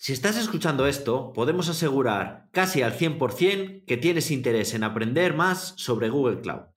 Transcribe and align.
Si 0.00 0.12
estás 0.12 0.36
escuchando 0.36 0.86
esto, 0.86 1.32
podemos 1.32 1.68
asegurar 1.68 2.48
casi 2.52 2.82
al 2.82 2.96
100% 2.96 3.84
que 3.84 3.96
tienes 3.96 4.30
interés 4.30 4.72
en 4.74 4.84
aprender 4.84 5.34
más 5.34 5.74
sobre 5.76 6.08
Google 6.08 6.40
Cloud. 6.40 6.68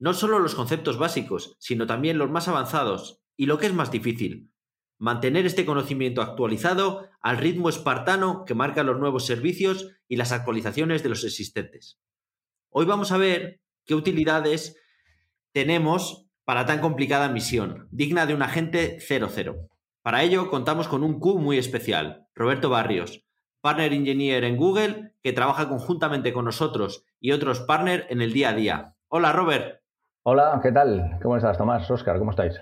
No 0.00 0.14
solo 0.14 0.40
los 0.40 0.56
conceptos 0.56 0.98
básicos, 0.98 1.54
sino 1.60 1.86
también 1.86 2.18
los 2.18 2.28
más 2.28 2.48
avanzados 2.48 3.22
y 3.36 3.46
lo 3.46 3.58
que 3.58 3.66
es 3.66 3.72
más 3.72 3.92
difícil, 3.92 4.50
mantener 4.98 5.46
este 5.46 5.64
conocimiento 5.64 6.22
actualizado 6.22 7.08
al 7.20 7.38
ritmo 7.38 7.68
espartano 7.68 8.44
que 8.44 8.54
marca 8.54 8.82
los 8.82 8.98
nuevos 8.98 9.26
servicios 9.26 9.92
y 10.08 10.16
las 10.16 10.32
actualizaciones 10.32 11.04
de 11.04 11.10
los 11.10 11.22
existentes. 11.22 12.00
Hoy 12.70 12.84
vamos 12.84 13.12
a 13.12 13.16
ver 13.16 13.60
qué 13.84 13.94
utilidades 13.94 14.76
tenemos 15.52 16.26
para 16.44 16.66
tan 16.66 16.80
complicada 16.80 17.28
misión, 17.28 17.86
digna 17.92 18.26
de 18.26 18.34
un 18.34 18.42
agente 18.42 18.98
00. 18.98 19.68
Para 20.06 20.22
ello 20.22 20.50
contamos 20.50 20.86
con 20.86 21.02
un 21.02 21.18
Q 21.18 21.36
muy 21.40 21.58
especial, 21.58 22.28
Roberto 22.32 22.70
Barrios, 22.70 23.24
Partner 23.60 23.92
Engineer 23.92 24.44
en 24.44 24.56
Google, 24.56 25.14
que 25.20 25.32
trabaja 25.32 25.68
conjuntamente 25.68 26.32
con 26.32 26.44
nosotros 26.44 27.04
y 27.18 27.32
otros 27.32 27.58
partners 27.58 28.06
en 28.08 28.22
el 28.22 28.32
día 28.32 28.50
a 28.50 28.52
día. 28.52 28.94
Hola, 29.08 29.32
Robert. 29.32 29.80
Hola, 30.22 30.60
¿qué 30.62 30.70
tal? 30.70 31.18
¿Cómo 31.20 31.36
estás, 31.36 31.58
Tomás? 31.58 31.90
Oscar, 31.90 32.20
¿cómo 32.20 32.30
estáis? 32.30 32.54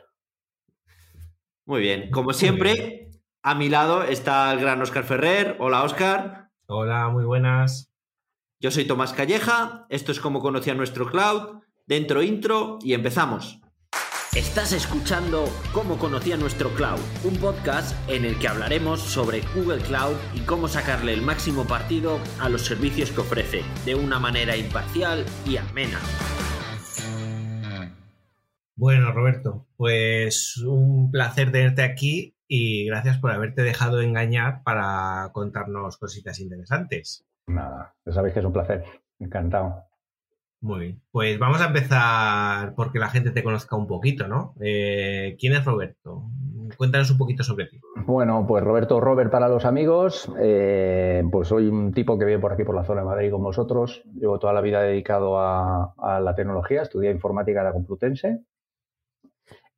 Muy 1.66 1.82
bien. 1.82 2.10
Como 2.10 2.32
siempre, 2.32 3.10
a 3.42 3.54
mi 3.54 3.68
lado 3.68 4.04
está 4.04 4.50
el 4.50 4.60
gran 4.60 4.80
Oscar 4.80 5.04
Ferrer. 5.04 5.58
Hola, 5.60 5.82
Oscar. 5.82 6.48
Hola, 6.64 7.10
muy 7.10 7.24
buenas. 7.24 7.92
Yo 8.58 8.70
soy 8.70 8.86
Tomás 8.86 9.12
Calleja. 9.12 9.84
Esto 9.90 10.12
es 10.12 10.18
como 10.18 10.40
conocía 10.40 10.72
nuestro 10.72 11.10
cloud. 11.10 11.60
Dentro 11.84 12.22
intro 12.22 12.78
y 12.80 12.94
empezamos. 12.94 13.60
Estás 14.36 14.72
escuchando 14.72 15.44
Cómo 15.72 15.96
conocía 15.96 16.36
nuestro 16.36 16.70
cloud, 16.70 16.98
un 17.22 17.36
podcast 17.36 17.96
en 18.10 18.24
el 18.24 18.36
que 18.36 18.48
hablaremos 18.48 18.98
sobre 18.98 19.42
Google 19.54 19.80
Cloud 19.80 20.16
y 20.34 20.40
cómo 20.40 20.66
sacarle 20.66 21.12
el 21.12 21.22
máximo 21.22 21.68
partido 21.68 22.18
a 22.40 22.48
los 22.48 22.66
servicios 22.66 23.12
que 23.12 23.20
ofrece, 23.20 23.62
de 23.84 23.94
una 23.94 24.18
manera 24.18 24.56
imparcial 24.56 25.24
y 25.46 25.56
amena. 25.56 26.00
Bueno, 28.74 29.12
Roberto, 29.12 29.68
pues 29.76 30.56
un 30.66 31.12
placer 31.12 31.52
tenerte 31.52 31.84
aquí 31.84 32.34
y 32.48 32.86
gracias 32.86 33.18
por 33.18 33.30
haberte 33.30 33.62
dejado 33.62 34.00
engañar 34.00 34.64
para 34.64 35.30
contarnos 35.32 35.96
cositas 35.96 36.40
interesantes. 36.40 37.24
Nada, 37.46 37.94
ya 38.04 38.12
sabéis 38.12 38.34
que 38.34 38.40
es 38.40 38.46
un 38.46 38.52
placer. 38.52 38.82
Encantado. 39.20 39.84
Muy 40.64 40.80
bien. 40.80 41.02
Pues 41.12 41.38
vamos 41.38 41.60
a 41.60 41.66
empezar 41.66 42.74
porque 42.74 42.98
la 42.98 43.10
gente 43.10 43.32
te 43.32 43.42
conozca 43.42 43.76
un 43.76 43.86
poquito, 43.86 44.28
¿no? 44.28 44.54
Eh, 44.62 45.36
¿Quién 45.38 45.52
es 45.52 45.62
Roberto? 45.62 46.22
Cuéntanos 46.78 47.10
un 47.10 47.18
poquito 47.18 47.42
sobre 47.42 47.66
ti. 47.66 47.78
Bueno, 48.06 48.46
pues 48.48 48.64
Roberto 48.64 48.98
Robert 48.98 49.30
para 49.30 49.50
los 49.50 49.66
amigos. 49.66 50.32
Eh, 50.40 51.22
pues 51.30 51.48
soy 51.48 51.66
un 51.66 51.92
tipo 51.92 52.18
que 52.18 52.24
vive 52.24 52.38
por 52.38 52.54
aquí, 52.54 52.64
por 52.64 52.74
la 52.74 52.84
zona 52.84 53.02
de 53.02 53.06
Madrid 53.06 53.30
con 53.30 53.42
vosotros. 53.42 54.04
Llevo 54.14 54.38
toda 54.38 54.54
la 54.54 54.62
vida 54.62 54.80
dedicado 54.80 55.38
a, 55.38 55.92
la 55.98 56.34
tecnología. 56.34 56.80
Estudié 56.80 57.10
informática 57.10 57.60
en 57.60 57.66
la 57.66 57.72
Complutense. 57.74 58.40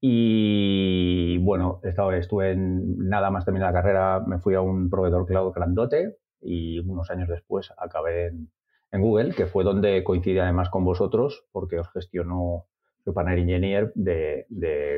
Y 0.01 1.39
bueno, 1.39 1.81
estuve 1.83 2.53
en 2.53 3.09
nada 3.09 3.33
más 3.33 3.45
terminar 3.45 3.73
la 3.75 3.83
carrera, 3.83 4.23
me 4.25 4.39
fui 4.39 4.55
a 4.55 4.61
un 4.61 4.89
proveedor 4.89 5.27
cloud 5.27 5.53
grandote 5.53 6.19
y 6.41 6.79
unos 6.79 7.11
años 7.11 7.29
después 7.29 7.73
acabé 7.77 8.27
en, 8.27 8.51
en 8.97 9.03
Google, 9.03 9.35
que 9.35 9.47
fue 9.47 9.65
donde 9.65 10.03
coincide 10.03 10.41
además 10.41 10.69
con 10.71 10.85
vosotros, 10.85 11.45
porque 11.53 11.79
os 11.79 11.89
gestionó 11.93 12.67
su 13.05 13.15
panel 13.15 13.39
engineer 13.39 13.93
de, 13.95 14.47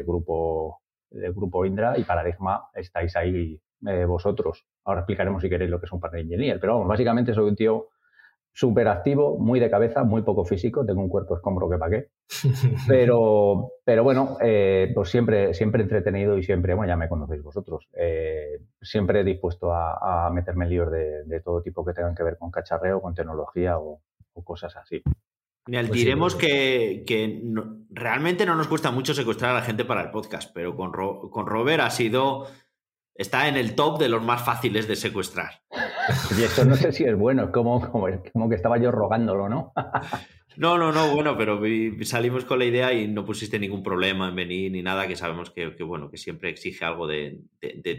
grupo, 0.07 0.81
de 1.11 1.31
grupo 1.31 1.67
Indra 1.67 1.99
y 1.99 2.05
Paradigma 2.05 2.69
estáis 2.75 3.15
ahí 3.17 3.61
eh, 3.87 4.05
vosotros. 4.07 4.67
Ahora 4.85 5.01
explicaremos 5.01 5.43
si 5.43 5.51
queréis 5.51 5.71
lo 5.71 5.79
que 5.79 5.87
es 5.87 5.93
un 5.93 6.01
panel 6.01 6.23
engineer, 6.23 6.59
pero 6.59 6.75
vamos, 6.75 6.89
básicamente 6.89 7.35
soy 7.35 7.49
un 7.49 7.57
tío 7.57 7.89
súper 8.59 8.89
activo, 8.89 9.39
muy 9.39 9.61
de 9.61 9.71
cabeza, 9.71 10.03
muy 10.03 10.23
poco 10.23 10.45
físico, 10.45 10.85
tengo 10.85 11.01
un 11.01 11.09
cuerpo 11.09 11.37
escombro 11.37 11.71
que 11.71 11.79
pa' 11.79 11.89
qué. 11.89 12.09
Pero, 12.89 13.71
pero 13.85 14.03
bueno, 14.03 14.37
eh, 14.41 14.91
pues 14.95 15.11
siempre, 15.11 15.55
siempre 15.55 15.83
entretenido 15.83 16.37
y 16.37 16.43
siempre, 16.43 16.75
bueno, 16.75 16.93
ya 16.93 16.97
me 16.97 17.09
conocéis 17.09 17.43
vosotros, 17.43 17.89
eh, 17.97 18.61
siempre 18.83 19.23
dispuesto 19.23 19.73
a, 19.73 20.29
meterme 20.35 20.65
en 20.65 20.71
líos 20.71 20.91
de, 20.91 21.41
todo 21.45 21.63
tipo 21.63 21.85
que 21.85 21.95
tengan 21.95 22.17
que 22.17 22.25
ver 22.25 22.37
con 22.37 22.51
cacharreo, 22.51 23.01
con 23.01 23.15
tecnología 23.15 23.79
o, 23.79 24.03
cosas 24.45 24.77
así. 24.77 25.03
Pues 25.65 25.91
diremos 25.91 26.35
que, 26.35 27.05
realmente 27.91 28.45
no 28.45 28.57
nos 28.57 28.67
cuesta 28.67 28.91
mucho 28.91 29.15
secuestrar 29.15 29.53
a 29.53 29.61
la 29.61 29.63
gente 29.63 29.85
para 29.85 30.03
el 30.03 30.11
podcast, 30.11 30.51
pero 30.53 30.77
con, 30.77 30.91
con 30.93 31.47
Robert 31.47 31.83
ha 31.83 31.91
sido 31.91 32.47
está 33.19 33.49
en 33.49 33.57
el 33.57 33.75
top 33.75 33.99
de 33.99 34.09
los 34.09 34.23
más 34.23 34.43
fáciles 34.45 34.89
de 34.89 34.97
secuestrar. 34.97 35.61
Y 36.39 36.43
esto 36.43 36.65
no 36.65 36.77
sé 36.77 36.93
si 36.93 37.05
es 37.05 37.19
bueno, 37.19 37.45
es 37.45 37.51
como, 37.51 37.81
como, 37.91 38.49
que 38.49 38.55
estaba 38.55 38.79
yo 38.79 38.91
rogándolo, 38.91 39.49
¿no? 39.51 39.73
No, 40.57 40.77
no, 40.77 40.91
no, 40.91 41.15
bueno, 41.15 41.39
pero 41.39 41.61
salimos 42.03 42.45
con 42.45 42.59
la 42.59 42.65
idea 42.65 42.93
y 42.93 43.07
no 43.07 43.25
pusiste 43.25 43.61
ningún 43.61 43.85
problema 43.85 44.31
en 44.31 44.35
venir 44.35 44.73
ni 44.73 44.83
nada, 44.83 45.07
que 45.07 45.15
sabemos 45.15 45.53
que, 45.53 45.69
bueno, 45.85 46.11
que 46.11 46.17
siempre 46.17 46.51
exige 46.51 46.85
algo 46.85 47.07
de, 47.07 47.45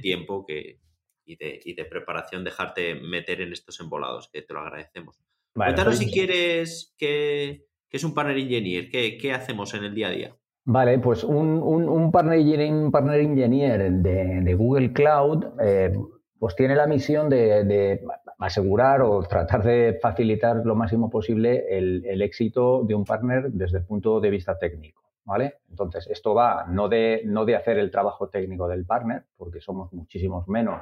tiempo 0.02 0.46
que, 0.46 0.82
y, 1.26 1.38
de, 1.38 1.86
preparación 1.86 2.44
dejarte 2.44 2.96
meter 2.96 3.40
en 3.40 3.54
estos 3.54 3.80
embolados, 3.80 4.28
que 4.28 4.42
te 4.42 4.54
lo 4.54 4.60
agradecemos. 4.60 5.22
Cuéntanos 5.54 6.00
si 6.00 6.12
quieres 6.12 6.94
que, 6.98 7.66
es 7.90 8.04
un 8.04 8.14
partner 8.14 8.36
engineer, 8.36 8.90
¿qué, 8.90 9.18
¿qué 9.18 9.32
hacemos 9.32 9.74
en 9.74 9.86
el 9.86 9.96
día 9.96 10.08
a 10.10 10.12
día? 10.12 10.39
Vale, 10.72 11.00
pues 11.00 11.24
un, 11.24 12.12
partner, 12.12 12.40
engineer 12.40 13.92
de, 13.92 14.54
Google 14.54 14.94
Cloud 14.94 15.46
eh, 15.60 15.98
pues 16.38 16.56
tiene 16.56 16.76
la 16.76 16.86
misión 16.86 17.28
de, 17.28 18.00
asegurar 18.38 19.02
o 19.02 19.24
tratar 19.24 19.64
de 19.64 19.98
facilitar 20.00 20.58
lo 20.64 20.76
máximo 20.76 21.10
posible 21.10 21.66
el, 21.76 22.22
éxito 22.22 22.84
de 22.84 22.94
un 22.94 23.04
partner 23.04 23.50
desde 23.52 23.80
el 23.80 23.86
punto 23.86 24.20
de 24.20 24.30
vista 24.30 24.60
técnico. 24.60 25.02
¿Vale? 25.26 25.56
Entonces, 25.72 26.08
esto 26.08 26.36
va 26.36 26.68
no 26.68 26.88
de, 26.88 27.24
no 27.26 27.46
de 27.46 27.56
hacer 27.56 27.80
el 27.80 27.90
trabajo 27.90 28.30
técnico 28.30 28.68
del 28.68 28.86
partner, 28.86 29.24
porque 29.38 29.62
somos 29.62 29.92
muchísimos 29.92 30.48
menos 30.48 30.82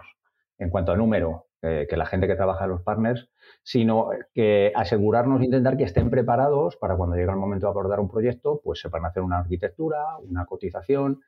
en 0.58 0.70
cuanto 0.70 0.92
a 0.92 0.98
número 0.98 1.46
que 1.60 1.98
la 1.98 2.06
gente 2.06 2.28
que 2.28 2.36
trabaja 2.36 2.64
en 2.64 2.70
los 2.70 2.82
partners, 2.84 3.30
sino 3.64 4.10
que 4.34 4.72
asegurarnos, 4.76 5.44
intentar 5.44 5.76
que 5.76 5.84
estén 5.84 6.10
preparados 6.10 6.78
para 6.78 6.96
cuando 6.96 7.16
llegue 7.16 7.32
el 7.32 7.36
momento 7.36 7.66
de 7.66 7.72
abordar 7.72 8.00
un 8.00 8.10
proyecto, 8.10 8.62
pues 8.64 8.80
sepan 8.80 9.06
hacer 9.06 9.24
una 9.24 9.40
arquitectura, 9.40 10.18
una 10.20 10.46
cotización, 10.46 11.22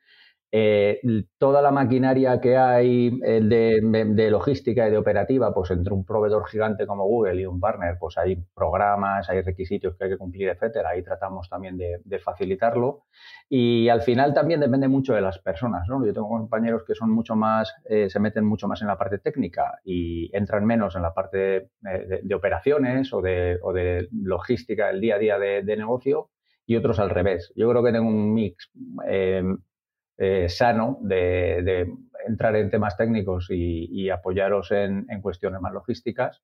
eh, 0.52 1.00
toda 1.38 1.62
la 1.62 1.70
maquinaria 1.70 2.40
que 2.40 2.56
hay 2.56 3.20
eh, 3.24 3.40
de, 3.40 4.30
logística 4.30 4.88
y 4.88 4.90
de 4.90 4.98
operativa, 4.98 5.54
pues 5.54 5.70
entre 5.70 5.94
un 5.94 6.04
proveedor 6.04 6.48
gigante 6.48 6.88
como 6.88 7.04
Google 7.04 7.40
y 7.40 7.46
un 7.46 7.60
partner, 7.60 7.96
pues 8.00 8.18
hay 8.18 8.36
programas, 8.54 9.30
hay 9.30 9.42
requisitos 9.42 9.96
que 9.96 10.04
hay 10.04 10.10
que 10.10 10.18
cumplir, 10.18 10.48
etcétera. 10.48 10.90
Ahí 10.90 11.02
tratamos 11.02 11.48
también 11.48 11.78
de, 11.78 12.18
facilitarlo. 12.18 13.04
Y 13.48 13.88
al 13.88 14.02
final 14.02 14.34
también 14.34 14.60
depende 14.60 14.88
mucho 14.88 15.14
de 15.14 15.20
las 15.20 15.38
personas. 15.38 15.88
¿no? 15.88 16.04
Yo 16.04 16.12
tengo 16.12 16.28
compañeros 16.28 16.82
que 16.84 16.94
son 16.94 17.10
mucho 17.10 17.36
más, 17.36 17.72
eh, 17.88 18.10
se 18.10 18.18
meten 18.18 18.44
mucho 18.44 18.66
más 18.66 18.82
en 18.82 18.88
la 18.88 18.98
parte 18.98 19.18
técnica 19.18 19.78
y 19.84 20.34
entran 20.36 20.66
menos 20.66 20.96
en 20.96 21.02
la 21.02 21.14
parte 21.14 21.70
de, 21.80 22.34
operaciones 22.34 23.12
o 23.12 23.22
de, 23.22 23.58
o 23.62 23.72
de 23.72 24.08
logística, 24.12 24.90
el 24.90 25.00
día 25.00 25.14
a 25.14 25.18
día 25.18 25.38
de, 25.38 25.76
negocio 25.76 26.30
y 26.66 26.76
otros 26.76 26.98
al 26.98 27.10
revés. 27.10 27.52
Yo 27.54 27.70
creo 27.70 27.82
que 27.84 27.92
tengo 27.92 28.08
un 28.08 28.34
mix 28.34 28.70
eh, 29.06 29.42
sano 30.48 30.98
de, 31.00 31.88
entrar 32.26 32.56
en 32.56 32.70
temas 32.70 32.96
técnicos 32.96 33.46
y, 33.50 34.10
apoyaros 34.10 34.70
en, 34.72 35.06
cuestiones 35.22 35.60
más 35.60 35.72
logísticas, 35.72 36.42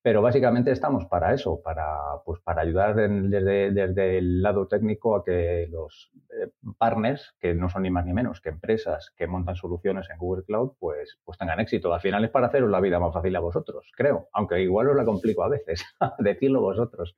pero 0.00 0.22
básicamente 0.22 0.70
estamos 0.70 1.06
para 1.06 1.34
eso, 1.34 1.60
para, 1.62 1.98
pues, 2.24 2.40
para 2.40 2.62
ayudar 2.62 2.94
desde, 2.94 4.18
el 4.18 4.42
lado 4.42 4.66
técnico 4.68 5.16
a 5.16 5.24
que 5.24 5.66
los 5.70 6.12
eh, 6.30 6.50
partners, 6.78 7.34
que 7.40 7.54
no 7.54 7.68
son 7.68 7.82
ni 7.82 7.90
más 7.90 8.06
ni 8.06 8.12
menos 8.12 8.40
que 8.40 8.48
empresas 8.48 9.12
que 9.16 9.26
montan 9.26 9.56
soluciones 9.56 10.08
en 10.10 10.18
Google 10.18 10.44
Cloud, 10.44 10.72
pues, 10.78 11.18
pues 11.24 11.36
tengan 11.36 11.60
éxito. 11.60 11.92
Al 11.92 12.00
final 12.00 12.24
es 12.24 12.30
para 12.30 12.46
haceros 12.46 12.70
la 12.70 12.80
vida 12.80 13.00
más 13.00 13.12
fácil 13.12 13.34
a 13.36 13.40
vosotros, 13.40 13.90
creo, 13.96 14.28
aunque 14.32 14.62
igual 14.62 14.88
os 14.88 14.96
la 14.96 15.04
complico 15.04 15.42
a 15.42 15.48
veces, 15.48 15.84
decirlo 16.18 16.60
vosotros. 16.60 17.16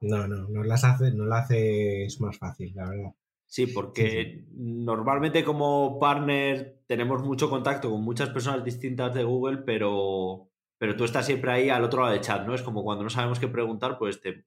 No, 0.00 0.28
no, 0.28 0.48
no 0.48 0.62
las 0.62 0.84
hace, 0.84 1.12
no 1.12 1.24
la 1.24 1.38
haces 1.38 2.20
más 2.20 2.38
fácil, 2.38 2.72
la 2.74 2.88
verdad. 2.88 3.10
Sí, 3.48 3.66
porque 3.66 4.44
normalmente 4.52 5.42
como 5.42 5.98
partner 5.98 6.82
tenemos 6.86 7.22
mucho 7.22 7.48
contacto 7.48 7.90
con 7.90 8.02
muchas 8.02 8.28
personas 8.28 8.62
distintas 8.62 9.14
de 9.14 9.24
Google, 9.24 9.62
pero, 9.64 10.50
pero 10.76 10.94
tú 10.96 11.04
estás 11.04 11.24
siempre 11.24 11.50
ahí 11.50 11.70
al 11.70 11.82
otro 11.82 12.02
lado 12.02 12.12
del 12.12 12.20
chat, 12.20 12.46
¿no? 12.46 12.54
Es 12.54 12.62
como 12.62 12.84
cuando 12.84 13.04
no 13.04 13.10
sabemos 13.10 13.40
qué 13.40 13.48
preguntar, 13.48 13.96
pues 13.98 14.20
te, 14.20 14.44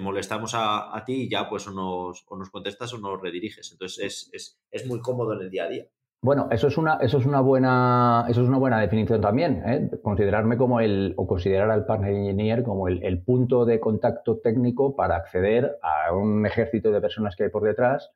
molestamos 0.00 0.52
a, 0.54 1.02
ti 1.04 1.24
y 1.24 1.28
ya 1.28 1.48
pues 1.48 1.66
o 1.66 1.72
nos, 1.72 2.24
nos 2.30 2.50
contestas 2.50 2.94
o 2.94 2.98
nos 2.98 3.20
rediriges. 3.20 3.72
Entonces 3.72 4.30
es, 4.70 4.86
muy 4.86 5.00
cómodo 5.00 5.32
en 5.32 5.40
el 5.40 5.50
día 5.50 5.64
a 5.64 5.68
día. 5.68 5.86
Bueno, 6.22 6.46
eso 6.52 6.68
es 6.68 6.78
una, 6.78 6.98
eso 7.00 7.18
es 7.18 7.26
una 7.26 7.40
buena, 7.40 8.26
eso 8.28 8.42
es 8.42 8.48
una 8.48 8.58
buena 8.58 8.80
definición 8.80 9.20
también. 9.20 9.64
¿eh? 9.66 9.90
Considerarme 10.04 10.56
como 10.56 10.78
el, 10.78 11.14
o 11.16 11.26
considerar 11.26 11.72
al 11.72 11.84
partner 11.84 12.12
engineer 12.12 12.62
como 12.62 12.86
el, 12.86 13.02
el 13.02 13.24
punto 13.24 13.64
de 13.64 13.80
contacto 13.80 14.38
técnico 14.38 14.94
para 14.94 15.16
acceder 15.16 15.78
a 15.82 16.14
un 16.14 16.46
ejército 16.46 16.92
de 16.92 17.00
personas 17.00 17.34
que 17.34 17.42
hay 17.42 17.50
por 17.50 17.64
detrás 17.64 18.12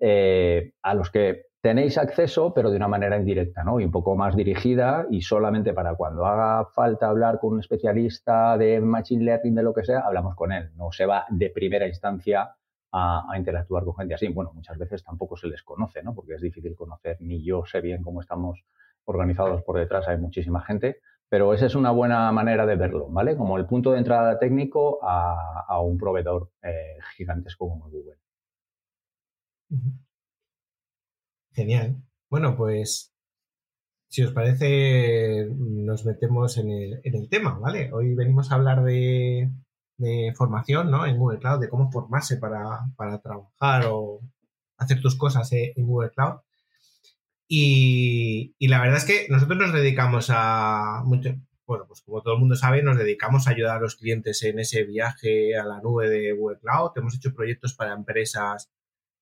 eh, 0.00 0.72
a 0.82 0.94
los 0.94 1.10
que 1.10 1.50
tenéis 1.60 1.98
acceso, 1.98 2.54
pero 2.54 2.70
de 2.70 2.76
una 2.76 2.88
manera 2.88 3.18
indirecta, 3.18 3.62
¿no? 3.62 3.80
Y 3.80 3.84
un 3.84 3.90
poco 3.90 4.16
más 4.16 4.34
dirigida 4.34 5.06
y 5.10 5.20
solamente 5.20 5.74
para 5.74 5.94
cuando 5.94 6.24
haga 6.24 6.64
falta 6.74 7.08
hablar 7.08 7.38
con 7.38 7.52
un 7.52 7.60
especialista 7.60 8.56
de 8.56 8.80
Machine 8.80 9.24
Learning, 9.24 9.54
de 9.54 9.62
lo 9.62 9.74
que 9.74 9.84
sea, 9.84 10.00
hablamos 10.00 10.34
con 10.34 10.52
él. 10.52 10.70
No 10.76 10.90
se 10.90 11.04
va 11.04 11.26
de 11.28 11.50
primera 11.50 11.86
instancia 11.86 12.54
a, 12.92 13.26
interactuar 13.36 13.84
con 13.84 13.94
gente 13.94 14.14
así. 14.14 14.28
Bueno, 14.28 14.52
muchas 14.54 14.78
veces 14.78 15.04
tampoco 15.04 15.36
se 15.36 15.48
les 15.48 15.62
conoce, 15.62 16.02
¿no? 16.02 16.14
Porque 16.14 16.34
es 16.34 16.40
difícil 16.40 16.74
conocer, 16.74 17.18
ni 17.20 17.44
yo 17.44 17.64
sé 17.66 17.80
bien 17.80 18.02
cómo 18.02 18.22
estamos 18.22 18.64
organizados 19.04 19.62
por 19.62 19.78
detrás, 19.78 20.08
hay 20.08 20.18
muchísima 20.18 20.62
gente, 20.62 21.00
pero 21.28 21.52
esa 21.52 21.66
es 21.66 21.74
una 21.74 21.90
buena 21.90 22.30
manera 22.32 22.64
de 22.64 22.76
verlo, 22.76 23.08
¿vale? 23.08 23.36
Como 23.36 23.56
el 23.56 23.66
punto 23.66 23.92
de 23.92 23.98
entrada 23.98 24.38
técnico 24.38 24.98
a, 25.02 25.80
un 25.80 25.98
proveedor 25.98 26.50
eh, 26.62 26.98
gigantesco 27.16 27.68
como 27.68 27.88
Google. 27.90 28.16
Genial. 31.52 31.96
Bueno, 32.28 32.56
pues 32.56 33.12
si 34.08 34.22
os 34.24 34.32
parece, 34.32 35.48
nos 35.56 36.04
metemos 36.04 36.58
en 36.58 36.70
el, 36.70 37.28
tema, 37.28 37.58
¿vale? 37.58 37.92
Hoy 37.92 38.14
venimos 38.14 38.50
a 38.50 38.56
hablar 38.56 38.82
de, 38.82 39.50
formación, 40.34 40.90
¿no? 40.90 41.06
En 41.06 41.16
Google 41.18 41.38
Cloud, 41.38 41.60
de 41.60 41.68
cómo 41.68 41.90
formarse 41.92 42.36
para, 42.38 42.90
trabajar 43.22 43.86
o 43.88 44.20
hacer 44.78 45.00
tus 45.00 45.16
cosas 45.16 45.52
eh, 45.52 45.72
en 45.76 45.86
Google 45.86 46.10
Cloud. 46.10 46.40
Y, 47.48 48.54
la 48.60 48.80
verdad 48.80 48.98
es 48.98 49.04
que 49.04 49.26
nosotros 49.28 49.58
nos 49.58 49.72
dedicamos 49.72 50.28
a 50.30 51.02
mucho, 51.04 51.30
bueno, 51.66 51.84
pues 51.86 52.00
como 52.02 52.22
todo 52.22 52.34
el 52.34 52.40
mundo 52.40 52.56
sabe, 52.56 52.82
nos 52.82 52.96
dedicamos 52.98 53.46
a 53.46 53.50
ayudar 53.50 53.76
a 53.78 53.80
los 53.80 53.96
clientes 53.96 54.42
en 54.42 54.58
ese 54.58 54.84
viaje 54.84 55.56
a 55.56 55.64
la 55.64 55.80
nube 55.80 56.08
de 56.08 56.32
Google 56.32 56.58
Cloud. 56.58 56.92
Hemos 56.96 57.16
hecho 57.16 57.34
proyectos 57.34 57.74
para 57.74 57.92
empresas 57.92 58.70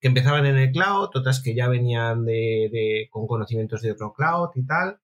que 0.00 0.08
empezaban 0.08 0.46
en 0.46 0.56
el 0.58 0.72
cloud, 0.72 1.10
otras 1.14 1.42
que 1.42 1.54
ya 1.54 1.68
venían 1.68 2.24
de, 2.24 3.08
con 3.10 3.26
conocimientos 3.26 3.82
de 3.82 3.92
otro 3.92 4.12
cloud 4.12 4.50
y 4.54 4.64
tal. 4.66 5.00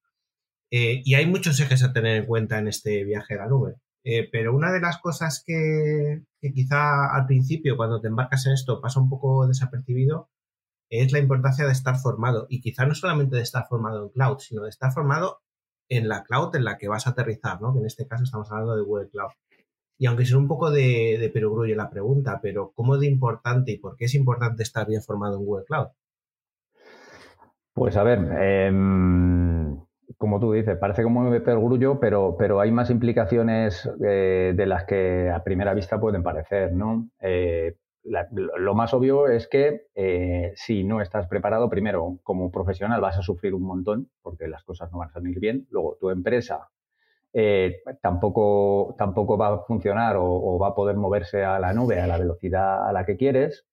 Eh, 0.70 1.02
y 1.04 1.14
hay 1.14 1.26
muchos 1.26 1.60
ejes 1.60 1.84
a 1.84 1.92
tener 1.92 2.16
en 2.16 2.26
cuenta 2.26 2.58
en 2.58 2.68
este 2.68 3.04
viaje 3.04 3.34
a 3.34 3.38
la 3.38 3.46
nube. 3.48 3.76
Eh, 4.04 4.28
pero 4.30 4.54
una 4.54 4.72
de 4.72 4.80
las 4.80 4.98
cosas 4.98 5.42
que, 5.44 6.22
quizá 6.54 7.14
al 7.14 7.26
principio, 7.26 7.76
cuando 7.76 8.00
te 8.00 8.08
embarcas 8.08 8.46
en 8.46 8.52
esto, 8.52 8.80
pasa 8.80 9.00
un 9.00 9.08
poco 9.08 9.46
desapercibido, 9.46 10.30
es 10.90 11.12
la 11.12 11.18
importancia 11.20 11.66
de 11.66 11.72
estar 11.72 11.96
formado. 11.98 12.46
Y 12.50 12.60
quizá 12.60 12.86
no 12.86 12.94
solamente 12.94 13.36
de 13.36 13.42
estar 13.42 13.66
formado 13.68 14.04
en 14.04 14.10
cloud, 14.10 14.38
sino 14.38 14.62
de 14.64 14.70
estar 14.70 14.92
formado 14.92 15.42
en 15.88 16.08
la 16.08 16.24
cloud 16.24 16.54
en 16.56 16.64
la 16.64 16.78
que 16.78 16.88
vas 16.88 17.06
a 17.06 17.10
aterrizar, 17.10 17.60
¿no? 17.60 17.72
Que 17.72 17.80
en 17.80 17.86
este 17.86 18.06
caso 18.06 18.24
estamos 18.24 18.50
hablando 18.50 18.76
de 18.76 18.82
Google 18.82 19.08
Cloud. 19.10 19.32
Y 19.96 20.06
aunque 20.06 20.24
sea 20.24 20.38
un 20.38 20.48
poco 20.48 20.70
de, 20.70 21.30
perogrullo 21.32 21.76
la 21.76 21.90
pregunta, 21.90 22.40
pero 22.42 22.72
¿cómo 22.74 22.98
de 22.98 23.06
importante 23.06 23.72
y 23.72 23.78
por 23.78 23.96
qué 23.96 24.06
es 24.06 24.14
importante 24.14 24.62
estar 24.62 24.86
bien 24.86 25.02
formado 25.02 25.38
en 25.38 25.44
Google 25.44 25.64
Cloud? 25.64 25.88
Pues 27.72 27.96
a 27.96 28.02
ver, 28.02 28.18
em, 28.40 29.76
como 30.16 30.40
tú 30.40 30.52
dices, 30.52 30.76
parece 30.78 31.02
como 31.02 31.30
de 31.30 31.40
perogrullo, 31.40 31.98
pero, 32.00 32.36
pero 32.38 32.60
hay 32.60 32.70
más 32.70 32.90
implicaciones 32.90 33.88
eh, 34.04 34.52
de 34.56 34.66
las 34.66 34.84
que 34.84 35.30
a 35.30 35.42
primera 35.42 35.74
vista 35.74 36.00
pueden 36.00 36.22
parecer, 36.22 36.72
¿no? 36.72 37.08
Eh, 37.20 37.76
lo 38.04 38.74
más 38.74 38.92
obvio 38.92 39.28
es 39.28 39.48
que 39.48 39.86
eh, 39.94 40.52
si 40.56 40.84
no 40.84 41.00
estás 41.00 41.26
preparado, 41.26 41.70
primero, 41.70 42.18
como 42.22 42.50
profesional 42.50 43.00
vas 43.00 43.18
a 43.18 43.22
sufrir 43.22 43.54
un 43.54 43.62
montón 43.62 44.10
porque 44.22 44.46
las 44.46 44.62
cosas 44.62 44.92
no 44.92 44.98
van 44.98 45.08
a 45.08 45.12
salir 45.12 45.40
bien. 45.40 45.66
Luego, 45.70 45.96
tu 45.98 46.10
empresa 46.10 46.68
eh, 47.36 47.82
tampoco, 48.00 48.94
tampoco 48.96 49.36
va 49.36 49.48
a 49.48 49.58
funcionar 49.64 50.16
o, 50.16 50.56
va 50.56 50.68
a 50.68 50.74
poder 50.74 50.96
moverse 50.96 51.42
a 51.44 51.58
la 51.58 51.72
nube 51.72 52.00
a 52.00 52.06
la 52.06 52.16
velocidad 52.16 52.88
a 52.88 52.92
la 52.92 53.04
que 53.04 53.16
quieres. 53.16 53.66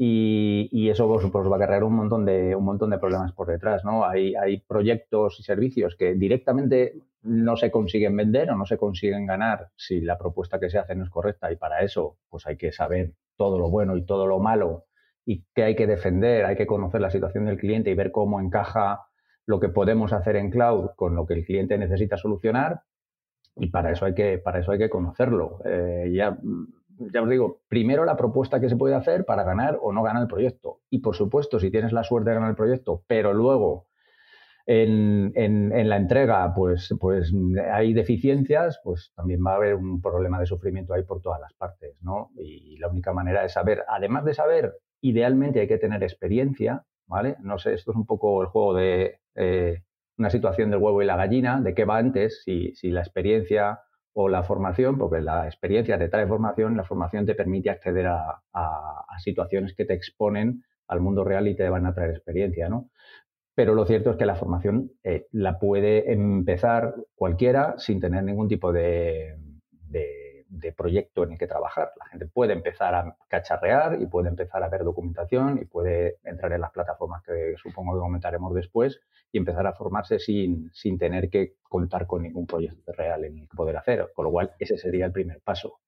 Y, 0.00 0.88
eso 0.88 1.08
pues, 1.08 1.26
pues, 1.30 1.50
va 1.50 1.56
a 1.56 1.58
cargar 1.58 1.82
un 1.82 1.94
montón 1.94 2.24
de 2.24 2.54
un 2.54 2.64
montón 2.64 2.90
de 2.90 2.98
problemas 2.98 3.32
por 3.32 3.48
detrás, 3.48 3.84
¿no? 3.84 4.04
Hay, 4.04 4.36
hay 4.36 4.60
proyectos 4.60 5.40
y 5.40 5.42
servicios 5.42 5.96
que 5.96 6.14
directamente 6.14 6.94
no 7.22 7.56
se 7.56 7.72
consiguen 7.72 8.16
vender 8.16 8.50
o 8.50 8.56
no 8.56 8.64
se 8.64 8.78
consiguen 8.78 9.26
ganar 9.26 9.70
si 9.76 10.00
la 10.00 10.16
propuesta 10.16 10.60
que 10.60 10.70
se 10.70 10.78
hace 10.78 10.94
no 10.94 11.02
es 11.02 11.10
correcta 11.10 11.50
y 11.50 11.56
para 11.56 11.80
eso 11.80 12.16
pues 12.28 12.46
hay 12.46 12.56
que 12.56 12.70
saber 12.70 13.14
todo 13.36 13.58
lo 13.58 13.70
bueno 13.70 13.96
y 13.96 14.06
todo 14.06 14.28
lo 14.28 14.38
malo 14.38 14.84
y 15.26 15.44
qué 15.52 15.64
hay 15.64 15.76
que 15.76 15.88
defender, 15.88 16.44
hay 16.44 16.56
que 16.56 16.66
conocer 16.66 17.00
la 17.00 17.10
situación 17.10 17.46
del 17.46 17.58
cliente 17.58 17.90
y 17.90 17.94
ver 17.94 18.12
cómo 18.12 18.40
encaja 18.40 19.06
lo 19.46 19.58
que 19.58 19.68
podemos 19.68 20.12
hacer 20.12 20.36
en 20.36 20.50
cloud 20.50 20.90
con 20.94 21.16
lo 21.16 21.26
que 21.26 21.34
el 21.34 21.44
cliente 21.44 21.76
necesita 21.76 22.16
solucionar 22.16 22.82
y 23.58 23.68
para 23.68 23.92
eso 23.92 24.04
hay 24.04 24.14
que, 24.14 24.38
para 24.38 24.60
eso 24.60 24.72
hay 24.72 24.78
que 24.78 24.90
conocerlo. 24.90 25.60
Eh, 25.64 26.10
ya, 26.14 26.38
ya 27.12 27.22
os 27.22 27.28
digo, 27.28 27.62
primero 27.68 28.04
la 28.04 28.16
propuesta 28.16 28.60
que 28.60 28.68
se 28.68 28.76
puede 28.76 28.94
hacer 28.94 29.24
para 29.24 29.44
ganar 29.44 29.78
o 29.80 29.92
no 29.92 30.02
ganar 30.02 30.22
el 30.22 30.28
proyecto. 30.28 30.80
Y 30.90 31.00
por 31.00 31.16
supuesto, 31.16 31.58
si 31.58 31.70
tienes 31.70 31.92
la 31.92 32.04
suerte 32.04 32.30
de 32.30 32.36
ganar 32.36 32.50
el 32.50 32.56
proyecto, 32.56 33.02
pero 33.06 33.34
luego 33.34 33.88
en, 34.66 35.32
en, 35.34 35.88
la 35.88 35.96
entrega 35.96 36.52
pues, 36.54 36.94
pues 37.00 37.32
hay 37.72 37.94
deficiencias, 37.94 38.78
pues 38.84 39.12
también 39.16 39.40
va 39.44 39.52
a 39.52 39.56
haber 39.56 39.74
un 39.74 40.02
problema 40.02 40.38
de 40.38 40.46
sufrimiento 40.46 40.92
ahí 40.92 41.04
por 41.04 41.22
todas 41.22 41.40
las 41.40 41.54
partes, 41.54 41.96
¿no? 42.02 42.30
Y 42.36 42.76
la 42.76 42.88
única 42.88 43.14
manera 43.14 43.42
de 43.42 43.48
saber, 43.48 43.84
además 43.88 44.26
de 44.26 44.34
saber, 44.34 44.74
idealmente 45.00 45.60
hay 45.60 45.68
que 45.68 45.78
tener 45.78 46.02
experiencia, 46.02 46.84
¿vale? 47.06 47.36
No 47.40 47.58
sé, 47.58 47.72
esto 47.72 47.92
es 47.92 47.96
un 47.96 48.04
poco 48.04 48.42
el 48.42 48.48
juego 48.48 48.74
de 48.74 49.20
eh, 49.36 49.84
una 50.18 50.30
situación 50.30 50.70
del 50.70 50.80
huevo 50.80 51.02
y 51.02 51.06
la 51.06 51.16
gallina, 51.16 51.60
de 51.60 51.74
qué 51.74 51.84
va 51.84 51.98
antes, 51.98 52.42
si, 52.44 52.74
si 52.74 52.90
la 52.90 53.00
experiencia 53.00 53.80
o 54.12 54.28
la 54.28 54.42
formación, 54.42 54.98
porque 54.98 55.20
la 55.20 55.46
experiencia 55.46 55.98
te 55.98 56.08
trae 56.08 56.26
formación, 56.26 56.76
la 56.76 56.84
formación 56.84 57.24
te 57.24 57.34
permite 57.34 57.70
acceder 57.70 58.06
a, 58.06 58.42
situaciones 59.18 59.74
que 59.74 59.84
te 59.84 59.94
exponen 59.94 60.62
al 60.86 61.00
mundo 61.00 61.24
real 61.24 61.48
y 61.48 61.56
te 61.56 61.68
van 61.68 61.86
a 61.86 61.92
traer 61.92 62.10
experiencia, 62.10 62.68
¿no? 62.68 62.88
Pero 63.56 63.74
lo 63.74 63.84
cierto 63.84 64.12
es 64.12 64.16
que 64.16 64.26
la 64.26 64.36
formación 64.36 64.92
eh, 65.02 65.26
la 65.32 65.58
puede 65.58 66.12
empezar 66.12 66.94
cualquiera 67.16 67.74
sin 67.78 67.98
tener 67.98 68.22
ningún 68.22 68.46
tipo 68.46 68.72
de 68.72 69.36
de 69.88 70.17
proyecto 70.76 71.24
en 71.24 71.32
el 71.32 71.38
que 71.38 71.46
trabajar. 71.46 71.92
La 71.98 72.06
gente 72.06 72.26
puede 72.26 72.52
empezar 72.52 72.94
a 72.94 73.16
cacharrear 73.28 74.00
y 74.00 74.06
puede 74.06 74.28
empezar 74.28 74.62
a 74.62 74.68
ver 74.68 74.84
documentación 74.84 75.58
y 75.60 75.64
puede 75.64 76.18
entrar 76.24 76.52
en 76.52 76.60
las 76.60 76.70
plataformas 76.70 77.22
que 77.22 77.54
supongo 77.56 77.94
que 77.94 78.00
comentaremos 78.00 78.54
después 78.54 79.00
y 79.32 79.38
empezar 79.38 79.66
a 79.66 79.72
formarse 79.72 80.18
sin, 80.18 80.70
sin 80.72 80.98
tener 80.98 81.30
que 81.30 81.54
contar 81.62 82.06
con 82.06 82.22
ningún 82.22 82.46
proyecto 82.46 82.92
real 82.92 83.24
en 83.24 83.38
el 83.38 83.48
que 83.48 83.56
poder 83.56 83.76
hacer. 83.76 84.10
Con 84.14 84.24
lo 84.24 84.30
cual, 84.30 84.52
ese 84.58 84.78
sería 84.78 85.06
el 85.06 85.12
primer 85.12 85.40
paso. 85.40 85.80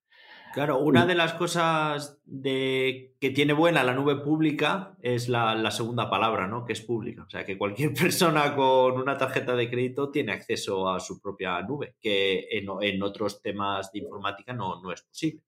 Claro, 0.53 0.81
una 0.81 1.07
de 1.07 1.15
las 1.15 1.35
cosas 1.35 2.21
de, 2.25 3.15
que 3.21 3.31
tiene 3.31 3.53
buena 3.53 3.85
la 3.85 3.95
nube 3.95 4.17
pública 4.17 4.97
es 5.01 5.29
la, 5.29 5.71
segunda 5.71 6.11
palabra, 6.11 6.49
¿no? 6.49 6.65
Que 6.65 6.73
es 6.73 6.81
pública. 6.81 7.23
O 7.23 7.31
sea, 7.31 7.45
que 7.45 7.57
cualquier 7.57 7.95
persona 8.01 8.57
con 8.57 9.01
una 9.01 9.17
tarjeta 9.17 9.55
de 9.55 9.71
crédito 9.71 10.11
tiene 10.11 10.33
acceso 10.33 10.89
a 10.89 10.99
su 10.99 11.21
propia 11.21 11.61
nube, 11.63 11.95
que 12.01 12.49
en, 12.51 13.03
otros 13.03 13.41
temas 13.41 13.93
de 13.93 14.01
informática 14.01 14.53
no, 14.53 14.83
no, 14.83 14.93
es 14.93 15.03
posible. 15.03 15.43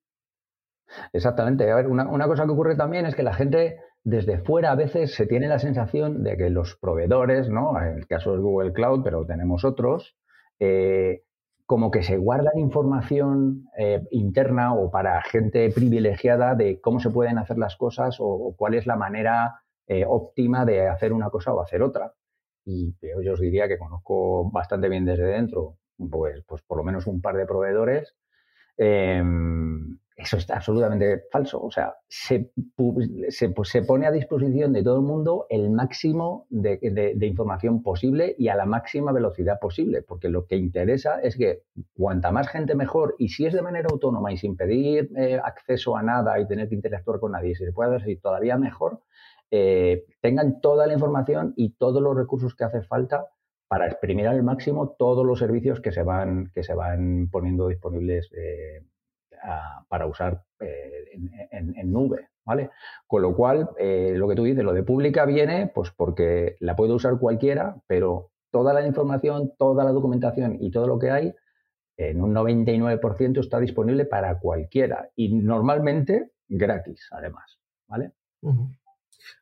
Exactamente. 1.13 1.69
A 1.71 1.77
ver, 1.77 1.89
una, 1.89 2.27
cosa 2.27 2.45
que 2.45 2.53
ocurre 2.53 2.77
también 2.77 3.07
es 3.07 3.17
que 3.17 3.25
la 3.25 3.35
gente 3.35 3.81
desde 4.05 4.39
fuera 4.39 4.71
a 4.71 4.77
veces 4.77 5.15
se 5.15 5.27
tiene 5.27 5.49
la 5.49 5.59
sensación 5.59 6.23
de 6.23 6.37
que 6.37 6.51
los 6.51 6.77
proveedores, 6.77 7.49
¿no? 7.49 7.77
En 7.81 7.99
el 7.99 8.07
caso 8.07 8.33
de 8.33 8.39
Google 8.39 8.73
Cloud, 8.73 9.03
pero 9.03 9.27
tenemos 9.27 9.65
otros, 9.65 10.17
eh, 10.61 11.25
como 11.73 11.91
que 11.91 12.03
se 12.03 12.19
guardan 12.19 12.59
información 12.59 13.71
eh, 13.79 14.07
interna 14.11 14.75
o 14.75 14.91
para 14.91 15.23
gente 15.23 15.71
privilegiada 15.71 16.55
de 16.55 16.83
cómo 16.83 17.01
se 17.01 17.09
pueden 17.09 17.39
hacer 17.39 17.57
las 17.57 17.77
cosas 17.77 18.19
o, 18.21 18.55
cuál 18.59 18.75
es 18.75 18.87
la 18.87 18.97
manera 18.97 19.63
eh, 19.87 20.05
óptima 20.07 20.67
de 20.67 20.87
hacer 20.87 21.15
una 21.15 21.31
cosa 21.31 21.55
o 21.55 21.63
hacer 21.63 21.81
otra. 21.81 22.13
Y 22.67 22.95
yo 23.25 23.33
os 23.33 23.41
diría 23.41 23.69
que 23.69 23.79
conozco 23.79 24.51
bastante 24.51 24.91
bien 24.91 25.07
desde 25.07 25.25
dentro, 25.25 25.79
pues, 26.11 26.45
pues 26.47 26.61
por 26.61 26.77
lo 26.77 26.85
menos 26.85 27.07
un 27.07 27.23
par 27.23 27.39
de 27.39 27.47
proveedores 27.47 28.15
em, 28.77 29.97
eso 30.23 30.37
está 30.37 30.57
absolutamente 30.57 31.25
falso. 31.31 31.61
O 31.63 31.71
sea, 31.71 31.95
se, 32.09 32.53
pues, 32.77 33.09
se, 33.29 33.83
pone 33.83 34.07
a 34.07 34.11
disposición 34.11 34.73
de 34.73 34.83
todo 34.83 34.97
el 34.97 35.03
mundo 35.03 35.47
el 35.51 35.71
máximo 35.71 36.47
de, 36.51 36.79
información 37.23 37.83
posible 37.83 38.35
y 38.39 38.49
a 38.49 38.55
la 38.55 38.67
máxima 38.67 39.13
velocidad 39.13 39.59
posible, 39.61 40.03
porque 40.03 40.29
lo 40.29 40.47
que 40.47 40.57
interesa 40.57 41.21
es 41.21 41.37
que 41.37 41.63
cuanta 41.95 42.31
más 42.31 42.49
gente 42.49 42.75
mejor, 42.75 43.15
y 43.19 43.29
si 43.29 43.47
es 43.47 43.53
de 43.53 43.63
manera 43.63 43.89
autónoma 43.91 44.33
y 44.33 44.37
sin 44.37 44.57
pedir 44.57 45.11
eh, 45.17 45.41
acceso 45.43 45.97
a 45.97 46.03
nada 46.03 46.39
y 46.39 46.47
tener 46.47 46.69
que 46.69 46.75
interactuar 46.75 47.19
con 47.19 47.33
nadie, 47.33 47.55
si 47.55 47.65
se 47.65 47.73
puede 47.73 47.97
hacer 47.97 48.19
todavía 48.21 48.57
mejor, 48.57 49.01
eh, 49.51 50.05
tengan 50.21 50.61
toda 50.61 50.87
la 50.87 50.95
información 50.95 51.53
y 51.57 51.75
todos 51.75 52.01
los 52.01 52.17
recursos 52.17 52.55
que 52.55 52.65
hace 52.65 52.83
falta 52.83 53.27
para 53.69 53.87
exprimir 53.87 54.29
al 54.29 54.43
máximo 54.43 54.95
todos 54.99 55.27
los 55.27 55.39
servicios 55.39 55.81
que 55.81 55.93
se 55.93 56.03
van, 56.03 56.51
que 56.55 56.63
se 56.63 56.75
van 56.75 57.29
poniendo 57.31 57.69
disponibles 57.69 58.31
eh, 58.37 58.83
para 59.89 60.07
usar 60.07 60.45
eh, 60.61 61.19
en, 61.51 61.93
nube, 61.93 62.29
¿vale? 62.45 62.71
Con 63.07 63.23
lo 63.23 63.35
cual, 63.35 63.71
eh, 63.79 64.13
lo 64.17 64.29
que 64.29 64.35
tú 64.35 64.45
dices, 64.45 64.65
lo 64.65 64.73
de 64.73 64.83
pública 64.83 65.25
viene 65.25 65.71
pues 65.75 65.91
porque 65.91 66.57
la 66.61 66.77
puede 66.77 66.93
usar 66.93 67.19
cualquiera, 67.19 67.77
pero 67.87 68.31
toda 68.51 68.73
la 68.73 68.87
información, 68.87 69.53
toda 69.59 69.85
la 69.85 69.93
documentación 69.93 70.59
y 70.61 70.71
todo 70.71 70.87
lo 70.87 70.99
que 70.99 71.11
hay, 71.11 71.35
en 71.97 72.23
un 72.23 72.35
99% 72.35 73.41
está 73.41 73.61
disponible 73.61 74.05
para 74.05 74.39
cualquiera 74.39 75.11
y 75.15 75.35
normalmente 75.35 76.31
gratis, 76.49 77.09
además, 77.11 77.59
¿vale? 77.89 78.13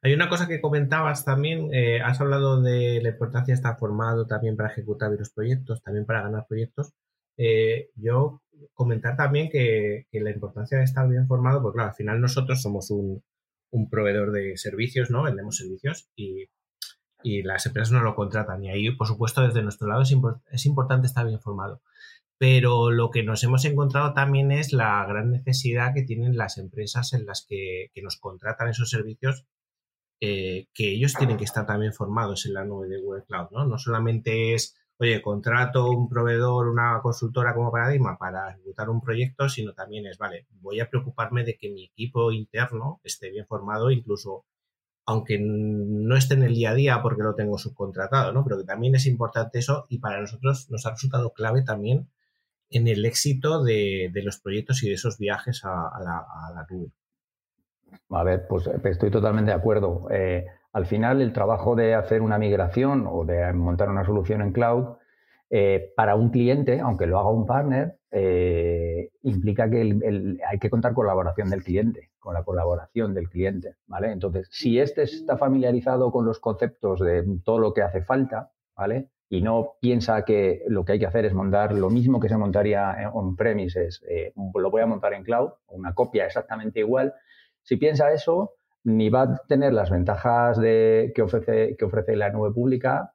Hay 0.02 0.14
una 0.14 0.28
cosa 0.28 0.47
que 0.47 0.61
comentabas 0.61 1.25
también, 1.25 1.71
eh, 1.73 2.00
has 2.02 2.21
hablado 2.21 2.61
de 2.61 3.00
la 3.02 3.11
importancia 3.11 3.52
de 3.52 3.57
estar 3.57 3.78
formado 3.78 4.26
también 4.26 4.57
para 4.57 4.71
ejecutar 4.71 5.11
los 5.11 5.30
proyectos, 5.30 5.83
también 5.83 6.07
para 6.07 6.23
ganar 6.23 6.47
proyectos. 6.47 6.92
Eh, 7.42 7.88
yo 7.94 8.42
comentar 8.75 9.16
también 9.16 9.49
que, 9.49 10.06
la 10.12 10.30
importancia 10.30 10.76
de 10.76 10.85
estar 10.85 11.09
bien 11.09 11.26
formado, 11.26 11.62
porque 11.62 11.76
claro, 11.76 11.88
al 11.88 11.97
final 11.97 12.20
nosotros 12.20 12.61
somos 12.61 12.90
un, 12.90 13.23
proveedor 13.90 14.30
de 14.30 14.59
servicios, 14.59 15.11
¿no? 15.11 15.23
Vendemos 15.23 15.56
servicios 15.56 16.11
y, 16.14 16.49
las 17.23 17.64
empresas 17.66 17.92
no 17.92 18.02
lo 18.02 18.14
contratan. 18.14 18.62
Y 18.64 18.70
ahí, 18.70 18.90
por 18.90 19.06
supuesto, 19.06 19.40
desde 19.42 19.62
nuestro 19.62 19.88
lado 19.88 20.02
es, 20.02 20.14
es 20.52 20.66
importante 20.66 21.06
estar 21.06 21.26
bien 21.26 21.40
formado. 21.40 21.80
Pero 22.38 22.90
lo 22.90 23.11
que 23.11 23.23
nos 23.23 23.42
hemos 23.44 23.64
encontrado 23.64 24.12
también 24.12 24.52
es 24.52 24.73
la 24.75 25.04
gran 25.06 25.30
necesidad 25.30 25.94
que 25.94 26.02
tienen 26.02 26.37
las 26.37 26.59
empresas 26.59 27.14
en 27.14 27.25
las 27.26 27.47
que, 27.47 27.90
nos 28.02 28.18
contratan 28.18 28.68
esos 28.68 28.90
servicios, 28.90 29.47
eh, 30.20 30.66
que 30.75 30.92
ellos 30.92 31.14
tienen 31.14 31.38
que 31.38 31.44
estar 31.44 31.66
también 31.66 31.94
formados 31.94 32.44
en 32.47 32.54
la 32.54 32.64
nube 32.64 32.88
de 32.88 33.00
Google 33.00 33.25
Cloud, 33.26 33.49
¿no? 33.50 33.66
No 33.66 33.78
solamente 33.78 34.54
es, 34.54 34.79
oye, 35.00 35.23
contrato 35.23 35.90
un 35.90 36.09
proveedor, 36.09 36.69
una 36.69 37.00
consultora 37.02 37.54
como 37.54 37.73
Paradigma 37.73 38.19
para 38.19 38.50
ejecutar 38.50 38.90
un 38.90 39.00
proyecto, 39.00 39.49
sino 39.49 39.73
también 39.73 40.07
es, 40.07 40.19
vale, 40.19 40.47
voy 40.61 40.80
a 40.80 40.90
preocuparme 40.90 41.42
de 41.42 41.57
que 41.57 41.71
mi 41.71 41.87
equipo 41.87 42.30
interno 42.33 43.00
esté 43.02 43.30
bien 43.30 43.47
formado, 43.47 43.90
incluso 43.90 44.45
aunque 45.07 45.38
no 45.40 46.16
esté 46.16 46.35
en 46.35 46.42
el 46.42 46.54
día 46.54 46.71
a 46.71 46.75
día 46.75 47.02
porque 47.02 47.23
lo 47.23 47.35
tengo 47.35 47.57
subcontratado, 47.57 48.33
¿no? 48.33 48.45
Pero 48.45 48.59
que 48.59 48.64
también 48.64 48.95
es 48.95 49.07
importante 49.07 49.59
eso 49.59 49.87
y 49.88 49.99
para 49.99 50.21
nosotros 50.21 50.71
nos 50.71 50.85
ha 50.85 50.90
resultado 50.90 51.33
clave 51.33 51.62
también 51.62 52.11
en 52.69 52.87
el 52.87 53.04
éxito 53.07 53.64
de, 53.64 54.12
los 54.23 54.38
proyectos 54.38 54.83
y 54.83 54.88
de 54.88 54.95
esos 54.95 55.19
viajes 55.19 55.62
a, 55.64 55.90
la, 56.04 56.66
nube. 56.69 56.92
A 58.11 58.23
ver, 58.23 58.47
pues 58.47 58.69
estoy 58.85 59.11
totalmente 59.11 59.50
de 59.50 59.57
acuerdo. 59.57 60.09
Eh, 60.11 60.47
al 60.72 60.86
final, 60.86 61.20
el 61.20 61.32
trabajo 61.32 61.74
de 61.74 61.94
hacer 61.94 62.22
una 62.22 62.38
migración 62.38 63.06
o 63.10 63.24
de 63.24 63.52
montar 63.52 63.88
una 63.88 64.04
solución 64.04 64.40
en 64.42 64.52
cloud 64.52 64.96
eh, 65.50 65.92
para 65.96 66.14
un 66.14 66.30
cliente, 66.30 66.80
aunque 66.80 67.06
lo 67.06 67.18
haga 67.18 67.30
un 67.30 67.46
partner, 67.46 67.96
eh, 68.12 69.10
implica 69.22 69.68
que 69.68 70.38
hay 70.48 70.58
que 70.58 70.70
contar 70.70 70.94
con 70.94 71.06
la 71.06 71.12
colaboración 71.12 71.50
del 71.50 71.64
cliente, 71.64 72.10
con 72.18 72.34
la 72.34 72.44
colaboración 72.44 73.14
del 73.14 73.28
cliente, 73.28 73.76
¿vale? 73.86 74.12
Entonces, 74.12 74.48
si 74.50 74.78
este 74.78 75.02
está 75.02 75.36
familiarizado 75.36 76.12
con 76.12 76.24
los 76.24 76.38
conceptos 76.38 77.00
de 77.00 77.24
todo 77.44 77.58
lo 77.58 77.74
que 77.74 77.82
hace 77.82 78.02
falta, 78.02 78.52
¿vale? 78.76 79.10
y 79.32 79.42
no 79.42 79.76
piensa 79.80 80.24
que 80.24 80.64
lo 80.66 80.84
que 80.84 80.92
hay 80.92 80.98
que 80.98 81.06
hacer 81.06 81.24
es 81.24 81.32
montar 81.32 81.72
lo 81.72 81.88
mismo 81.88 82.18
que 82.18 82.28
se 82.28 82.36
montaría 82.36 83.10
on-premises, 83.12 84.02
eh, 84.08 84.32
lo 84.54 84.70
voy 84.70 84.82
a 84.82 84.86
montar 84.86 85.14
en 85.14 85.22
cloud, 85.22 85.50
una 85.68 85.94
copia 85.94 86.26
exactamente 86.26 86.80
igual, 86.80 87.14
si 87.62 87.76
piensa 87.76 88.12
eso, 88.12 88.54
ni 88.84 89.08
va 89.10 89.22
a 89.22 89.37
tener 89.49 89.72
las 89.72 89.90
ventajas 89.90 90.58
de, 90.58 91.12
que, 91.14 91.22
ofrece, 91.22 91.76
que 91.76 91.84
ofrece 91.84 92.16
la 92.16 92.30
nube 92.30 92.52
pública, 92.52 93.12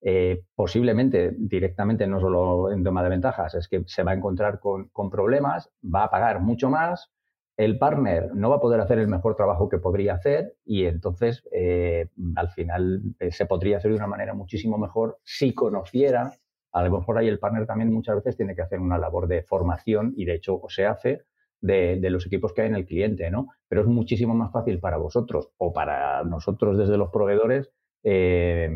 eh, 0.00 0.44
posiblemente 0.54 1.34
directamente, 1.36 2.06
no 2.06 2.20
solo 2.20 2.70
en 2.70 2.84
tema 2.84 3.02
de 3.02 3.08
ventajas, 3.08 3.54
es 3.54 3.68
que 3.68 3.82
se 3.86 4.02
va 4.04 4.12
a 4.12 4.14
encontrar 4.14 4.60
con, 4.60 4.88
con 4.90 5.10
problemas, 5.10 5.70
va 5.82 6.04
a 6.04 6.10
pagar 6.10 6.40
mucho 6.40 6.70
más, 6.70 7.10
el 7.58 7.76
partner 7.76 8.30
no 8.34 8.50
va 8.50 8.56
a 8.56 8.60
poder 8.60 8.80
hacer 8.80 9.00
el 9.00 9.08
mejor 9.08 9.34
trabajo 9.34 9.68
que 9.68 9.78
podría 9.78 10.14
hacer 10.14 10.54
y 10.64 10.84
entonces 10.84 11.42
eh, 11.50 12.06
al 12.36 12.50
final 12.50 13.02
eh, 13.18 13.32
se 13.32 13.46
podría 13.46 13.78
hacer 13.78 13.90
de 13.90 13.96
una 13.96 14.06
manera 14.06 14.32
muchísimo 14.32 14.78
mejor 14.78 15.18
si 15.24 15.52
conociera, 15.52 16.32
a 16.72 16.84
lo 16.84 16.96
mejor 16.96 17.18
ahí 17.18 17.26
el 17.26 17.40
partner 17.40 17.66
también 17.66 17.92
muchas 17.92 18.14
veces 18.14 18.36
tiene 18.36 18.54
que 18.54 18.62
hacer 18.62 18.78
una 18.78 18.96
labor 18.96 19.26
de 19.26 19.42
formación 19.42 20.14
y 20.16 20.24
de 20.24 20.34
hecho 20.34 20.60
se 20.68 20.86
hace 20.86 21.24
de, 21.60 21.98
los 22.10 22.26
equipos 22.26 22.52
que 22.52 22.62
hay 22.62 22.68
en 22.68 22.74
el 22.74 22.86
cliente, 22.86 23.30
¿no? 23.30 23.48
Pero 23.68 23.82
es 23.82 23.86
muchísimo 23.86 24.34
más 24.34 24.52
fácil 24.52 24.78
para 24.80 24.96
vosotros 24.96 25.50
o 25.56 25.72
para 25.72 26.24
nosotros 26.24 26.78
desde 26.78 26.96
los 26.96 27.10
proveedores 27.10 27.70
eh, 28.02 28.70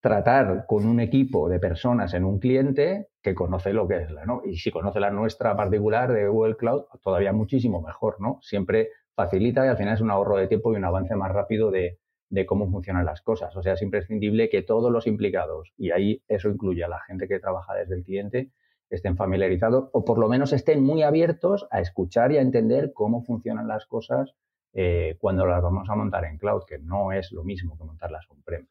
tratar 0.00 0.64
con 0.66 0.86
un 0.86 1.00
equipo 1.00 1.48
de 1.48 1.58
personas 1.58 2.14
en 2.14 2.24
un 2.24 2.38
cliente 2.38 3.08
que 3.22 3.34
conoce 3.34 3.72
lo 3.72 3.86
que 3.86 4.02
es 4.02 4.10
la, 4.10 4.24
¿no? 4.24 4.42
Y 4.44 4.56
si 4.56 4.70
conoce 4.70 4.98
la 4.98 5.10
nuestra 5.10 5.54
particular 5.56 6.12
de 6.12 6.26
Google 6.28 6.56
Cloud, 6.56 6.84
todavía 7.02 7.32
muchísimo 7.32 7.82
mejor, 7.82 8.20
¿no? 8.20 8.38
Siempre 8.40 8.88
facilita 9.14 9.66
y 9.66 9.68
al 9.68 9.76
final 9.76 9.94
es 9.94 10.00
un 10.00 10.10
ahorro 10.10 10.38
de 10.38 10.48
tiempo 10.48 10.72
y 10.72 10.76
un 10.76 10.84
avance 10.84 11.14
más 11.16 11.32
rápido 11.32 11.70
de, 11.70 11.98
cómo 12.46 12.70
funcionan 12.70 13.04
las 13.04 13.20
cosas. 13.20 13.54
O 13.56 13.62
sea, 13.62 13.74
es 13.74 13.82
imprescindible 13.82 14.48
que 14.48 14.62
todos 14.62 14.90
los 14.90 15.06
implicados, 15.06 15.72
y 15.76 15.90
ahí 15.90 16.22
eso 16.28 16.48
incluye 16.48 16.82
a 16.84 16.88
la 16.88 17.00
gente 17.00 17.28
que 17.28 17.38
trabaja 17.38 17.74
desde 17.74 17.96
el 17.96 18.04
cliente, 18.04 18.50
estén 18.90 19.16
familiarizados 19.16 19.88
o 19.92 20.04
por 20.04 20.18
lo 20.18 20.28
menos 20.28 20.52
estén 20.52 20.82
muy 20.82 21.02
abiertos 21.02 21.66
a 21.70 21.80
escuchar 21.80 22.32
y 22.32 22.38
a 22.38 22.42
entender 22.42 22.92
cómo 22.92 23.22
funcionan 23.22 23.68
las 23.68 23.86
cosas 23.86 24.34
eh, 24.72 25.16
cuando 25.18 25.46
las 25.46 25.62
vamos 25.62 25.88
a 25.88 25.96
montar 25.96 26.24
en 26.24 26.38
cloud, 26.38 26.62
que 26.66 26.78
no 26.78 27.12
es 27.12 27.32
lo 27.32 27.44
mismo 27.44 27.76
que 27.78 27.84
montarlas 27.84 28.26
on-prem. 28.30 28.66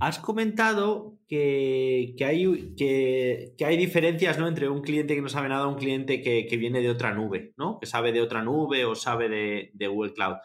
Has 0.00 0.18
comentado 0.20 1.18
que, 1.26 2.14
hay, 2.24 2.74
que, 2.76 3.64
hay 3.64 3.76
diferencias 3.76 4.38
¿no? 4.38 4.46
entre 4.46 4.68
un 4.68 4.82
cliente 4.82 5.14
que 5.14 5.22
no 5.22 5.28
sabe 5.28 5.48
nada 5.48 5.66
un 5.66 5.74
cliente 5.74 6.22
que, 6.22 6.56
viene 6.56 6.80
de 6.80 6.90
otra 6.90 7.12
nube, 7.12 7.54
¿no? 7.56 7.78
que 7.80 7.86
sabe 7.86 8.12
de 8.12 8.20
otra 8.20 8.42
nube 8.42 8.84
o 8.84 8.94
sabe 8.94 9.28
de, 9.28 9.88
Google 9.88 10.14
Cloud. 10.14 10.36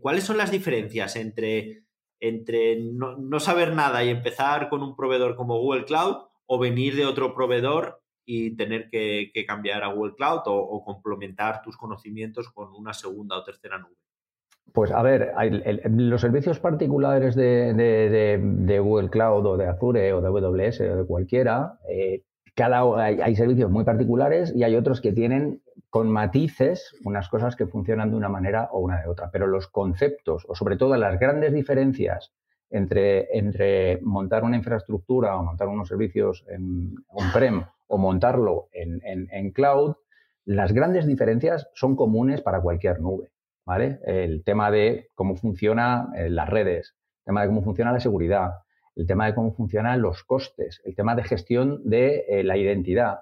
¿Cuáles 0.00 0.24
son 0.24 0.36
las 0.36 0.50
diferencias 0.50 1.14
entre, 1.14 1.84
entre 2.18 2.80
no, 2.80 3.38
saber 3.38 3.72
nada 3.72 4.02
y 4.02 4.08
empezar 4.08 4.68
con 4.68 4.82
un 4.82 4.96
proveedor 4.96 5.36
como 5.36 5.60
Google 5.60 5.84
Cloud 5.84 6.16
o 6.46 6.58
venir 6.58 6.96
de 6.96 7.06
otro 7.06 7.34
proveedor 7.34 8.02
y 8.24 8.56
tener 8.56 8.88
que, 8.90 9.30
cambiar 9.46 9.84
a 9.84 9.88
Google 9.88 10.14
Cloud 10.14 10.42
o 10.46 10.84
complementar 10.84 11.62
tus 11.62 11.76
conocimientos 11.76 12.48
con 12.50 12.72
una 12.74 12.92
segunda 12.92 13.36
o 13.36 13.44
tercera 13.44 13.78
nube? 13.78 13.96
Pues 14.72 14.90
a 14.90 15.02
ver, 15.02 15.32
los 15.88 16.20
servicios 16.20 16.58
particulares 16.58 17.36
de, 17.36 18.80
Google 18.82 19.08
Cloud 19.08 19.46
o 19.46 19.56
de 19.56 19.68
Azure 19.68 20.12
o 20.12 20.20
de 20.20 20.26
AWS 20.26 20.80
o 20.80 20.96
de 20.96 21.06
cualquiera, 21.06 21.78
eh, 21.88 22.22
cada, 22.56 22.82
hay, 23.04 23.36
servicios 23.36 23.70
muy 23.70 23.84
particulares 23.84 24.52
y 24.54 24.64
hay 24.64 24.74
otros 24.74 25.00
que 25.00 25.12
tienen 25.12 25.62
con 25.90 26.10
matices 26.10 26.92
unas 27.04 27.28
cosas 27.28 27.56
que 27.56 27.66
funcionan 27.66 28.10
de 28.10 28.16
una 28.16 28.28
manera 28.28 28.68
o 28.72 28.80
una 28.80 29.00
de 29.00 29.08
otra. 29.08 29.30
Pero 29.30 29.46
los 29.46 29.68
conceptos, 29.68 30.44
o 30.48 30.56
sobre 30.56 30.76
todo 30.76 30.96
las 30.96 31.20
grandes 31.20 31.52
diferencias 31.52 32.32
entre, 32.70 33.36
entre 33.36 34.00
montar 34.02 34.42
una 34.42 34.56
infraestructura 34.56 35.36
o 35.36 35.44
montar 35.44 35.68
unos 35.68 35.86
servicios 35.86 36.44
en 36.48 36.94
on-prem 37.08 37.64
o 37.86 37.98
montarlo 37.98 38.68
en, 38.72 39.00
en 39.04 39.50
cloud, 39.52 39.96
las 40.44 40.72
grandes 40.72 41.06
diferencias 41.06 41.68
son 41.74 41.96
comunes 41.96 42.42
para 42.42 42.60
cualquier 42.60 43.00
nube. 43.00 43.34
¿vale? 43.64 44.00
El 44.04 44.44
tema 44.44 44.70
de 44.70 45.10
cómo 45.14 45.36
funcionan 45.36 46.14
eh, 46.14 46.28
las 46.30 46.48
redes, 46.48 46.94
el 47.20 47.24
tema 47.24 47.42
de 47.42 47.48
cómo 47.48 47.62
funciona 47.62 47.92
la 47.92 48.00
seguridad, 48.00 48.50
el 48.94 49.06
tema 49.06 49.26
de 49.26 49.34
cómo 49.34 49.52
funcionan 49.52 50.02
los 50.02 50.22
costes, 50.24 50.80
el 50.84 50.94
tema 50.94 51.14
de 51.16 51.24
gestión 51.24 51.80
de 51.84 52.24
eh, 52.28 52.44
la 52.44 52.56
identidad. 52.56 53.20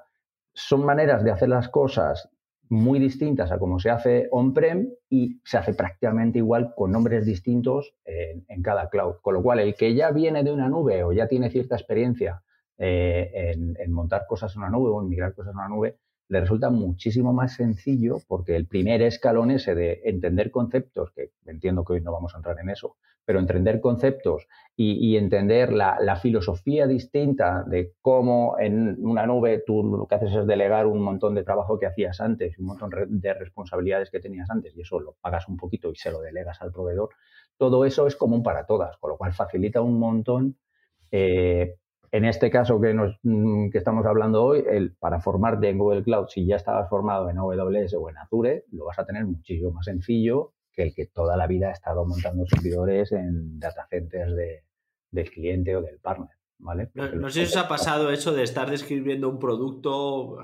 Son 0.53 0.85
maneras 0.85 1.25
de 1.25 1.31
hacer 1.31 1.49
las 1.49 1.69
cosas 1.69 2.29
muy 2.69 2.99
distintas 2.99 3.53
a 3.53 3.59
cómo 3.59 3.79
se 3.79 3.91
hace 3.91 4.29
on-prem 4.31 4.91
y 5.09 5.41
se 5.45 5.59
hace 5.59 5.75
prácticamente 5.75 6.39
igual 6.39 6.75
con 6.75 6.91
nombres 6.91 7.27
distintos 7.27 7.95
en, 8.05 8.63
cada 8.63 8.89
cloud. 8.89 9.17
Con 9.21 9.35
lo 9.35 9.43
cual, 9.43 9.61
el 9.61 9.75
que 9.75 9.95
ya 9.95 10.11
viene 10.11 10.43
de 10.43 10.53
una 10.53 10.71
nube 10.71 11.05
o 11.05 11.13
ya 11.13 11.29
tiene 11.29 11.51
cierta 11.51 11.77
experiencia 11.77 12.43
eh, 12.85 13.55
en, 13.55 13.93
montar 13.93 14.27
cosas 14.27 14.57
en 14.57 14.63
una 14.63 14.71
nube 14.71 14.91
o 14.91 15.01
en 15.01 15.09
migrar 15.09 15.35
cosas 15.35 15.53
en 15.53 15.59
una 15.59 15.69
nube, 15.69 15.99
le 16.27 16.41
resulta 16.41 16.69
muchísimo 16.69 17.33
más 17.33 17.55
sencillo 17.55 18.19
porque 18.27 18.57
el 18.57 18.67
primer 18.67 19.03
escalón 19.03 19.53
ese 19.53 19.77
de 19.77 20.01
entender 20.05 20.51
conceptos, 20.51 21.13
que 21.13 21.31
entiendo 21.47 21.85
que 21.85 21.93
hoy 21.93 22.01
no 22.01 22.11
vamos 22.11 22.35
a 22.35 22.39
entrar 22.39 22.59
en 22.59 22.71
eso, 22.71 22.97
pero 23.25 23.39
entender 23.39 23.81
conceptos 23.81 24.49
y, 24.75 25.17
entender 25.17 25.73
la, 25.73 26.17
filosofía 26.21 26.89
distinta 26.89 27.63
de 27.69 27.93
cómo 28.03 28.57
en 28.59 28.97
una 29.07 29.27
nube 29.27 29.63
tú 29.65 29.85
lo 29.85 30.09
que 30.09 30.17
haces 30.17 30.35
es 30.35 30.45
delegar 30.45 30.87
un 30.87 31.03
montón 31.03 31.37
de 31.37 31.45
trabajo 31.45 31.79
que 31.79 31.87
hacías 31.87 32.21
antes, 32.21 32.59
un 32.59 32.67
montón 32.67 32.91
de 33.07 33.35
responsabilidades 33.35 34.11
que 34.11 34.19
tenías 34.19 34.51
antes 34.51 34.75
y 34.77 34.81
eso 34.81 34.99
lo 34.99 35.15
pagas 35.21 35.47
un 35.49 35.57
poquito 35.57 35.93
y 35.93 35.95
se 35.95 36.11
lo 36.11 36.21
delegas 36.21 36.61
al 36.63 36.73
proveedor. 36.73 37.11
Todo 37.57 37.85
eso 37.85 38.09
es 38.09 38.17
común 38.17 38.43
para 38.43 38.67
todas, 38.67 38.97
con 38.97 39.11
lo 39.11 39.17
cual 39.17 39.33
facilita 39.35 39.81
un 39.83 40.01
montón 40.01 40.57
eh, 41.13 41.77
en 42.13 42.27
este 42.27 42.51
caso 42.51 42.79
que, 42.79 42.93
nos, 42.93 43.19
mm, 43.23 43.71
que 43.71 43.79
estamos 43.79 44.05
hablando 44.05 44.45
hoy, 44.45 44.63
el, 44.69 44.93
para 44.93 45.21
formarte 45.21 45.71
en 45.71 45.79
Google 45.79 46.05
Cloud, 46.05 46.29
si 46.29 46.45
ya 46.45 46.57
estabas 46.57 46.89
formado 46.91 47.31
en 47.31 47.39
AWS 47.39 47.95
o 47.95 48.11
en 48.11 48.19
Azure, 48.19 48.67
lo 48.71 48.85
vas 48.85 48.99
a 48.99 49.07
tener 49.07 49.25
muchísimo 49.25 49.73
más 49.73 49.87
sencillo 49.87 50.53
que 50.73 50.83
el 50.83 50.95
que 50.95 51.07
toda 51.07 51.37
la 51.39 51.47
vida 51.47 51.69
ha 51.69 51.73
estado 51.73 52.05
montando 52.05 52.45
servidores 52.47 53.13
en 53.13 53.59
data 53.59 53.87
centers 53.89 54.37
de, 54.37 54.65
del 55.11 55.31
cliente 55.31 55.75
o 55.75 55.81
del 55.81 55.99
partner. 56.01 56.37
¿vale? 56.59 56.91
No, 56.95 57.31
sé 57.31 57.47
si 57.47 57.53
os 57.53 57.57
ha 57.57 57.67
pasado 57.67 58.11
eso 58.11 58.33
de 58.33 58.43
estar 58.43 58.71
describiendo 58.71 59.29
un 59.31 59.39
producto, 59.39 60.37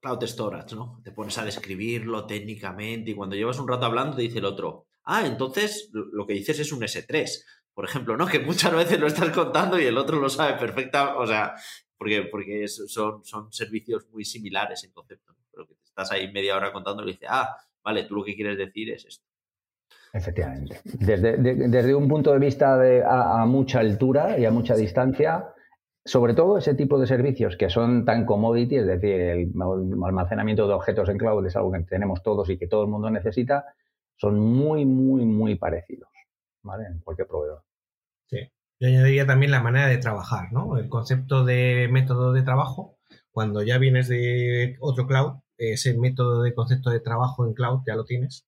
Cloud 0.00 0.24
Storage, 0.24 0.74
¿no? 0.74 1.00
Te 1.04 1.12
pones 1.12 1.38
a 1.38 1.44
describirlo 1.44 2.26
técnicamente 2.26 3.12
y 3.12 3.14
cuando 3.14 3.36
llevas 3.36 3.60
un 3.60 3.68
rato 3.68 3.86
hablando 3.86 4.16
te 4.16 4.22
dice 4.22 4.38
el 4.38 4.44
otro, 4.44 4.86
ah, 5.04 5.24
entonces 5.24 5.90
lo 5.92 6.26
que 6.26 6.34
dices 6.34 6.58
es 6.58 6.72
un 6.72 6.80
S3 6.80 7.44
por 7.74 7.84
ejemplo, 7.84 8.16
¿no? 8.16 8.26
Que 8.32 8.40
muchas 8.40 8.72
veces 8.74 8.98
lo 8.98 9.06
estás 9.06 9.30
contando 9.30 9.80
y 9.80 9.84
el 9.84 9.98
otro 9.98 10.20
lo 10.20 10.28
sabe 10.28 10.58
perfecta, 10.58 11.16
o 11.16 11.26
sea, 11.26 11.54
porque, 11.96 12.22
porque 12.22 12.68
son, 12.68 13.24
son 13.24 13.52
servicios 13.52 14.06
muy 14.10 14.24
similares 14.24 14.84
en 14.84 14.92
concepto, 14.92 15.34
pero 15.50 15.66
que 15.66 15.74
estás 15.84 16.10
ahí 16.12 16.32
media 16.32 16.56
hora 16.56 16.72
contando 16.72 17.02
y 17.04 17.12
dices, 17.12 17.28
ah, 17.30 17.56
vale, 17.82 18.04
tú 18.04 18.16
lo 18.16 18.24
que 18.24 18.34
quieres 18.34 18.58
decir 18.58 18.90
es 18.90 19.04
esto. 19.04 19.26
Efectivamente. 20.12 20.80
Desde, 20.84 21.36
desde 21.36 21.94
un 21.94 22.06
punto 22.06 22.32
de 22.32 22.38
vista 22.38 22.76
de, 22.76 23.02
a, 23.04 23.46
mucha 23.46 23.80
altura 23.80 24.38
y 24.38 24.44
a 24.44 24.50
mucha 24.50 24.74
distancia, 24.76 25.54
sobre 26.04 26.34
todo 26.34 26.58
ese 26.58 26.74
tipo 26.74 26.98
de 26.98 27.06
servicios 27.06 27.56
que 27.56 27.70
son 27.70 28.04
tan 28.04 28.26
commodity, 28.26 28.76
es 28.76 28.86
decir, 28.86 29.20
el 29.20 29.52
almacenamiento 30.04 30.68
de 30.68 30.74
objetos 30.74 31.08
en 31.08 31.16
cloud 31.16 31.46
es 31.46 31.56
algo 31.56 31.72
que 31.72 31.80
tenemos 31.84 32.22
todos 32.22 32.50
y 32.50 32.58
que 32.58 32.66
todo 32.66 32.82
el 32.82 32.90
mundo 32.90 33.10
necesita, 33.10 33.64
son 34.16 34.38
muy, 34.38 34.84
muy, 34.84 35.24
muy 35.24 35.54
parecidos, 35.54 36.10
¿vale? 36.62 36.86
En 36.86 37.00
cualquier 37.00 37.28
proveedor. 37.28 37.64
Sí. 38.26 38.50
Yo 38.80 38.88
añadiría 38.88 39.26
también 39.26 39.52
la 39.52 39.62
manera 39.62 39.86
de 39.86 39.98
trabajar, 39.98 40.52
¿no? 40.52 40.78
El 40.78 40.88
concepto 40.88 41.44
de 41.44 41.88
método 41.90 42.32
de 42.32 42.42
trabajo, 42.42 42.98
cuando 43.30 43.62
ya 43.62 43.78
vienes 43.78 44.08
de 44.08 44.76
otro 44.80 45.06
cloud, 45.06 45.40
ese 45.56 45.96
método 45.96 46.42
de 46.42 46.54
concepto 46.54 46.90
de 46.90 47.00
trabajo 47.00 47.46
en 47.46 47.54
cloud 47.54 47.82
ya 47.86 47.94
lo 47.94 48.04
tienes 48.04 48.46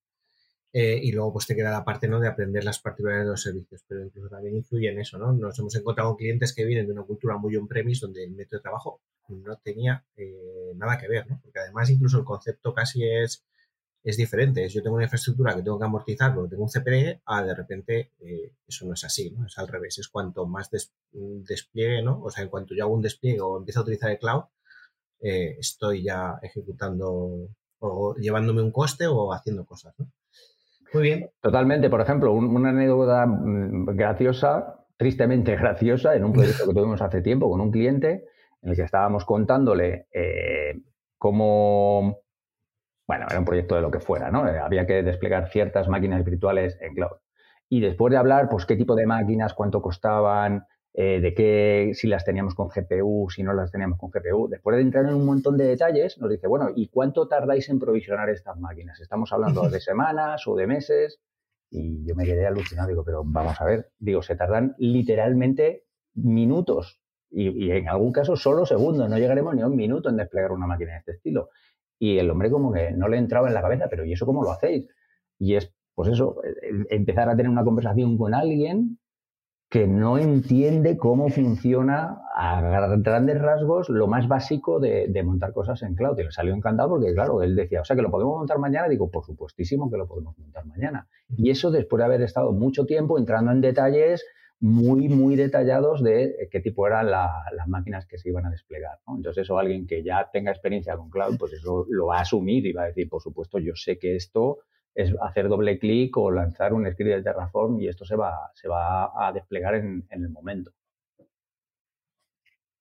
eh, 0.76 0.98
y 1.00 1.12
luego 1.12 1.32
pues 1.34 1.46
te 1.46 1.54
queda 1.54 1.70
la 1.70 1.84
parte 1.84 2.08
¿no? 2.08 2.18
de 2.18 2.26
aprender 2.26 2.64
las 2.64 2.80
particularidades 2.80 3.26
de 3.26 3.30
los 3.30 3.42
servicios, 3.42 3.84
pero 3.86 4.02
incluso 4.02 4.28
también 4.28 4.56
influye 4.56 4.90
en 4.90 4.98
eso, 4.98 5.18
¿no? 5.18 5.32
Nos 5.32 5.56
hemos 5.60 5.76
encontrado 5.76 6.10
con 6.10 6.16
clientes 6.16 6.52
que 6.52 6.64
vienen 6.64 6.86
de 6.86 6.92
una 6.92 7.04
cultura 7.04 7.36
muy 7.36 7.54
on-premise 7.54 8.00
donde 8.04 8.24
el 8.24 8.32
método 8.32 8.58
de 8.58 8.62
trabajo 8.62 9.00
no 9.28 9.56
tenía 9.58 10.04
eh, 10.16 10.72
nada 10.74 10.98
que 10.98 11.06
ver, 11.06 11.28
¿no? 11.30 11.40
Porque 11.44 11.60
además 11.60 11.90
incluso 11.90 12.18
el 12.18 12.24
concepto 12.24 12.74
casi 12.74 13.04
es, 13.04 13.44
es 14.04 14.16
diferente. 14.16 14.68
Yo 14.68 14.82
tengo 14.82 14.96
una 14.96 15.06
infraestructura 15.06 15.56
que 15.56 15.62
tengo 15.62 15.78
que 15.78 15.84
amortizar 15.84 16.34
porque 16.34 16.50
tengo 16.50 16.62
un 16.62 16.68
CPE, 16.70 17.22
a 17.26 17.42
de 17.42 17.54
repente 17.54 18.12
eh, 18.20 18.52
eso 18.68 18.86
no 18.86 18.94
es 18.94 19.02
así, 19.04 19.30
¿no? 19.30 19.46
Es 19.46 19.58
al 19.58 19.66
revés, 19.66 19.98
es 19.98 20.08
cuanto 20.08 20.46
más 20.46 20.70
despliegue, 21.10 22.02
¿no? 22.02 22.22
O 22.22 22.30
sea, 22.30 22.44
en 22.44 22.50
cuanto 22.50 22.74
yo 22.74 22.84
hago 22.84 22.94
un 22.94 23.02
despliegue 23.02 23.40
o 23.40 23.58
empiezo 23.58 23.80
a 23.80 23.82
utilizar 23.82 24.10
el 24.10 24.18
cloud, 24.18 24.44
estoy 25.20 26.02
ya 26.02 26.38
ejecutando 26.42 27.48
o 27.78 28.14
llevándome 28.16 28.60
un 28.62 28.70
coste 28.70 29.06
o 29.06 29.32
haciendo 29.32 29.64
cosas, 29.64 29.94
¿no? 29.98 30.06
Muy 30.94 31.02
bien. 31.02 31.30
Totalmente. 31.40 31.90
Por 31.90 32.00
ejemplo, 32.00 32.32
una 32.32 32.70
anécdota 32.70 33.26
mm, 33.26 33.96
graciosa, 33.96 34.86
tristemente 34.96 35.56
graciosa, 35.56 36.14
en 36.14 36.24
un 36.24 36.32
proyecto 36.32 36.66
que 36.66 36.74
tuvimos 36.74 37.02
hace 37.02 37.20
tiempo 37.20 37.50
con 37.50 37.60
un 37.60 37.70
cliente 37.70 38.26
en 38.62 38.70
el 38.70 38.76
que 38.76 38.82
estábamos 38.82 39.24
contándole 39.24 40.06
eh, 40.12 40.80
cómo, 41.18 42.20
bueno, 43.06 43.26
era 43.28 43.38
un 43.38 43.44
proyecto 43.44 43.74
de 43.74 43.82
lo 43.82 43.90
que 43.90 44.00
fuera, 44.00 44.30
¿no? 44.30 44.48
Eh, 44.48 44.58
había 44.58 44.86
que 44.86 45.02
desplegar 45.02 45.50
ciertas 45.50 45.88
máquinas 45.88 46.24
virtuales 46.24 46.78
en 46.80 46.94
cloud. 46.94 47.18
Y 47.68 47.80
después 47.80 48.10
de 48.10 48.16
hablar, 48.16 48.48
pues 48.48 48.66
qué 48.66 48.76
tipo 48.76 48.94
de 48.94 49.06
máquinas, 49.06 49.54
cuánto 49.54 49.82
costaban, 49.82 50.66
eh, 50.92 51.20
de 51.20 51.34
qué, 51.34 51.90
si 51.94 52.06
las 52.06 52.24
teníamos 52.24 52.54
con 52.54 52.68
GPU, 52.68 53.28
si 53.28 53.42
no 53.42 53.52
las 53.52 53.72
teníamos 53.72 53.98
con 53.98 54.10
GPU. 54.10 54.48
Después 54.48 54.76
de 54.76 54.82
entrar 54.82 55.04
en 55.06 55.14
un 55.14 55.26
montón 55.26 55.56
de 55.56 55.64
detalles, 55.66 56.18
nos 56.18 56.30
dice, 56.30 56.46
bueno, 56.46 56.70
¿y 56.74 56.88
cuánto 56.88 57.26
tardáis 57.26 57.68
en 57.68 57.78
provisionar 57.78 58.30
estas 58.30 58.58
máquinas? 58.58 59.00
¿Estamos 59.00 59.32
hablando 59.32 59.68
de 59.68 59.80
semanas 59.80 60.46
o 60.46 60.54
de 60.54 60.66
meses? 60.66 61.20
Y 61.70 62.06
yo 62.06 62.14
me 62.14 62.24
quedé 62.24 62.46
alucinado, 62.46 62.88
digo, 62.88 63.04
pero 63.04 63.22
vamos 63.24 63.60
a 63.60 63.64
ver, 63.64 63.90
digo, 63.98 64.22
se 64.22 64.36
tardan 64.36 64.74
literalmente 64.78 65.84
minutos 66.14 67.00
y, 67.36 67.70
en 67.72 67.88
algún 67.88 68.12
caso 68.12 68.36
solo 68.36 68.64
segundos, 68.64 69.10
no 69.10 69.18
llegaremos 69.18 69.56
ni 69.56 69.62
a 69.62 69.66
un 69.66 69.74
minuto 69.74 70.08
en 70.08 70.16
desplegar 70.16 70.52
una 70.52 70.68
máquina 70.68 70.92
de 70.92 70.98
este 70.98 71.12
estilo. 71.12 71.50
Y 71.98 72.18
el 72.18 72.30
hombre 72.30 72.50
como 72.50 72.72
que 72.72 72.92
no 72.92 73.08
le 73.08 73.18
entraba 73.18 73.48
en 73.48 73.54
la 73.54 73.62
cabeza, 73.62 73.86
pero 73.88 74.04
¿y 74.04 74.12
eso 74.12 74.26
cómo 74.26 74.42
lo 74.42 74.50
hacéis? 74.50 74.88
Y 75.38 75.54
es, 75.54 75.72
pues 75.94 76.10
eso, 76.10 76.36
empezar 76.90 77.28
a 77.28 77.36
tener 77.36 77.50
una 77.50 77.64
conversación 77.64 78.16
con 78.18 78.34
alguien 78.34 78.98
que 79.74 79.88
no 79.88 80.18
entiende 80.18 80.96
cómo 80.96 81.28
funciona 81.30 82.20
a 82.36 82.60
grandes 82.60 83.40
rasgos 83.40 83.88
lo 83.88 84.06
más 84.06 84.28
básico 84.28 84.78
de, 84.78 85.22
montar 85.24 85.52
cosas 85.52 85.82
en 85.82 85.96
cloud. 85.96 86.16
Y 86.16 86.22
le 86.22 86.30
salió 86.30 86.54
encantado 86.54 86.90
porque, 86.90 87.12
claro, 87.12 87.42
él 87.42 87.56
decía, 87.56 87.80
o 87.80 87.84
sea, 87.84 87.96
que 87.96 88.02
lo 88.02 88.10
podemos 88.10 88.38
montar 88.38 88.58
mañana. 88.60 88.88
Digo, 88.88 89.10
por 89.10 89.24
supuestísimo 89.24 89.90
que 89.90 89.96
lo 89.96 90.06
podemos 90.06 90.38
montar 90.38 90.64
mañana. 90.66 91.08
Y 91.28 91.50
eso 91.50 91.72
después 91.72 91.98
de 91.98 92.04
haber 92.04 92.22
estado 92.22 92.52
mucho 92.52 92.86
tiempo 92.86 93.18
entrando 93.18 93.50
en 93.50 93.60
detalles 93.60 94.24
muy, 94.64 95.10
muy 95.10 95.36
detallados 95.36 96.02
de 96.02 96.48
qué 96.50 96.58
tipo 96.60 96.86
eran 96.86 97.10
las 97.10 97.68
máquinas 97.68 98.06
que 98.06 98.16
se 98.16 98.30
iban 98.30 98.46
a 98.46 98.50
desplegar. 98.50 98.98
Entonces, 99.06 99.42
eso 99.42 99.58
alguien 99.58 99.86
que 99.86 100.02
ya 100.02 100.30
tenga 100.32 100.52
experiencia 100.52 100.96
con 100.96 101.10
cloud, 101.10 101.36
pues 101.38 101.52
eso 101.52 101.84
lo 101.90 102.06
va 102.06 102.16
a 102.16 102.22
asumir 102.22 102.64
y 102.64 102.72
va 102.72 102.84
a 102.84 102.86
decir, 102.86 103.06
por 103.10 103.20
supuesto, 103.20 103.58
yo 103.58 103.74
sé 103.74 103.98
que 103.98 104.16
esto 104.16 104.60
es 104.94 105.12
hacer 105.20 105.48
doble 105.48 105.78
clic 105.78 106.16
o 106.16 106.30
lanzar 106.30 106.72
un 106.72 106.90
script 106.90 107.10
de 107.10 107.22
Terraform 107.22 107.78
y 107.78 107.88
esto 107.88 108.06
se 108.06 108.16
va, 108.16 108.52
se 108.54 108.66
va 108.66 109.12
a 109.14 109.32
desplegar 109.34 109.74
en, 109.74 110.06
el 110.08 110.30
momento. 110.30 110.72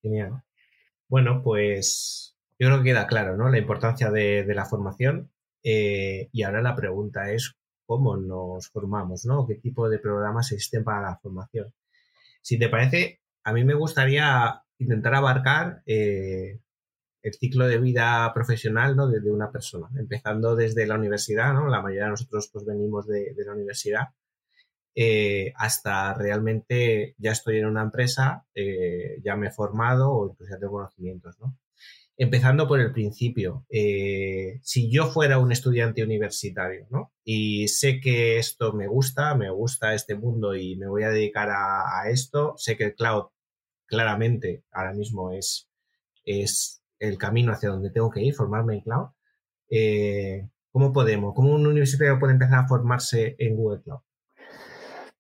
Genial. 0.02 0.41
Bueno, 1.10 1.41
pues 1.43 2.38
yo 2.60 2.67
creo 2.67 2.78
que 2.78 2.91
queda 2.91 3.08
claro, 3.08 3.36
¿no? 3.36 3.50
La 3.50 3.58
importancia 3.58 4.10
de, 4.10 4.46
la 4.56 4.63
formación. 4.63 5.32
Eh, 5.63 6.30
y 6.32 6.43
ahora 6.43 6.62
la 6.62 6.78
pregunta 6.78 7.30
es 7.34 7.58
cómo 7.86 8.17
nos 8.17 8.69
formamos, 8.69 9.26
¿no? 9.26 9.48
¿Qué 9.48 9.56
tipo 9.56 9.89
de 9.89 10.00
programas 10.00 10.52
existen 10.52 10.84
para 10.84 11.02
la 11.02 11.17
formación? 11.17 11.74
Si 12.41 12.60
te 12.60 12.69
parece, 12.69 13.22
a 13.43 13.54
mí 13.54 13.63
me 13.63 13.74
gustaría 13.74 14.63
intentar 14.78 15.15
abarcar 15.15 15.82
eh, 15.86 16.60
el 17.22 17.34
ciclo 17.34 17.67
de 17.67 17.78
vida 17.78 18.32
profesional 18.34 18.96
¿no? 18.96 19.08
de, 19.08 19.32
una 19.32 19.52
persona, 19.52 19.89
empezando 19.98 20.56
desde 20.56 20.86
la 20.86 20.96
universidad, 20.96 21.54
¿no? 21.54 21.67
la 21.67 21.82
mayoría 21.82 22.06
de 22.06 22.12
nosotros 22.12 22.50
pues 22.52 22.65
venimos 22.65 23.08
de, 23.08 23.34
la 23.46 23.54
universidad, 23.54 24.10
eh, 24.96 25.54
hasta 25.56 26.13
realmente 26.13 27.15
ya 27.17 27.32
estoy 27.32 27.60
en 27.60 27.67
una 27.67 27.82
empresa, 27.82 28.46
eh, 28.54 29.19
ya 29.24 29.36
me 29.36 29.48
he 29.48 29.52
formado 29.52 30.12
o 30.12 30.30
incluso 30.30 30.54
ya 30.54 30.60
tengo 30.60 30.74
conocimientos. 30.74 31.39
¿no? 31.39 31.58
Empezando 32.15 32.67
por 32.67 32.80
el 32.80 32.91
principio, 32.91 33.65
eh, 33.69 34.60
si 34.62 34.91
yo 34.91 35.08
fuera 35.08 35.39
un 35.39 35.52
estudiante 35.52 36.04
universitario 36.04 36.86
¿no? 36.91 37.12
y 37.23 37.67
sé 37.69 37.99
que 37.99 38.38
esto 38.38 38.71
me 38.73 38.88
gusta, 38.88 39.34
me 39.34 39.49
gusta 39.49 39.95
este 39.95 40.15
mundo 40.15 40.56
y 40.56 40.76
me 40.76 40.88
voy 40.88 41.04
a 41.04 41.10
dedicar 41.10 41.49
a, 41.49 42.10
esto, 42.10 42.54
sé 42.58 42.78
que 42.78 42.84
el 42.86 42.95
cloud 42.95 43.26
claramente 43.88 44.63
ahora 44.71 44.93
mismo 44.93 45.32
es, 45.32 45.69
es 46.23 46.84
el 46.99 47.17
camino 47.17 47.52
hacia 47.52 47.69
donde 47.69 47.89
tengo 47.89 48.12
que 48.12 48.21
ir, 48.21 48.36
formarme 48.36 48.76
en 48.76 48.82
cloud, 48.82 49.08
eh, 49.69 50.47
¿cómo 50.71 50.93
podemos? 50.93 51.34
¿Cómo 51.34 51.56
un 51.56 51.65
universitario 51.65 52.19
puede 52.19 52.34
empezar 52.34 52.60
a 52.60 52.67
formarse 52.67 53.36
en 53.39 53.56
Google 53.56 53.82
Cloud? 53.82 54.02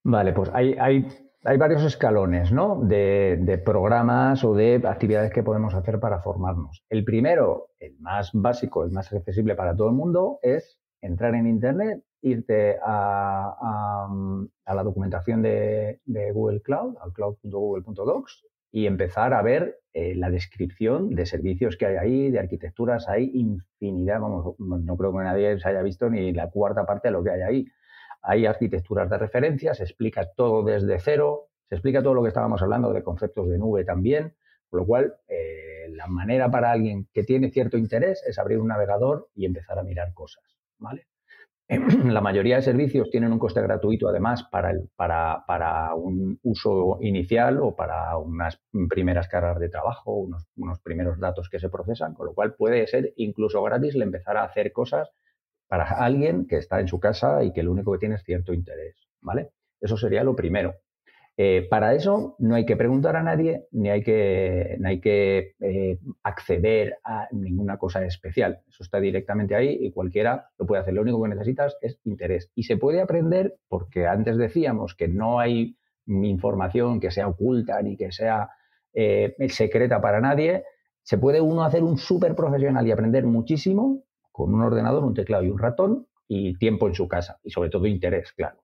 Vale, 0.03 0.33
pues 0.33 0.49
hay, 0.53 0.75
hay, 0.79 1.07
hay 1.45 1.57
varios 1.57 1.83
escalones 1.83 2.51
¿no? 2.51 2.79
de, 2.83 3.61
programas 3.65 4.43
o 4.43 4.53
de 4.53 4.81
actividades 4.85 5.31
que 5.31 5.43
podemos 5.43 5.73
hacer 5.73 5.99
para 5.99 6.19
formarnos. 6.19 6.83
El 6.89 7.03
primero, 7.03 7.69
el 7.79 7.97
más 7.99 8.31
básico, 8.33 8.83
el 8.83 8.91
más 8.91 9.11
accesible 9.11 9.55
para 9.55 9.75
todo 9.75 9.89
el 9.89 9.95
mundo, 9.95 10.39
es 10.41 10.79
entrar 11.01 11.35
en 11.35 11.47
Internet, 11.47 12.03
irte 12.21 12.77
a, 12.81 14.07
la 14.65 14.83
documentación 14.83 15.41
de, 15.41 15.99
de, 16.05 16.31
Google 16.31 16.61
Cloud, 16.61 16.95
al 17.01 17.11
cloud.google.docs, 17.11 18.45
y 18.71 18.87
empezar 18.87 19.33
a 19.33 19.41
ver 19.41 19.79
eh, 19.93 20.15
la 20.15 20.31
descripción 20.31 21.13
de 21.13 21.25
servicios 21.25 21.77
que 21.77 21.85
hay 21.85 21.97
ahí, 21.97 22.31
de 22.31 22.39
arquitecturas, 22.39 23.07
hay 23.07 23.29
infinidad, 23.33 24.19
vamos, 24.19 24.55
no 24.57 24.97
creo 24.97 25.11
que 25.11 25.23
nadie 25.23 25.59
se 25.59 25.69
haya 25.69 25.83
visto 25.83 26.09
ni 26.09 26.31
la 26.31 26.49
cuarta 26.49 26.85
parte 26.85 27.09
de 27.09 27.11
lo 27.11 27.23
que 27.23 27.29
hay 27.29 27.41
ahí. 27.41 27.67
Hay 28.23 28.45
arquitecturas 28.45 29.09
de 29.09 29.17
referencia, 29.17 29.73
se 29.73 29.83
explica 29.83 30.31
todo 30.33 30.63
desde 30.63 30.99
cero, 30.99 31.49
se 31.69 31.75
explica 31.75 32.01
todo 32.01 32.13
lo 32.13 32.23
que 32.23 32.29
estábamos 32.29 32.61
hablando 32.61 32.93
de 32.93 33.03
conceptos 33.03 33.49
de 33.49 33.57
nube 33.57 33.83
también, 33.83 34.33
con 34.69 34.79
lo 34.79 34.85
cual 34.85 35.15
eh, 35.27 35.89
la 35.89 36.07
manera 36.07 36.49
para 36.49 36.71
alguien 36.71 37.07
que 37.13 37.23
tiene 37.23 37.51
cierto 37.51 37.77
interés 37.77 38.23
es 38.25 38.39
abrir 38.39 38.59
un 38.59 38.69
navegador 38.69 39.29
y 39.35 39.45
empezar 39.45 39.77
a 39.77 39.83
mirar 39.83 40.13
cosas, 40.13 40.43
¿vale? 40.79 41.07
La 42.05 42.21
mayoría 42.21 42.57
de 42.57 42.61
servicios 42.61 43.09
tienen 43.09 43.31
un 43.31 43.39
coste 43.39 43.61
gratuito, 43.61 44.07
además, 44.07 44.43
para, 44.43 44.71
el, 44.71 44.89
para, 44.95 45.43
para, 45.47 45.93
un 45.95 46.39
uso 46.43 46.97
inicial 47.01 47.59
o 47.61 47.75
para 47.75 48.17
unas 48.17 48.61
primeras 48.89 49.27
cargas 49.27 49.59
de 49.59 49.69
trabajo, 49.69 50.13
unos, 50.13 50.45
unos, 50.57 50.79
primeros 50.79 51.19
datos 51.19 51.49
que 51.49 51.59
se 51.59 51.69
procesan, 51.69 52.13
con 52.13 52.27
lo 52.27 52.33
cual 52.33 52.53
puede 52.55 52.85
ser 52.87 53.13
incluso 53.17 53.63
gratis 53.63 53.95
el 53.95 54.01
empezar 54.01 54.37
a 54.37 54.43
hacer 54.43 54.71
cosas 54.71 55.11
para 55.67 55.85
alguien 55.85 56.47
que 56.47 56.57
está 56.57 56.79
en 56.79 56.87
su 56.87 56.99
casa 56.99 57.43
y 57.43 57.51
que 57.51 57.63
lo 57.63 57.71
único 57.71 57.91
que 57.93 57.99
tiene 57.99 58.15
es 58.15 58.23
cierto 58.23 58.53
interés, 58.53 58.95
¿vale? 59.21 59.49
Eso 59.81 59.97
sería 59.97 60.23
lo 60.23 60.35
primero. 60.35 60.75
Eh, 61.35 61.65
para 61.67 61.95
eso 61.95 62.35
no 62.37 62.53
hay 62.53 62.63
que 62.63 62.77
preguntar 62.77 63.15
a 63.15 63.23
nadie 63.23 63.65
ni 63.71 63.89
hay 63.89 64.03
que, 64.03 64.77
hay 64.85 65.01
que 65.01 65.55
eh, 65.59 65.97
acceder 66.21 66.97
a 67.03 67.27
ninguna 67.31 67.77
cosa 67.77 68.05
especial. 68.05 68.61
Eso 68.67 68.83
está 68.83 68.99
directamente 68.99 69.55
ahí 69.55 69.77
y 69.81 69.91
cualquiera 69.91 70.49
lo 70.59 70.67
puede 70.67 70.81
hacer. 70.81 70.93
Lo 70.93 71.01
único 71.01 71.21
que 71.23 71.29
necesitas 71.29 71.75
es 71.81 71.99
interés. 72.03 72.51
Y 72.55 72.63
se 72.63 72.77
puede 72.77 73.01
aprender 73.01 73.55
porque 73.67 74.05
antes 74.05 74.37
decíamos 74.37 74.93
que 74.95 75.07
no 75.07 75.39
hay 75.39 75.75
información 76.05 76.99
que 76.99 77.09
sea 77.09 77.27
oculta 77.27 77.81
ni 77.81 77.97
que 77.97 78.11
sea 78.11 78.49
eh, 78.93 79.35
secreta 79.49 80.01
para 80.01 80.21
nadie. 80.21 80.63
Se 81.01 81.17
puede 81.17 81.41
uno 81.41 81.63
hacer 81.63 81.83
un 81.83 81.97
súper 81.97 82.35
profesional 82.35 82.85
y 82.87 82.91
aprender 82.91 83.25
muchísimo 83.25 84.03
con 84.33 84.53
un 84.53 84.61
ordenador, 84.61 85.05
un 85.05 85.13
teclado 85.13 85.45
y 85.45 85.49
un 85.49 85.59
ratón 85.59 86.07
y 86.27 86.57
tiempo 86.57 86.89
en 86.89 86.95
su 86.95 87.07
casa 87.07 87.39
y 87.41 87.51
sobre 87.51 87.69
todo 87.69 87.87
interés, 87.87 88.33
claro 88.33 88.63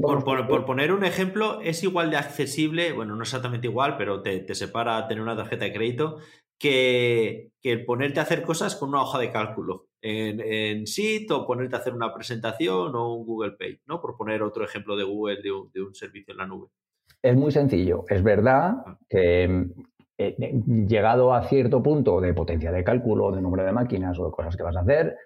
por, 0.00 0.64
poner 0.64 0.92
un 0.92 1.04
ejemplo, 1.04 1.60
es 1.60 1.82
igual 1.82 2.10
de 2.10 2.16
accesible, 2.16 2.92
bueno, 2.92 3.16
no 3.16 3.22
exactamente 3.22 3.66
igual, 3.66 3.96
pero 3.96 4.22
te, 4.22 4.54
separa 4.54 5.06
tener 5.08 5.22
una 5.22 5.36
tarjeta 5.36 5.64
de 5.64 5.72
crédito 5.72 6.18
que, 6.58 7.50
que 7.60 7.78
ponerte 7.78 8.20
a 8.20 8.22
hacer 8.22 8.42
cosas 8.42 8.76
con 8.76 8.90
una 8.90 9.02
hoja 9.02 9.18
de 9.18 9.32
cálculo 9.32 9.88
en, 10.00 10.40
en 10.40 10.84
Sheet 10.84 11.30
o 11.32 11.46
ponerte 11.46 11.74
a 11.76 11.80
hacer 11.80 11.94
una 11.94 12.14
presentación 12.14 12.94
o 12.94 13.14
un 13.14 13.26
Google 13.26 13.52
Page, 13.58 13.80
¿no? 13.86 14.00
Por 14.00 14.16
poner 14.16 14.42
otro 14.42 14.64
ejemplo 14.64 14.96
de 14.96 15.04
Google 15.04 15.42
de 15.42 15.50
un, 15.50 15.70
de 15.72 15.82
un 15.82 15.94
servicio 15.94 16.32
en 16.32 16.38
la 16.38 16.46
nube. 16.46 16.68
Es 17.20 17.34
muy 17.34 17.50
sencillo. 17.50 18.04
Es 18.08 18.22
verdad 18.22 18.76
ah. 18.86 18.98
que 19.08 19.66
eh, 20.18 20.36
llegado 20.86 21.34
a 21.34 21.42
cierto 21.42 21.82
punto 21.82 22.20
de 22.20 22.34
potencia 22.34 22.70
de 22.72 22.84
cálculo, 22.84 23.32
de 23.32 23.42
número 23.42 23.64
de 23.64 23.72
máquinas 23.72 24.18
o 24.18 24.26
de 24.26 24.30
cosas 24.32 24.56
que 24.56 24.62
vas 24.62 24.76
a 24.76 24.80
hacer, 24.80 25.16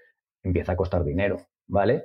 empieza 0.43 0.73
a 0.73 0.77
costar 0.77 1.05
dinero, 1.05 1.39
¿vale? 1.67 2.05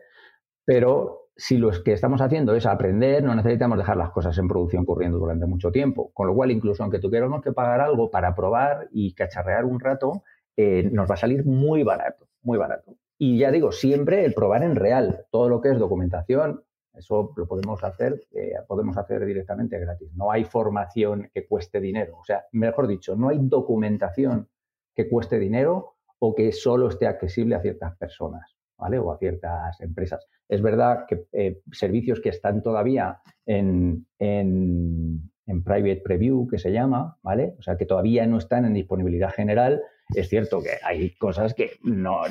Pero 0.65 1.23
si 1.35 1.57
lo 1.57 1.71
que 1.83 1.93
estamos 1.93 2.21
haciendo 2.21 2.53
es 2.55 2.65
aprender, 2.65 3.23
no 3.23 3.35
necesitamos 3.35 3.77
dejar 3.77 3.97
las 3.97 4.11
cosas 4.11 4.37
en 4.37 4.47
producción 4.47 4.85
corriendo 4.85 5.17
durante 5.17 5.45
mucho 5.45 5.71
tiempo. 5.71 6.11
Con 6.13 6.27
lo 6.27 6.35
cual, 6.35 6.51
incluso 6.51 6.83
aunque 6.83 6.99
tuviéramos 6.99 7.41
que 7.41 7.53
pagar 7.53 7.81
algo 7.81 8.11
para 8.11 8.35
probar 8.35 8.87
y 8.91 9.13
cacharrear 9.13 9.65
un 9.65 9.79
rato, 9.79 10.23
eh, 10.55 10.89
nos 10.91 11.09
va 11.09 11.15
a 11.15 11.17
salir 11.17 11.45
muy 11.45 11.83
barato, 11.83 12.27
muy 12.41 12.57
barato. 12.57 12.95
Y 13.17 13.39
ya 13.39 13.51
digo, 13.51 13.71
siempre 13.71 14.25
el 14.25 14.33
probar 14.33 14.63
en 14.63 14.75
real, 14.75 15.25
todo 15.31 15.49
lo 15.49 15.61
que 15.61 15.69
es 15.69 15.79
documentación, 15.79 16.63
eso 16.93 17.33
lo 17.35 17.47
podemos 17.47 17.83
hacer, 17.83 18.23
eh, 18.31 18.53
podemos 18.67 18.97
hacer 18.97 19.25
directamente 19.25 19.79
gratis. 19.79 20.11
No 20.13 20.31
hay 20.31 20.43
formación 20.43 21.29
que 21.33 21.47
cueste 21.47 21.79
dinero. 21.79 22.17
O 22.19 22.25
sea, 22.25 22.45
mejor 22.51 22.87
dicho, 22.87 23.15
no 23.15 23.29
hay 23.29 23.39
documentación 23.41 24.47
que 24.95 25.09
cueste 25.09 25.39
dinero 25.39 25.95
o 26.19 26.35
que 26.35 26.51
solo 26.51 26.89
esté 26.89 27.07
accesible 27.07 27.55
a 27.55 27.61
ciertas 27.61 27.97
personas, 27.97 28.55
¿vale? 28.77 28.99
O 28.99 29.11
a 29.11 29.17
ciertas 29.17 29.81
empresas. 29.81 30.27
Es 30.47 30.61
verdad 30.61 31.05
que 31.07 31.25
eh, 31.31 31.61
servicios 31.71 32.21
que 32.21 32.29
están 32.29 32.61
todavía 32.61 33.19
en, 33.45 34.05
en, 34.19 35.31
en 35.47 35.63
private 35.63 36.01
preview, 36.03 36.47
que 36.47 36.59
se 36.59 36.71
llama, 36.71 37.17
¿vale? 37.23 37.55
O 37.57 37.61
sea, 37.63 37.75
que 37.75 37.85
todavía 37.85 38.25
no 38.27 38.37
están 38.37 38.65
en 38.65 38.73
disponibilidad 38.73 39.31
general, 39.31 39.81
es 40.15 40.29
cierto 40.29 40.61
que 40.61 40.71
hay 40.83 41.15
cosas 41.15 41.53
que 41.53 41.71
no, 41.81 42.21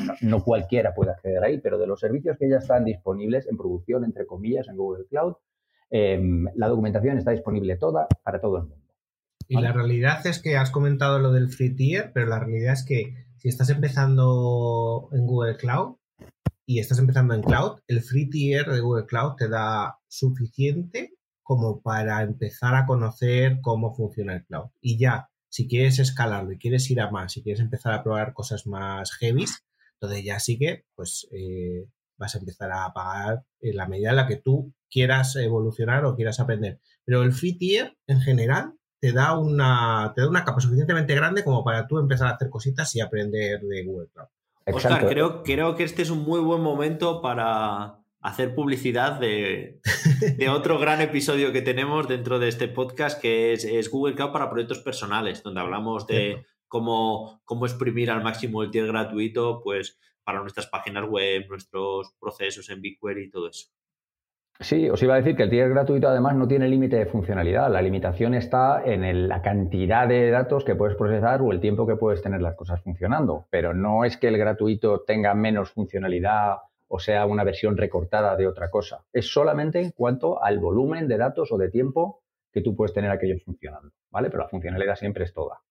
cualquiera 0.45 0.95
puede 0.95 1.13
acceder 1.13 1.43
ahí, 1.43 1.59
pero 1.59 1.79
de 1.79 1.87
los 1.87 2.01
servicios 2.01 2.37
que 2.39 2.49
ya 2.49 2.59
están 2.59 2.85
disponibles 2.85 3.47
en 3.49 3.57
producción, 3.57 4.05
entre 4.05 4.27
comillas, 4.27 4.69
en 4.69 4.77
Google 4.77 5.07
Cloud, 5.09 5.35
em, 5.91 6.47
la 6.55 6.69
documentación 6.69 7.19
está 7.19 7.33
disponible 7.33 7.77
toda 7.77 8.07
para 8.23 8.41
todo 8.41 8.59
el 8.59 8.63
mundo. 8.65 8.83
Y 9.49 9.61
la 9.61 9.73
realidad 9.73 10.27
es 10.27 10.41
que 10.41 10.57
has 10.57 10.71
comentado 10.71 11.19
lo 11.19 11.33
del 11.33 11.51
free 11.51 11.75
tier, 11.75 12.13
pero 12.15 12.27
la 12.27 12.39
realidad 12.39 12.73
es 12.73 12.85
que 12.85 13.15
si 13.37 13.49
estás 13.49 13.69
empezando 13.71 15.09
en 15.13 15.27
Google 15.27 15.57
Cloud 15.57 15.97
y 16.65 16.79
estás 16.79 16.99
empezando 16.99 17.35
en 17.35 17.43
Cloud, 17.43 17.81
el 17.89 18.01
free 18.01 18.31
tier 18.31 18.67
de 18.71 18.81
Google 18.81 19.07
Cloud 19.07 19.35
te 19.37 19.49
da 19.49 19.99
suficiente 20.09 21.15
como 21.43 21.83
para 21.83 22.23
empezar 22.23 22.75
a 22.75 22.87
conocer 22.87 23.59
cómo 23.61 23.95
funciona 23.95 24.35
el 24.35 24.45
cloud. 24.45 24.71
Y 24.81 24.97
ya, 24.97 25.29
si 25.53 25.69
quieres 25.69 25.99
escalarlo 25.99 26.51
y 26.53 26.59
quieres 26.59 26.91
ir 26.91 26.99
a 27.03 27.11
más, 27.11 27.33
si 27.33 27.43
quieres 27.43 27.61
empezar 27.61 27.93
a 27.93 28.03
probar 28.03 28.33
cosas 28.33 28.67
más 28.67 29.13
heavy, 29.17 29.45
entonces 30.01 30.25
ya 30.25 30.41
sí 30.41 30.59
que 30.59 30.87
pues 30.95 31.29
eh, 31.31 31.85
vas 32.17 32.35
a 32.35 32.39
empezar 32.39 32.71
a 32.73 32.91
pagar 32.95 33.45
en 33.61 33.77
la 33.77 33.87
medida 33.87 34.11
en 34.11 34.17
la 34.17 34.27
que 34.27 34.37
tú 34.37 34.73
quieras 34.91 35.37
evolucionar 35.37 36.07
o 36.07 36.17
quieras 36.17 36.41
aprender. 36.41 36.81
Pero 37.05 37.23
el 37.23 37.33
free 37.33 37.59
tier 37.59 37.99
en 38.07 38.23
general 38.23 38.73
te 38.99 39.13
da 39.13 39.39
una, 39.39 40.15
te 40.15 40.23
da 40.23 40.29
una 40.31 40.43
capa 40.43 40.63
suficientemente 40.63 41.15
grande 41.15 41.45
como 41.45 41.63
para 41.63 41.87
tú 41.87 41.99
empezar 41.99 42.29
a 42.29 42.37
hacer 42.37 42.49
cositas 42.49 42.95
y 42.97 43.03
aprender 43.03 43.61
de 43.61 43.85
Google 43.85 44.09
Cloud. 44.09 44.29
Oscar, 44.75 45.07
creo, 45.07 45.43
creo 45.43 45.77
que 45.77 45.85
este 45.85 46.01
es 46.01 46.09
un 46.09 46.25
muy 46.25 46.41
buen 46.41 46.63
momento 46.63 47.21
para, 47.21 48.02
hacer 48.23 48.55
publicidad 48.55 49.19
de, 49.19 49.81
otro 50.51 50.79
gran 50.79 51.01
episodio 51.01 51.53
que 51.53 51.61
tenemos 51.61 52.09
dentro 52.09 52.39
de 52.39 52.49
este 52.49 52.69
podcast 52.69 53.21
que 53.21 53.53
es, 53.53 53.91
Google 53.91 54.15
Cloud 54.15 54.33
para 54.33 54.49
proyectos 54.49 54.79
personales, 54.79 55.43
donde 55.43 55.61
hablamos 55.61 56.07
de 56.07 56.45
cómo, 56.69 57.43
cómo 57.45 57.67
exprimir 57.67 58.11
al 58.11 58.23
máximo 58.23 58.63
el 58.63 58.71
tier 58.71 58.87
gratuito 58.87 59.61
pues, 59.63 59.99
para 60.25 60.41
nuestras 60.41 60.69
páginas 60.69 61.09
web, 61.09 61.47
nuestros 61.49 62.15
procesos 62.21 62.71
en 62.71 62.81
BigQuery 62.81 63.25
y 63.25 63.31
todo 63.31 63.49
eso. 63.49 63.69
Sí, 64.61 64.89
os 64.89 65.03
iba 65.03 65.15
a 65.15 65.17
decir 65.17 65.35
que 65.35 65.43
el 65.43 65.51
tier 65.51 65.69
gratuito 65.71 66.07
además 66.07 66.37
no 66.37 66.47
tiene 66.47 66.69
límite 66.69 66.97
de 66.97 67.07
funcionalidad. 67.07 67.73
La 67.73 67.83
limitación 67.83 68.35
está 68.35 68.85
en 68.85 69.27
la 69.27 69.43
cantidad 69.43 70.07
de 70.07 70.31
datos 70.31 70.65
que 70.65 70.77
puedes 70.77 70.97
procesar 70.97 71.43
o 71.43 71.51
el 71.51 71.59
tiempo 71.59 71.87
que 71.87 71.97
puedes 71.97 72.23
tener 72.23 72.41
las 72.41 72.55
cosas 72.55 72.81
funcionando. 72.81 73.47
Pero 73.51 73.75
no 73.75 74.05
es 74.05 74.17
que 74.17 74.29
el 74.29 74.39
gratuito 74.39 75.01
tenga 75.01 75.35
menos 75.35 75.73
funcionalidad 75.73 76.59
o 76.95 76.99
sea 76.99 77.25
una 77.25 77.43
versión 77.43 77.79
recortada 77.79 78.37
de 78.37 78.47
otra 78.47 78.71
cosa. 78.71 79.07
Es 79.15 79.33
solamente 79.33 79.81
en 79.81 79.93
cuanto 79.93 80.43
al 80.43 80.59
volumen 80.59 81.09
de 81.09 81.17
datos 81.17 81.51
o 81.51 81.57
de 81.57 81.71
tiempo 81.71 82.23
que 82.53 82.61
tú 82.61 82.77
puedes 82.77 82.93
tener 82.93 83.11
aquellos 83.11 83.43
funcionando, 83.43 83.93
¿vale? 84.11 84.29
Pero 84.29 84.43
la 84.43 84.51
funcionalidad 84.51 84.97
siempre 84.97 85.25
es 85.25 85.33
toda. 85.33 85.63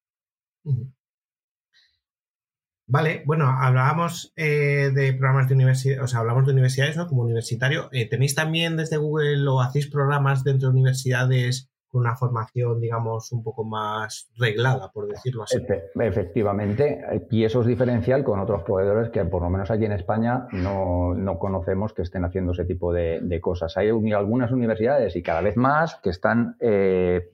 Vale, 2.88 3.22
bueno, 3.28 3.48
hablábamos 3.48 4.34
eh, 4.36 4.90
de 4.96 5.14
programas 5.14 5.48
de 5.48 5.54
universidad, 5.54 6.04
o 6.04 6.08
sea, 6.08 6.22
hablamos 6.22 6.48
de 6.48 6.54
universidades, 6.54 6.98
¿no? 6.98 7.08
Como 7.08 7.22
universitario. 7.22 7.90
Eh, 7.92 8.10
¿Tenéis 8.10 8.34
también 8.34 8.76
desde 8.76 8.98
Google 8.98 9.48
o 9.48 9.62
hacéis 9.62 9.88
programas 9.88 10.44
dentro 10.44 10.70
de 10.70 10.74
universidades 10.74 11.71
una 11.94 12.16
formación, 12.16 12.80
digamos, 12.80 13.32
un 13.32 13.44
poco 13.44 13.64
más 13.64 14.30
reglada, 14.38 14.92
por 14.92 15.08
decirlo 15.08 15.44
así. 15.44 15.58
Efectivamente, 15.96 17.28
y 17.30 17.44
eso 17.44 17.62
es 17.62 17.68
diferencial 17.68 18.24
con 18.24 18.40
otros 18.40 18.64
proveedores 18.64 19.10
que 19.10 19.24
por 19.26 19.42
lo 19.42 19.50
menos 19.50 19.70
aquí 19.72 19.86
en 19.86 19.92
España 19.92 20.48
no, 20.54 21.38
conocemos 21.40 21.94
que 21.94 22.04
estén 22.04 22.24
haciendo 22.26 22.54
ese 22.54 22.66
tipo 22.66 22.94
de, 22.94 23.40
cosas. 23.42 23.76
Hay 23.78 23.90
algunas 23.90 24.52
universidades 24.52 25.16
y 25.16 25.24
cada 25.24 25.42
vez 25.42 25.58
más 25.58 25.96
que 25.96 26.12
están 26.12 26.56
eh, 26.60 27.32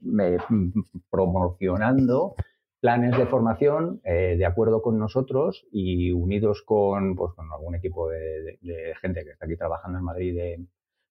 promocionando 1.10 2.36
planes 2.80 3.18
de 3.18 3.26
formación 3.26 4.02
eh, 4.04 4.36
de 4.38 4.46
acuerdo 4.46 4.82
con 4.82 5.00
nosotros 5.00 5.66
y 5.72 6.12
unidos 6.12 6.62
con, 6.62 7.16
pues, 7.16 7.34
con 7.34 7.52
algún 7.52 7.76
equipo 7.76 8.08
de, 8.10 8.60
gente 9.02 9.24
que 9.24 9.32
está 9.32 9.46
aquí 9.46 9.58
trabajando 9.58 9.98
en 9.98 10.04
Madrid 10.04 10.40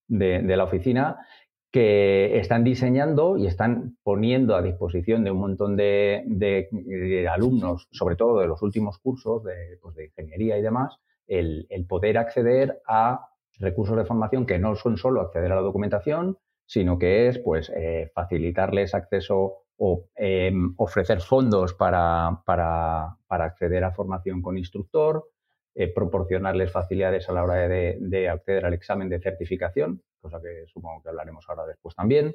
de 0.09 0.57
la 0.57 0.65
oficina 0.65 1.19
que 1.77 2.39
están 2.39 2.65
diseñando 2.65 3.37
y 3.37 3.47
están 3.47 3.99
poniendo 4.03 4.57
a 4.57 4.63
disposición 4.63 5.25
de 5.25 5.31
un 5.31 5.41
montón 5.41 5.77
de, 5.77 7.29
alumnos, 7.31 7.87
sobre 7.93 8.17
todo 8.17 8.41
de 8.41 8.47
los 8.47 8.63
últimos 8.63 8.97
cursos 8.97 9.45
de, 9.45 9.77
pues, 9.83 9.95
ingeniería 9.99 10.57
y 10.57 10.63
demás, 10.63 10.97
el, 11.27 11.67
poder 11.87 12.17
acceder 12.17 12.81
a 12.89 13.29
recursos 13.59 13.95
de 13.95 14.07
formación 14.07 14.47
que 14.47 14.59
no 14.59 14.75
son 14.75 14.97
solo 14.97 15.21
acceder 15.21 15.53
a 15.53 15.57
la 15.57 15.61
documentación, 15.61 16.39
sino 16.65 16.99
que 16.99 17.29
es 17.29 17.41
pues 17.41 17.71
eh, 17.77 18.11
facilitarles 18.15 18.95
acceso 18.95 19.67
o 19.77 20.07
em, 20.15 20.73
ofrecer 20.79 21.21
fondos 21.21 21.75
para, 21.75 22.41
para, 22.47 23.19
acceder 23.29 23.85
a 23.85 23.93
formación 23.93 24.41
con 24.41 24.57
instructor, 24.57 25.29
eh, 25.79 25.93
proporcionarles 25.93 26.73
facilidades 26.73 27.29
a 27.29 27.35
la 27.35 27.45
hora 27.45 27.69
de, 27.69 28.29
acceder 28.31 28.65
al 28.65 28.73
examen 28.73 29.11
de 29.11 29.21
certificación, 29.21 30.01
cosa 30.23 30.41
que 30.41 30.65
supongo 30.69 31.03
que 31.03 31.11
hablaremos 31.11 31.45
ahora 31.51 31.67
después 31.67 31.95
también. 31.95 32.35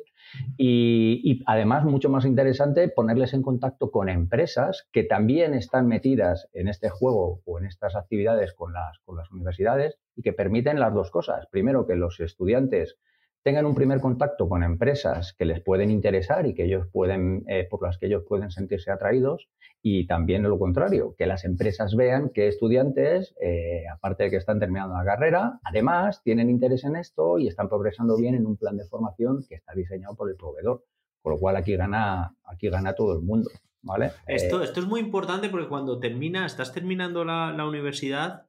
Y, 0.58 1.42
además, 1.48 1.84
mucho 1.84 2.08
más 2.08 2.26
interesante, 2.26 2.88
ponerles 2.88 3.34
en 3.34 3.42
contacto 3.42 3.90
con 3.90 4.10
empresas 4.10 4.88
que 4.92 5.06
también 5.06 5.56
están 5.56 5.88
metidas 5.88 6.50
en 6.54 6.68
este 6.68 6.90
juego 6.90 7.42
o 7.46 7.58
en 7.58 7.66
estas 7.66 7.96
actividades 7.96 8.54
con 8.54 8.74
las, 8.74 9.00
con 9.00 9.18
las 9.18 9.32
universidades 9.32 9.98
y 10.16 10.22
que 10.22 10.34
permiten 10.34 10.80
las 10.80 10.94
dos 10.94 11.10
cosas. 11.10 11.48
Primero, 11.48 11.88
que 11.88 11.96
los 11.96 12.20
estudiantes 12.20 13.00
tengan 13.44 13.66
un 13.66 13.76
primer 13.76 14.00
contacto 14.00 14.48
con 14.48 14.64
empresas 14.64 15.34
que 15.38 15.46
les 15.46 15.62
pueden 15.62 15.90
interesar 15.90 16.46
y 16.46 16.54
que 16.54 16.66
ellos 16.66 16.88
pueden, 16.92 17.44
eh, 17.48 17.68
por 17.70 17.82
las 17.84 17.98
que 17.98 18.06
ellos 18.06 18.24
pueden 18.28 18.52
sentirse 18.52 18.92
atraídos, 18.92 19.50
y 19.82 20.06
también 20.06 20.44
lo 20.44 20.60
contrario, 20.60 21.16
que 21.18 21.26
las 21.26 21.44
empresas 21.44 21.96
vean 21.96 22.30
que 22.30 22.48
estudiantes, 22.48 23.36
eh, 23.42 23.84
aparte 23.92 24.26
de 24.26 24.30
que 24.30 24.38
están 24.38 24.60
terminando 24.60 24.96
la 24.96 25.04
carrera, 25.04 25.60
además 25.64 26.22
tienen 26.24 26.50
interés 26.50 26.84
en 26.84 26.96
esto 26.96 27.40
y 27.40 27.48
están 27.48 27.68
progresando 27.68 28.16
bien 28.16 28.36
en 28.36 28.46
un 28.46 28.58
plan 28.58 28.78
de 28.78 28.86
formación 28.86 29.44
que 29.48 29.56
está 29.56 29.74
diseñado 29.74 30.16
por 30.16 30.30
el 30.30 30.36
proveedor. 30.36 30.84
Con 31.24 31.34
lo 31.34 31.40
cual 31.40 31.56
aquí 31.56 31.76
gana, 31.76 32.36
aquí 32.46 32.70
gana 32.70 32.94
todo 32.94 33.14
el 33.14 33.22
mundo. 33.22 33.50
¿vale? 33.82 34.12
Esto, 34.28 34.62
eh, 34.62 34.66
esto 34.66 34.80
es 34.80 34.88
muy 34.88 35.00
importante 35.00 35.50
porque 35.50 35.68
cuando 35.68 36.00
termina, 36.00 36.46
estás 36.46 36.74
terminando 36.74 37.26
la, 37.26 37.52
la 37.52 37.68
universidad, 37.68 38.48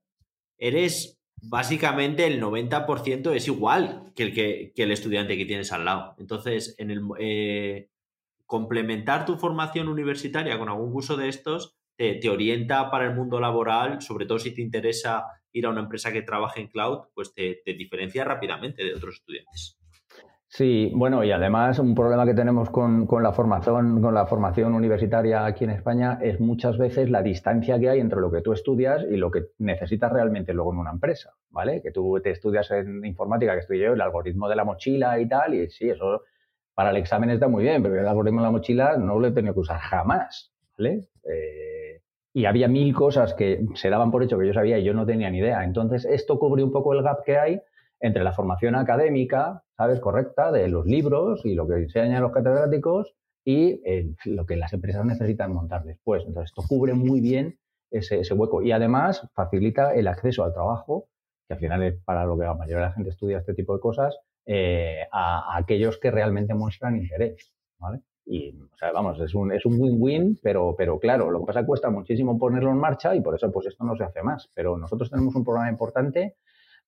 eres 0.59 1.22
básicamente 1.43 2.27
el 2.27 2.41
90% 2.41 3.35
es 3.35 3.49
igual 3.49 4.13
que 4.15 4.23
el, 4.23 4.33
que, 4.33 4.73
el 4.77 4.93
estudiante 4.93 5.37
que 5.37 5.45
tienes 5.45 5.73
al 5.73 5.85
lado. 5.85 6.15
Entonces, 6.19 6.75
en 6.79 6.91
el, 6.91 7.03
eh, 7.19 7.89
complementar 8.47 9.27
tu 9.27 9.37
formación 9.37 9.89
universitaria 9.89 10.59
con 10.59 10.69
algún 10.69 10.93
curso 10.93 11.17
de 11.17 11.29
estos 11.29 11.77
te, 11.97 12.29
orienta 12.29 12.91
para 12.91 13.07
el 13.07 13.15
mundo 13.15 13.39
laboral, 13.39 14.01
sobre 14.03 14.27
todo 14.27 14.39
si 14.39 14.55
te 14.55 14.63
interesa 14.63 15.27
ir 15.53 15.67
a 15.67 15.71
una 15.71 15.83
empresa 15.83 16.13
que 16.13 16.23
trabaje 16.23 16.61
en 16.61 16.69
cloud, 16.69 17.09
pues 17.15 17.35
te 17.35 17.63
diferencia 17.67 18.25
rápidamente 18.25 18.83
de 18.83 18.95
otros 18.95 19.17
estudiantes. 19.17 19.82
Sí, 20.55 20.93
bueno, 20.95 21.25
y 21.25 21.31
además 21.31 21.79
un 21.79 21.95
problema 21.95 22.27
que 22.27 22.35
tenemos 22.35 22.69
con, 22.69 23.09
la 23.23 23.33
formación, 23.33 24.03
con 24.03 24.13
la 24.13 24.27
formación 24.27 24.75
universitaria 24.75 25.47
aquí 25.47 25.65
en 25.65 25.71
España 25.71 26.19
es 26.21 26.41
muchas 26.41 26.77
veces 26.77 27.09
la 27.09 27.23
distancia 27.23 27.79
que 27.81 27.89
hay 27.89 28.01
entre 28.01 28.21
lo 28.21 28.31
que 28.31 28.43
tú 28.43 28.53
estudias 28.53 29.03
y 29.11 29.17
lo 29.17 29.31
que 29.31 29.47
necesitas 29.57 30.13
realmente 30.13 30.53
luego 30.53 30.75
en 30.75 30.81
una 30.81 30.91
empresa, 30.91 31.33
¿vale? 31.49 31.81
Que 31.81 31.91
tú 31.91 32.21
te 32.23 32.33
estudias 32.33 32.71
en 32.71 33.03
informática, 33.03 33.55
que 33.55 33.61
estoy 33.61 33.79
yo, 33.79 33.95
el 33.95 34.01
algoritmo 34.03 34.47
de 34.47 34.57
la 34.57 34.65
mochila 34.65 35.19
y 35.19 35.27
tal, 35.27 35.55
y 35.55 35.71
sí, 35.71 35.89
eso 35.89 36.21
para 36.75 36.91
el 36.91 36.99
examen 36.99 37.31
está 37.31 37.49
muy 37.49 37.63
bien, 37.63 37.83
pero 37.83 37.99
el 37.99 38.07
algoritmo 38.07 38.43
de 38.43 38.47
la 38.47 38.53
mochila 38.53 38.99
no 38.99 39.19
lo 39.19 39.29
he 39.29 39.33
tenido 39.33 39.55
que 39.55 39.61
usar 39.61 39.79
jamás, 39.79 40.53
¿vale? 40.77 41.09
Eh, 41.25 42.03
y 42.35 42.45
había 42.45 42.69
mil 42.69 42.93
cosas 42.93 43.33
que 43.33 43.65
se 43.75 43.89
daban 43.89 44.11
por 44.11 44.23
hecho 44.23 44.39
que 44.39 44.49
yo 44.49 44.53
sabía 44.53 44.79
y 44.79 44.85
yo 44.85 44.93
no 44.93 45.07
tenía 45.07 45.31
ni 45.31 45.39
idea. 45.39 45.65
Entonces, 45.65 46.05
esto 46.05 46.39
cubre 46.39 46.63
un 46.63 46.73
poco 46.73 46.93
el 46.93 47.03
gap 47.03 47.25
que 47.25 47.39
hay 47.39 47.63
entre 48.03 48.25
la 48.25 48.33
formación 48.33 48.75
académica, 48.75 49.63
¿sabes? 49.77 50.01
Correcta, 50.01 50.51
de 50.51 50.69
los 50.69 50.85
libros 50.85 51.47
y 51.47 51.55
lo 51.55 51.67
que 51.67 51.75
enseñan 51.75 52.21
los 52.21 52.33
catedráticos 52.33 53.15
y 53.45 53.81
eh, 53.85 54.15
lo 54.25 54.45
que 54.45 54.57
las 54.57 54.73
empresas 54.73 55.05
necesitan 55.07 55.53
montar 55.55 55.85
después. 55.85 56.25
Entonces, 56.27 56.51
esto 56.51 56.63
cubre 56.69 56.95
muy 56.95 57.21
bien 57.21 57.59
ese, 57.91 58.21
ese, 58.21 58.35
hueco 58.35 58.61
y 58.61 58.73
además 58.73 59.29
facilita 59.35 59.95
el 59.95 60.09
acceso 60.09 60.43
al 60.45 60.53
trabajo, 60.53 61.07
que 61.47 61.55
al 61.55 61.61
final 61.61 61.83
es 61.85 61.95
para 62.05 62.25
lo 62.25 62.37
que 62.37 62.45
la 62.45 62.55
mayoría 62.55 62.79
de 62.79 62.89
la 62.89 62.93
gente 62.93 63.11
estudia 63.11 63.39
este 63.39 63.55
tipo 63.55 63.73
de 63.75 63.81
cosas, 63.81 64.19
eh, 64.47 65.07
a, 65.13 65.57
aquellos 65.57 65.99
que 65.99 66.11
realmente 66.11 66.55
muestran 66.55 66.97
interés, 66.97 67.53
¿vale? 67.79 68.01
Y, 68.25 68.51
o 68.51 68.77
sea, 68.77 68.91
vamos, 68.93 69.21
es 69.21 69.35
un 69.35 69.51
win-win, 69.81 70.39
pero, 70.43 70.75
pero 70.77 70.99
claro, 70.99 71.31
lo 71.31 71.41
que 71.41 71.47
pasa 71.47 71.65
cuesta 71.65 71.91
muchísimo 71.91 72.39
ponerlo 72.39 72.71
en 72.71 72.79
marcha 72.79 73.15
y 73.15 73.21
por 73.21 73.35
eso 73.35 73.51
pues 73.53 73.67
esto 73.67 73.85
no 73.85 73.97
se 73.97 74.05
hace 74.05 74.23
más. 74.23 74.49
Pero 74.55 74.77
nosotros 74.77 75.11
tenemos 75.11 75.35
un 75.35 75.45
programa 75.45 75.71
importante, 75.71 76.37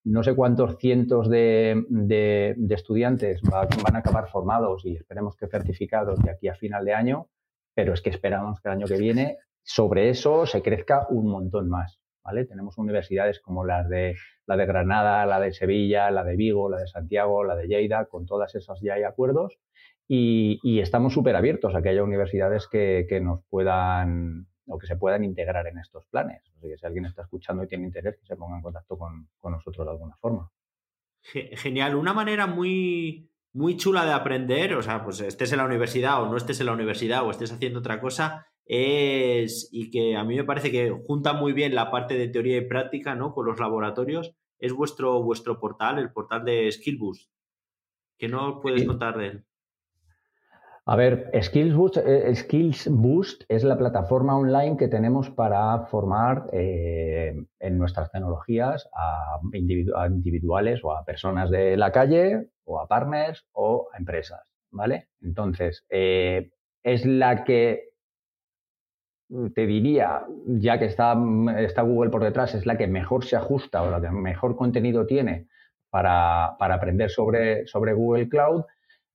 no 0.05 0.23
sé 0.23 0.35
cuántos 0.35 0.77
cientos 0.77 1.29
de, 1.29 1.83
de, 1.89 2.55
estudiantes 2.69 3.41
va, 3.41 3.67
van 3.83 3.95
a 3.95 3.99
acabar 3.99 4.29
formados 4.29 4.85
y 4.85 4.95
esperemos 4.95 5.35
que 5.35 5.47
certificados 5.47 6.21
de 6.21 6.31
aquí 6.31 6.47
a 6.47 6.55
final 6.55 6.85
de 6.85 6.93
año, 6.93 7.27
pero 7.73 7.93
es 7.93 8.01
que 8.01 8.11
esperamos 8.11 8.61
que 8.61 8.69
el 8.69 8.75
año 8.75 8.85
que 8.85 8.97
viene 8.97 9.37
sobre 9.63 10.09
eso 10.09 10.45
se 10.45 10.61
crezca 10.61 11.07
un 11.09 11.27
montón 11.27 11.69
más. 11.69 11.99
¿Vale? 12.23 12.45
Tenemos 12.45 12.79
universidades 12.79 13.39
como 13.39 13.65
las 13.65 13.87
de 13.87 14.15
la 14.47 14.57
de 14.57 14.65
Granada, 14.65 15.27
la 15.27 15.39
de 15.39 15.53
Sevilla, 15.53 16.09
la 16.09 16.23
de 16.23 16.35
Vigo, 16.35 16.69
la 16.69 16.79
de 16.79 16.87
Santiago, 16.87 17.43
la 17.43 17.55
de 17.55 17.67
Lleida, 17.67 18.05
con 18.05 18.25
todas 18.25 18.55
esas 18.55 18.81
ya 18.81 18.95
hay 18.95 19.03
acuerdos 19.03 19.59
y, 20.07 20.59
y 20.63 20.79
estamos 20.79 21.13
súper 21.13 21.35
abiertos 21.35 21.75
a 21.75 21.81
que 21.81 21.89
haya 21.89 22.03
universidades 22.03 22.67
que, 22.67 23.05
que, 23.09 23.19
nos 23.19 23.41
puedan 23.49 24.47
o 24.67 24.77
que 24.77 24.87
se 24.87 24.95
puedan 24.95 25.23
integrar 25.23 25.67
en 25.67 25.77
estos 25.77 26.05
planes. 26.07 26.41
O 26.49 26.59
sea, 26.59 26.69
que 26.69 26.77
si 26.77 26.85
alguien 26.85 27.05
está 27.05 27.23
escuchando 27.23 27.63
y 27.63 27.67
tiene 27.67 27.85
interés, 27.85 28.17
que 28.17 28.25
se 28.25 28.35
ponga 28.35 28.57
en 28.57 28.61
contacto 28.61 28.97
con, 28.97 29.29
con 29.39 29.53
nosotros 29.53 29.85
de 29.85 29.91
alguna 29.91 30.15
forma. 30.17 30.51
Genial, 31.23 31.95
una 31.95 32.13
manera 32.13 32.45
muy, 32.45 33.31
muy 33.53 33.77
chula 33.77 34.05
de 34.05 34.11
aprender, 34.11 34.75
o 34.75 34.83
sea, 34.83 35.03
pues 35.03 35.21
estés 35.21 35.51
en 35.51 35.57
la 35.57 35.65
universidad 35.65 36.21
o 36.21 36.27
no 36.27 36.37
estés 36.37 36.59
en 36.59 36.67
la 36.67 36.73
universidad 36.73 37.25
o 37.25 37.31
estés 37.31 37.51
haciendo 37.51 37.79
otra 37.79 37.99
cosa, 37.99 38.47
es, 38.65 39.69
y 39.71 39.89
que 39.91 40.15
a 40.15 40.23
mí 40.23 40.35
me 40.35 40.43
parece 40.43 40.71
que 40.71 40.91
junta 40.91 41.33
muy 41.33 41.53
bien 41.53 41.73
la 41.73 41.89
parte 41.89 42.15
de 42.15 42.27
teoría 42.27 42.57
y 42.57 42.67
práctica, 42.67 43.15
¿no? 43.15 43.33
Con 43.33 43.45
los 43.45 43.59
laboratorios, 43.59 44.35
es 44.59 44.73
vuestro, 44.73 45.23
vuestro 45.23 45.59
portal, 45.59 45.99
el 45.99 46.11
portal 46.11 46.43
de 46.43 46.71
Skillboost. 46.71 47.31
¿Qué 48.17 48.27
no 48.27 48.61
puedes 48.61 48.81
sí. 48.81 48.87
contar 48.87 49.17
de 49.17 49.27
él? 49.27 49.45
A 50.87 50.95
ver, 50.95 51.31
Skills 51.41 51.73
Boost, 51.73 51.97
eh, 51.97 52.35
Skills 52.35 52.87
Boost, 52.91 53.43
es 53.49 53.63
la 53.63 53.75
plataforma 53.75 54.37
online 54.37 54.77
que 54.77 54.87
tenemos 54.87 55.31
para 55.31 55.79
formar 55.87 56.47
eh, 56.53 57.35
en 57.59 57.77
nuestras 57.79 58.11
tecnologías 58.11 58.87
a, 58.93 59.39
individu 59.53 59.97
a, 59.97 60.05
individuales 60.05 60.83
o 60.83 60.91
a 60.91 61.03
personas 61.03 61.49
de 61.49 61.75
la 61.75 61.91
calle 61.91 62.49
o 62.65 62.79
a 62.79 62.87
partners 62.87 63.47
o 63.53 63.89
a 63.91 63.97
empresas, 63.97 64.47
¿vale? 64.69 65.07
Entonces, 65.21 65.83
eh, 65.89 66.51
es 66.83 67.03
la 67.03 67.43
que 67.43 67.89
te 69.55 69.65
diría, 69.65 70.23
ya 70.45 70.77
que 70.77 70.85
está, 70.85 71.17
está, 71.57 71.81
Google 71.81 72.11
por 72.11 72.23
detrás, 72.23 72.53
es 72.53 72.67
la 72.67 72.77
que 72.77 72.85
mejor 72.85 73.25
se 73.25 73.35
ajusta 73.35 73.81
o 73.81 73.89
la 73.89 73.99
que 73.99 74.11
mejor 74.11 74.55
contenido 74.55 75.07
tiene 75.07 75.47
para, 75.89 76.55
para 76.59 76.75
aprender 76.75 77.09
sobre, 77.09 77.65
sobre 77.65 77.93
Google 77.93 78.29
Cloud 78.29 78.65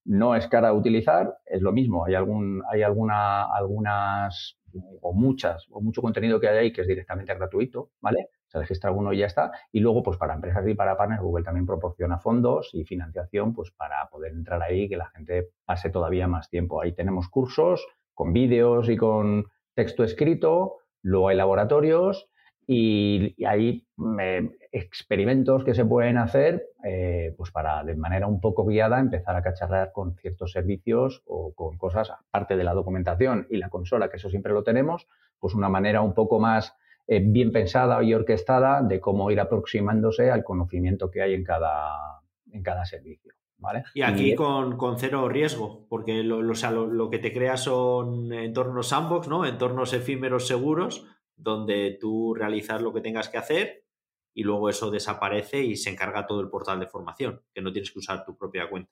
no 0.04 0.34
es 0.34 0.46
cara 0.48 0.68
a 0.68 0.72
utilizar, 0.72 1.38
es 1.46 1.62
lo 1.62 1.72
mismo. 1.72 2.04
Hay, 2.04 2.14
algún, 2.14 2.62
hay 2.70 2.82
alguna, 2.82 3.44
algunas 3.44 4.56
o 5.02 5.12
muchas 5.12 5.66
o 5.70 5.80
mucho 5.80 6.00
contenido 6.00 6.40
que 6.40 6.48
hay 6.48 6.58
ahí 6.58 6.72
que 6.72 6.82
es 6.82 6.86
directamente 6.86 7.34
gratuito, 7.34 7.90
¿vale? 8.00 8.28
Se 8.46 8.58
registra 8.58 8.90
uno 8.90 9.12
y 9.12 9.18
ya 9.18 9.26
está. 9.26 9.52
Y 9.72 9.80
luego, 9.80 10.02
pues 10.02 10.16
para 10.16 10.34
empresas 10.34 10.66
y 10.66 10.74
para 10.74 10.96
partners, 10.96 11.22
Google 11.22 11.44
también 11.44 11.66
proporciona 11.66 12.18
fondos 12.18 12.70
y 12.72 12.84
financiación, 12.84 13.52
pues 13.52 13.70
para 13.70 14.08
poder 14.10 14.32
entrar 14.32 14.62
ahí 14.62 14.82
y 14.82 14.88
que 14.88 14.96
la 14.96 15.08
gente 15.10 15.50
pase 15.64 15.90
todavía 15.90 16.26
más 16.26 16.48
tiempo. 16.48 16.80
Ahí 16.80 16.92
tenemos 16.92 17.28
cursos 17.28 17.86
con 18.14 18.32
vídeos 18.32 18.88
y 18.88 18.96
con 18.96 19.46
texto 19.74 20.04
escrito, 20.04 20.78
luego 21.02 21.28
hay 21.28 21.36
laboratorios 21.36 22.29
y, 22.72 23.34
y 23.36 23.46
hay 23.46 23.84
eh, 24.20 24.48
experimentos 24.70 25.64
que 25.64 25.74
se 25.74 25.84
pueden 25.84 26.18
hacer 26.18 26.68
eh, 26.84 27.34
pues 27.36 27.50
para 27.50 27.82
de 27.82 27.96
manera 27.96 28.28
un 28.28 28.40
poco 28.40 28.64
guiada 28.64 29.00
empezar 29.00 29.34
a 29.34 29.42
cacharrear 29.42 29.90
con 29.90 30.14
ciertos 30.14 30.52
servicios 30.52 31.20
o 31.26 31.52
con 31.52 31.76
cosas 31.76 32.12
aparte 32.12 32.56
de 32.56 32.62
la 32.62 32.72
documentación 32.72 33.48
y 33.50 33.56
la 33.56 33.70
consola, 33.70 34.08
que 34.08 34.18
eso 34.18 34.30
siempre 34.30 34.52
lo 34.52 34.62
tenemos, 34.62 35.08
pues 35.40 35.54
una 35.54 35.68
manera 35.68 36.00
un 36.00 36.14
poco 36.14 36.38
más 36.38 36.76
eh, 37.08 37.20
bien 37.20 37.50
pensada 37.50 38.04
y 38.04 38.14
orquestada 38.14 38.82
de 38.82 39.00
cómo 39.00 39.32
ir 39.32 39.40
aproximándose 39.40 40.30
al 40.30 40.44
conocimiento 40.44 41.10
que 41.10 41.22
hay 41.22 41.34
en 41.34 41.42
cada, 41.42 42.20
en 42.52 42.62
cada 42.62 42.84
servicio. 42.84 43.34
¿Vale? 43.58 43.82
Y 43.94 44.02
aquí 44.02 44.32
y, 44.32 44.34
con, 44.36 44.78
con, 44.78 44.96
cero 44.96 45.28
riesgo, 45.28 45.86
porque 45.90 46.22
lo, 46.22 46.40
lo, 46.40 46.52
o 46.52 46.54
sea, 46.54 46.70
lo, 46.70 46.86
lo, 46.86 47.10
que 47.10 47.18
te 47.18 47.30
crea 47.30 47.58
son 47.58 48.32
entornos 48.32 48.88
sandbox, 48.88 49.28
¿no? 49.28 49.44
entornos 49.44 49.92
efímeros 49.92 50.46
seguros, 50.46 51.04
donde 51.42 51.96
tú 52.00 52.34
realizas 52.34 52.82
lo 52.82 52.92
que 52.92 53.00
tengas 53.00 53.28
que 53.28 53.38
hacer 53.38 53.84
y 54.34 54.44
luego 54.44 54.68
eso 54.68 54.90
desaparece 54.90 55.62
y 55.62 55.76
se 55.76 55.90
encarga 55.90 56.26
todo 56.26 56.40
el 56.40 56.50
portal 56.50 56.78
de 56.80 56.86
formación, 56.86 57.42
que 57.52 57.62
no 57.62 57.72
tienes 57.72 57.90
que 57.90 57.98
usar 57.98 58.24
tu 58.24 58.36
propia 58.36 58.68
cuenta. 58.68 58.90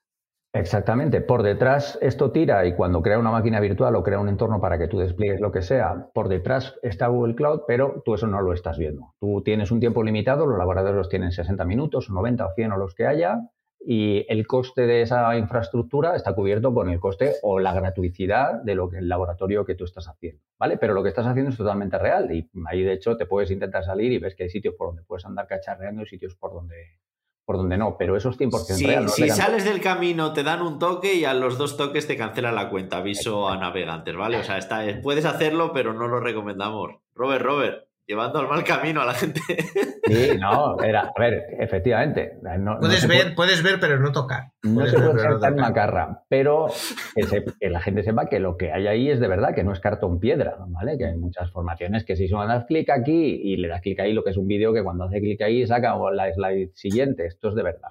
Exactamente. 0.54 1.20
Por 1.20 1.42
detrás 1.42 1.98
esto 2.00 2.32
tira 2.32 2.64
y 2.66 2.74
cuando 2.74 3.02
crea 3.02 3.18
una 3.18 3.30
máquina 3.30 3.60
virtual 3.60 3.94
o 3.96 4.02
crea 4.02 4.18
un 4.18 4.30
entorno 4.30 4.60
para 4.60 4.78
que 4.78 4.88
tú 4.88 4.98
despliegues 4.98 5.40
lo 5.40 5.52
que 5.52 5.60
sea, 5.60 6.08
por 6.14 6.28
detrás 6.28 6.74
está 6.82 7.08
Google 7.08 7.34
Cloud, 7.34 7.60
pero 7.66 8.02
tú 8.04 8.14
eso 8.14 8.26
no 8.26 8.40
lo 8.40 8.54
estás 8.54 8.78
viendo. 8.78 9.14
Tú 9.20 9.42
tienes 9.44 9.70
un 9.70 9.78
tiempo 9.78 10.02
limitado, 10.02 10.46
los 10.46 10.58
laboradores 10.58 11.08
tienen 11.10 11.32
60 11.32 11.64
minutos, 11.66 12.08
90 12.08 12.46
o 12.46 12.54
100 12.54 12.72
o 12.72 12.76
los 12.78 12.94
que 12.94 13.06
haya, 13.06 13.50
y 13.80 14.26
el 14.28 14.46
coste 14.46 14.86
de 14.86 15.02
esa 15.02 15.36
infraestructura 15.36 16.16
está 16.16 16.34
cubierto 16.34 16.74
con 16.74 16.90
el 16.90 16.98
coste 17.00 17.34
o 17.42 17.58
la 17.58 17.72
gratuidad 17.72 18.62
de 18.62 18.74
lo 18.74 18.88
que 18.88 18.98
el 18.98 19.08
laboratorio 19.08 19.64
que 19.64 19.74
tú 19.74 19.84
estás 19.84 20.08
haciendo, 20.08 20.42
¿vale? 20.58 20.76
Pero 20.76 20.94
lo 20.94 21.02
que 21.02 21.08
estás 21.10 21.26
haciendo 21.26 21.50
es 21.50 21.56
totalmente 21.56 21.98
real 21.98 22.30
y 22.32 22.50
ahí 22.66 22.82
de 22.82 22.92
hecho 22.92 23.16
te 23.16 23.26
puedes 23.26 23.50
intentar 23.50 23.84
salir 23.84 24.12
y 24.12 24.18
ves 24.18 24.34
que 24.34 24.44
hay 24.44 24.50
sitios 24.50 24.74
por 24.74 24.88
donde 24.88 25.04
puedes 25.04 25.24
andar 25.24 25.46
cacharreando 25.46 26.02
y 26.02 26.06
sitios 26.06 26.34
por 26.34 26.52
donde 26.52 26.98
por 27.44 27.56
donde 27.56 27.78
no, 27.78 27.96
pero 27.96 28.14
eso 28.14 28.28
es 28.28 28.38
100% 28.38 28.74
sí, 28.74 28.86
real. 28.86 29.04
¿no? 29.04 29.08
Si 29.08 29.26
sales 29.30 29.64
del 29.64 29.80
camino 29.80 30.34
te 30.34 30.42
dan 30.42 30.60
un 30.60 30.78
toque 30.78 31.14
y 31.14 31.24
a 31.24 31.32
los 31.32 31.56
dos 31.56 31.78
toques 31.78 32.06
te 32.06 32.14
cancela 32.14 32.52
la 32.52 32.68
cuenta, 32.68 32.98
aviso 32.98 33.48
a 33.48 33.56
navegantes, 33.56 34.14
¿vale? 34.14 34.36
O 34.36 34.44
sea, 34.44 34.58
está, 34.58 34.82
puedes 35.02 35.24
hacerlo, 35.24 35.72
pero 35.72 35.94
no 35.94 36.08
lo 36.08 36.20
recomendamos. 36.20 36.96
Robert, 37.14 37.42
Robert, 37.42 37.87
llevando 38.08 38.38
al 38.38 38.48
mal 38.48 38.64
camino 38.64 39.02
a 39.02 39.06
la 39.06 39.14
gente. 39.14 39.40
Sí, 40.08 40.38
no, 40.38 40.80
era, 40.80 41.12
a 41.14 41.20
ver, 41.20 41.44
efectivamente. 41.58 42.38
No, 42.40 42.78
puedes, 42.80 43.02
no 43.02 43.08
ver, 43.10 43.22
puede, 43.22 43.34
puedes 43.34 43.62
ver, 43.62 43.78
pero 43.78 44.00
no 44.00 44.10
tocar. 44.10 44.52
No 44.62 44.76
puedes 44.76 44.92
se 44.92 44.96
ver, 44.96 45.10
puede 45.10 45.20
ser 45.20 45.30
no 45.32 45.38
tan 45.38 45.54
tocar. 45.54 45.68
macarra, 45.68 46.24
pero 46.30 46.68
que, 47.14 47.24
se, 47.24 47.44
que, 47.44 47.68
la 47.68 47.82
gente 47.82 48.02
sepa 48.02 48.26
que 48.26 48.40
lo 48.40 48.56
que 48.56 48.72
hay 48.72 48.86
ahí 48.86 49.10
es 49.10 49.20
de 49.20 49.28
verdad, 49.28 49.54
que 49.54 49.64
no 49.64 49.72
es 49.74 49.80
cartón 49.80 50.18
piedra, 50.18 50.56
¿vale? 50.68 50.96
Que 50.96 51.08
hay 51.08 51.18
muchas 51.18 51.50
formaciones 51.50 52.06
que 52.06 52.16
si 52.16 52.26
das 52.26 52.64
clic 52.64 52.88
aquí 52.88 53.12
y 53.12 53.58
le 53.58 53.68
das 53.68 53.82
clic 53.82 54.00
ahí, 54.00 54.14
lo 54.14 54.24
que 54.24 54.30
es 54.30 54.38
un 54.38 54.46
vídeo 54.46 54.72
que 54.72 54.82
cuando 54.82 55.04
hace 55.04 55.20
clic 55.20 55.42
ahí 55.42 55.66
saca 55.66 55.94
la 56.10 56.32
slide 56.32 56.70
siguiente. 56.74 57.26
Esto 57.26 57.50
es 57.50 57.54
de 57.54 57.62
verdad, 57.62 57.90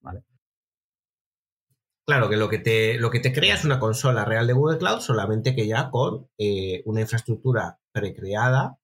¿vale? 0.00 0.22
Claro, 2.06 2.30
que 2.30 2.38
lo 2.38 2.48
que, 2.48 2.58
te, 2.58 2.98
lo 2.98 3.10
que 3.10 3.20
te 3.20 3.34
crea 3.34 3.54
es 3.54 3.66
una 3.66 3.78
consola 3.78 4.24
real 4.24 4.46
de 4.46 4.54
Google 4.54 4.78
Cloud, 4.78 5.00
solamente 5.00 5.54
que 5.54 5.68
ya 5.68 5.90
con 5.90 6.26
eh, 6.38 6.80
una 6.86 7.02
infraestructura 7.02 7.78
precreada 7.92 8.79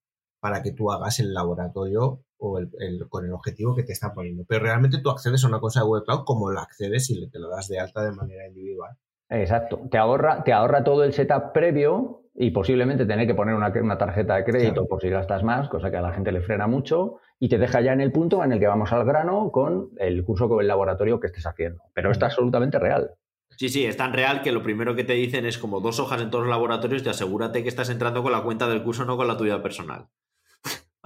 para 0.46 0.62
que 0.62 0.70
tú 0.70 0.92
hagas 0.92 1.18
el 1.18 1.35
laboratorio 1.35 2.20
o 2.38 2.59
el, 2.61 2.70
el, 2.78 3.09
con 3.09 3.24
el 3.24 3.32
objetivo 3.32 3.74
que 3.74 3.82
te 3.82 3.92
están 3.92 4.14
poniendo. 4.14 4.44
Pero 4.46 4.62
realmente 4.62 4.98
tú 5.02 5.11
accedes 5.11 5.42
a 5.42 5.48
una 5.48 5.59
cosa 5.59 5.80
de 5.80 5.87
Google 5.87 6.04
Cloud 6.04 6.22
como 6.24 6.52
la 6.52 6.62
accedes 6.62 7.06
si 7.06 7.28
te 7.28 7.40
lo 7.40 7.50
das 7.50 7.66
de 7.66 7.80
alta 7.80 8.04
de 8.04 8.12
manera 8.12 8.46
individual. 8.46 8.96
Exacto. 9.28 9.80
Te 9.90 9.98
ahorra, 9.98 10.44
te 10.44 10.52
ahorra 10.52 10.85
todo 10.85 11.02
el 11.02 11.14
setup 11.14 11.52
previo 11.52 12.22
y 12.32 12.52
posiblemente 12.52 13.06
tener 13.06 13.26
que 13.26 13.35
poner 13.35 13.56
una, 13.56 13.72
una 13.82 13.98
tarjeta 13.98 14.37
de 14.37 14.44
crédito 14.44 14.74
claro. 14.74 14.88
por 14.88 15.00
si 15.00 15.09
gastas 15.09 15.42
más, 15.42 15.68
cosa 15.68 15.90
que 15.90 15.96
a 15.96 16.02
la 16.02 16.12
gente 16.12 16.30
le 16.30 16.40
frena 16.40 16.68
mucho, 16.68 17.16
y 17.40 17.48
te 17.48 17.59
deja 17.59 17.80
ya 17.80 17.92
en 17.92 18.00
el 18.00 18.12
punto 18.12 18.44
en 18.44 18.52
el 18.52 18.61
que 18.61 18.68
vamos 18.68 18.92
al 18.92 19.04
grano 19.04 19.50
con 19.50 19.88
el 19.98 20.24
curso 20.24 20.48
con 20.48 20.61
el 20.61 20.68
laboratorio 20.68 21.18
que 21.18 21.26
estés 21.26 21.44
haciendo. 21.44 21.82
Pero 21.92 22.12
está 22.12 22.26
absolutamente 22.26 22.78
real. 22.78 23.16
Sí, 23.56 23.68
sí, 23.68 23.85
es 23.85 23.96
tan 23.96 24.12
real 24.12 24.42
que 24.42 24.52
lo 24.52 24.62
primero 24.62 24.94
que 24.94 25.02
te 25.02 25.14
dicen 25.14 25.44
es 25.44 25.59
como 25.59 25.80
dos 25.80 25.98
hojas 25.98 26.22
en 26.22 26.30
todos 26.30 26.44
los 26.44 26.50
laboratorios 26.50 27.04
y 27.04 27.09
asegúrate 27.09 27.64
que 27.64 27.68
estás 27.68 27.90
entrando 27.90 28.22
con 28.22 28.30
la 28.30 28.42
cuenta 28.42 28.68
del 28.68 28.85
curso, 28.85 29.04
no 29.04 29.16
con 29.16 29.26
la 29.26 29.37
tuya 29.37 29.61
personal. 29.61 30.06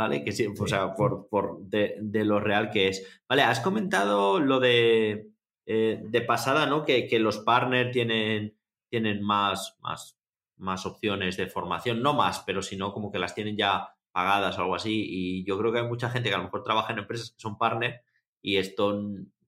¿Vale? 0.01 0.25
Que 0.25 0.33
sí, 0.33 0.47
o 0.47 0.67
sea, 0.67 0.95
por, 0.95 1.29
por 1.29 1.61
de, 1.61 1.99
de, 2.01 2.25
lo 2.25 2.41
real 2.41 2.71
que 2.71 2.89
es. 2.89 3.21
Vale, 3.29 3.43
has 3.43 3.61
comentado 3.61 4.41
lo 4.41 4.59
de, 4.59 5.29
eh, 5.67 6.01
de 6.03 6.23
pasada, 6.23 6.65
¿no? 6.65 6.87
Que, 6.87 7.07
que 7.07 7.19
los 7.19 7.41
partners 7.41 7.93
tienen, 7.93 8.57
tienen 8.89 9.23
más, 9.23 9.77
más, 9.83 10.19
más 10.57 10.87
opciones 10.87 11.37
de 11.37 11.49
formación, 11.49 12.01
no 12.03 12.15
más, 12.15 12.41
pero 12.47 12.63
sino 12.63 12.95
como 12.95 13.13
que 13.13 13.19
las 13.19 13.35
tienen 13.35 13.59
ya 13.59 13.95
pagadas 14.11 14.57
o 14.57 14.63
algo 14.63 14.75
así. 14.75 15.05
Y 15.07 15.45
yo 15.45 15.59
creo 15.59 15.71
que 15.71 15.81
hay 15.81 15.87
mucha 15.87 16.09
gente 16.09 16.31
que 16.31 16.35
a 16.35 16.39
lo 16.39 16.45
mejor 16.45 16.63
trabaja 16.63 16.95
en 16.95 17.01
empresas 17.01 17.33
que 17.33 17.41
son 17.41 17.59
partners 17.59 18.01
y 18.41 18.57
esto 18.57 18.99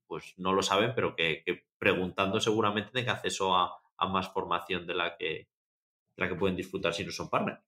pues 0.07 0.35
no 0.37 0.53
lo 0.53 0.63
saben, 0.63 0.93
pero 0.95 1.17
que, 1.17 1.43
que 1.47 1.65
preguntando 1.79 2.41
seguramente 2.41 2.91
tengan 2.93 3.17
acceso 3.17 3.57
a, 3.57 3.73
a, 3.97 4.07
más 4.07 4.29
formación 4.29 4.87
de 4.87 4.95
la 4.97 5.17
que, 5.17 5.49
de 6.15 6.19
la 6.19 6.29
que 6.29 6.35
pueden 6.35 6.57
disfrutar 6.57 6.93
si 6.93 7.07
no 7.07 7.11
son 7.11 7.31
partners. 7.31 7.63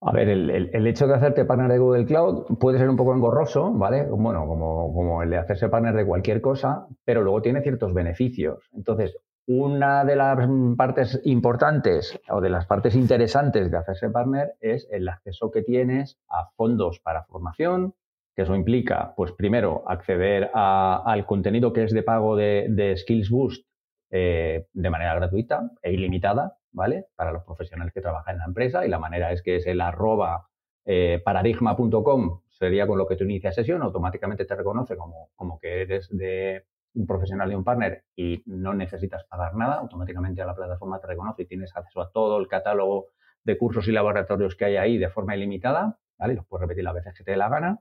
A 0.00 0.12
ver, 0.12 0.28
el, 0.28 0.86
hecho 0.86 1.08
de 1.08 1.14
hacerte 1.14 1.44
partner 1.44 1.72
de 1.72 1.78
Google 1.78 2.06
Cloud 2.06 2.56
puede 2.58 2.78
ser 2.78 2.88
un 2.88 2.96
poco 2.96 3.14
engorroso, 3.14 3.72
¿vale? 3.72 4.04
Bueno, 4.04 4.46
como, 4.46 4.94
como 4.94 5.22
el 5.24 5.30
de 5.30 5.38
hacerse 5.38 5.68
partner 5.68 5.94
de 5.94 6.06
cualquier 6.06 6.40
cosa, 6.40 6.86
pero 7.04 7.22
luego 7.22 7.42
tiene 7.42 7.62
ciertos 7.62 7.92
beneficios. 7.92 8.70
Entonces, 8.72 9.16
una 9.48 10.04
de 10.04 10.14
las 10.14 10.46
partes 10.76 11.20
importantes 11.24 12.20
o 12.28 12.42
de 12.42 12.50
las 12.50 12.66
partes 12.66 12.94
interesantes 12.94 13.70
de 13.70 13.78
hacerse 13.78 14.10
partner 14.10 14.52
es 14.60 14.86
el 14.90 15.08
acceso 15.08 15.50
que 15.50 15.62
tienes 15.62 16.18
a 16.28 16.50
fondos 16.54 17.00
para 17.00 17.24
formación, 17.24 17.94
que 18.36 18.42
eso 18.42 18.54
implica, 18.54 19.14
pues 19.16 19.32
primero, 19.32 19.84
acceder 19.88 20.50
al 20.52 21.24
contenido 21.24 21.72
que 21.72 21.84
es 21.84 21.92
de 21.92 22.02
pago 22.02 22.36
de, 22.36 22.94
Skills 22.98 23.30
Boost 23.30 23.66
eh, 24.10 24.66
de 24.70 24.90
manera 24.90 25.14
gratuita 25.14 25.70
e 25.82 25.94
ilimitada, 25.94 26.57
¿vale? 26.72 27.06
Para 27.16 27.32
los 27.32 27.44
profesionales 27.44 27.92
que 27.92 28.00
trabajan 28.00 28.34
en 28.34 28.38
la 28.40 28.46
empresa 28.46 28.84
y 28.84 28.88
la 28.88 28.98
manera 28.98 29.32
es 29.32 29.42
que 29.42 29.56
es 29.56 29.66
el 29.66 29.80
arroba 29.80 30.48
eh, 30.84 31.20
paradigma.com 31.24 32.40
sería 32.48 32.86
con 32.86 32.98
lo 32.98 33.06
que 33.06 33.16
tú 33.16 33.24
inicias 33.24 33.54
sesión, 33.54 33.82
automáticamente 33.82 34.44
te 34.44 34.54
reconoce 34.54 34.96
como, 34.96 35.30
como 35.36 35.58
que 35.58 35.82
eres 35.82 36.08
de 36.10 36.64
un 36.94 37.06
profesional 37.06 37.52
y 37.52 37.54
un 37.54 37.64
partner 37.64 38.04
y 38.16 38.42
no 38.46 38.74
necesitas 38.74 39.24
pagar 39.24 39.54
nada, 39.54 39.76
automáticamente 39.76 40.42
a 40.42 40.46
la 40.46 40.54
plataforma 40.54 40.98
te 40.98 41.06
reconoce 41.06 41.42
y 41.42 41.46
tienes 41.46 41.74
acceso 41.76 42.00
a 42.00 42.10
todo 42.10 42.38
el 42.38 42.48
catálogo 42.48 43.08
de 43.44 43.56
cursos 43.56 43.86
y 43.88 43.92
laboratorios 43.92 44.56
que 44.56 44.64
hay 44.64 44.76
ahí 44.76 44.98
de 44.98 45.08
forma 45.08 45.36
ilimitada, 45.36 45.98
¿vale? 46.18 46.34
Los 46.34 46.46
puedes 46.46 46.62
repetir 46.62 46.84
las 46.84 46.94
veces 46.94 47.14
que 47.16 47.24
te 47.24 47.30
dé 47.32 47.36
la 47.36 47.48
gana. 47.48 47.78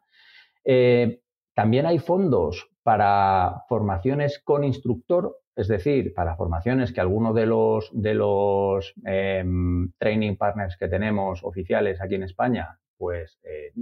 Eh, 0.64 1.22
también 1.54 1.86
hay 1.86 1.98
fondos 1.98 2.70
para 2.88 3.66
formaciones 3.68 4.40
con 4.42 4.64
instructor 4.64 5.42
es 5.58 5.68
decir, 5.68 6.14
para 6.14 6.38
formaciones 6.38 6.94
que 6.94 7.02
algunos 7.02 7.36
de 7.36 7.48
los, 7.48 7.90
de 7.92 8.14
los 8.14 8.94
em, 9.04 9.92
training 9.98 10.38
partners 10.38 10.78
que 10.78 10.88
tenemos 10.88 11.44
oficiales 11.44 12.00
aquí 12.00 12.16
en 12.16 12.24
España, 12.24 12.80
pues 12.96 13.40
eh, 13.44 13.74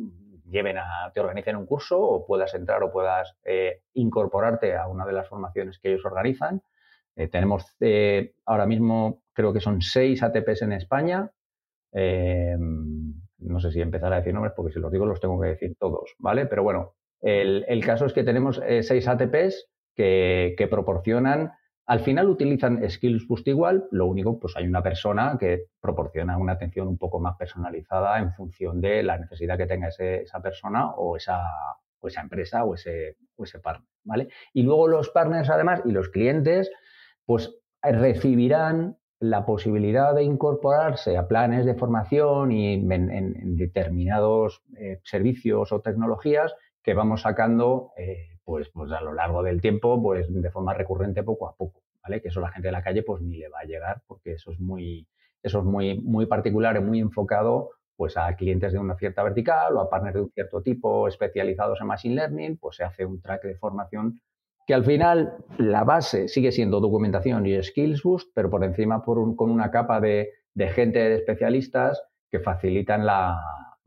lleven 0.50 0.78
a, 0.80 1.12
te 1.13 1.20
organicen 1.20 1.58
un 1.58 1.68
curso 1.68 2.02
o 2.02 2.26
puedas 2.26 2.56
entrar 2.56 2.82
o 2.82 2.91
puedas 2.91 3.36
eh, 3.44 3.82
incorporarte 3.94 4.76
a 4.76 4.88
una 4.88 5.06
de 5.06 5.12
las 5.12 5.28
formaciones 5.28 5.78
que 5.78 5.89
ellos 5.89 6.06
organizan. 6.06 6.63
Eh, 7.15 7.28
tenemos 7.28 7.65
ahora 8.46 8.65
mismo, 8.65 9.22
creo 9.34 9.54
que 9.54 9.60
son 9.60 9.82
seis 9.82 10.24
ATPs 10.24 10.63
en 10.63 10.72
España. 10.72 11.30
Em, 11.91 13.13
no 13.39 13.60
sé 13.60 13.70
si 13.72 13.82
empezar 13.82 14.12
a 14.13 14.18
decir 14.18 14.34
nombres 14.34 14.54
porque 14.56 14.72
si 14.72 14.80
los 14.80 14.91
digo 14.91 15.06
los 15.06 15.20
tengo 15.20 15.39
que 15.41 15.50
decir 15.50 15.76
todos, 15.78 16.15
¿vale? 16.18 16.48
Pero 16.48 16.63
bueno, 16.63 16.96
el, 17.21 17.84
caso 17.86 18.06
es 18.06 18.13
que 18.13 18.23
tenemos 18.23 18.62
seis 18.82 19.08
ATPs 19.08 19.67
que, 19.95 20.67
proporcionan 20.69 21.54
al 21.88 21.99
final 21.99 22.30
utilizan 22.30 22.82
Skills 22.89 23.28
Boost 23.28 23.47
igual, 23.47 23.86
lo 23.91 24.08
único, 24.08 24.39
pues 24.39 24.58
hay 24.58 24.65
una 24.65 24.82
persona 24.82 25.38
que 25.39 25.65
proporciona 25.80 26.36
una 26.36 26.54
atención 26.54 26.88
un 26.88 26.97
poco 26.97 27.19
más 27.19 27.36
personalizada 27.38 28.17
en 28.17 28.34
función 28.34 28.82
de 28.82 29.04
la 29.04 29.19
necesidad 29.19 29.56
que 29.56 29.67
tenga 29.67 29.89
esa 29.89 30.41
persona 30.41 30.89
o 30.95 31.15
esa, 31.15 31.43
esa 32.08 32.21
empresa 32.21 32.63
o 32.63 32.75
ese, 32.75 33.17
o 33.36 33.43
ese 33.43 33.60
partner, 33.60 33.89
¿vale? 34.04 34.28
Y 34.54 34.63
luego 34.63 34.88
los 34.88 35.10
partners, 35.10 35.49
además, 35.49 35.82
y 35.86 35.91
los 35.91 36.10
clientes, 36.10 36.71
pues 37.25 37.56
recibirán 37.84 38.97
la 39.19 39.45
posibilidad 39.45 40.13
de 40.13 40.23
incorporarse 40.23 41.17
a 41.17 41.28
planes 41.28 41.65
de 41.65 41.75
formación 41.75 42.51
y 42.51 42.73
en, 42.73 43.56
determinados 43.56 44.62
eh, 44.78 44.99
servicios 45.04 45.71
o 45.71 45.82
tecnologías 45.82 46.54
que 46.86 46.93
vamos 46.93 47.21
sacando 47.21 47.93
eh, 47.98 48.38
pues, 48.43 48.69
pues 48.69 48.91
a 48.91 49.02
lo 49.02 49.12
largo 49.12 49.41
del 49.41 49.60
tiempo, 49.60 50.00
pues 50.00 50.28
de 50.30 50.52
forma 50.52 50.76
recurrente 50.76 51.24
poco 51.24 51.50
a 51.50 51.56
poco, 51.56 51.82
¿vale? 52.04 52.21
Que 52.21 52.28
eso 52.28 52.39
la 52.39 52.52
gente 52.52 52.67
de 52.67 52.74
la 52.74 52.84
calle 52.84 53.02
pues 53.02 53.24
ni 53.24 53.38
le 53.38 53.50
va 53.50 53.62
a 53.62 53.65
llegar 53.65 54.04
porque 54.06 54.34
eso 54.34 54.52
es 54.52 54.60
muy, 54.60 55.08
eso 55.41 55.60
es 55.60 55.65
muy, 55.65 56.00
muy 56.00 56.28
particular 56.28 56.78
y 56.78 56.82
muy 56.82 57.00
enfocado 57.00 57.71
pues 57.95 58.17
a 58.17 58.36
clientes 58.36 58.71
de 58.71 58.78
una 58.78 58.95
cierta 58.98 59.24
vertical 59.24 59.76
o 59.76 59.80
a 59.80 59.89
partners 59.89 60.13
de 60.13 60.21
un 60.21 60.30
cierto 60.30 60.62
tipo 60.62 61.08
especializados 61.08 61.82
en 61.82 61.88
Machine 61.88 62.15
Learning, 62.15 62.58
pues 62.58 62.76
se 62.76 62.84
hace 62.84 63.04
un 63.04 63.19
track 63.19 63.43
de 63.45 63.56
formación 63.56 64.21
que 64.67 64.76
al 64.76 64.84
final 64.84 65.38
la 65.58 65.84
base 65.84 66.28
sigue 66.28 66.52
siendo 66.52 66.80
documentación 66.82 67.48
y 67.48 67.63
skills 67.63 68.04
boost, 68.04 68.30
pero 68.36 68.52
por 68.52 68.63
encima 68.63 69.04
por 69.04 69.36
con 69.36 69.50
una 69.50 69.71
capa 69.71 70.00
de, 70.00 70.34
de 70.54 70.67
gente 70.69 71.00
de 71.00 71.15
especialistas 71.15 72.04
que 72.30 72.39
facilitan 72.39 73.08
la, 73.08 73.39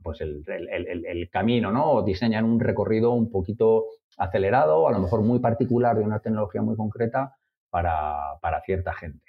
pues 0.03 0.21
el, 0.21 1.29
camino, 1.31 1.73
¿no? 1.73 1.93
O 1.93 2.03
diseñan 2.03 2.45
un 2.45 2.61
recorrido 2.61 3.13
un 3.13 3.31
poquito 3.31 3.87
acelerado, 4.17 4.89
a 4.89 4.93
lo 4.93 5.01
mejor 5.01 5.23
muy 5.23 5.39
particular 5.39 5.97
de 5.97 6.05
una 6.05 6.21
tecnología 6.21 6.63
muy 6.63 6.77
concreta 6.77 7.37
para, 7.71 8.39
cierta 8.65 8.93
gente. 8.95 9.25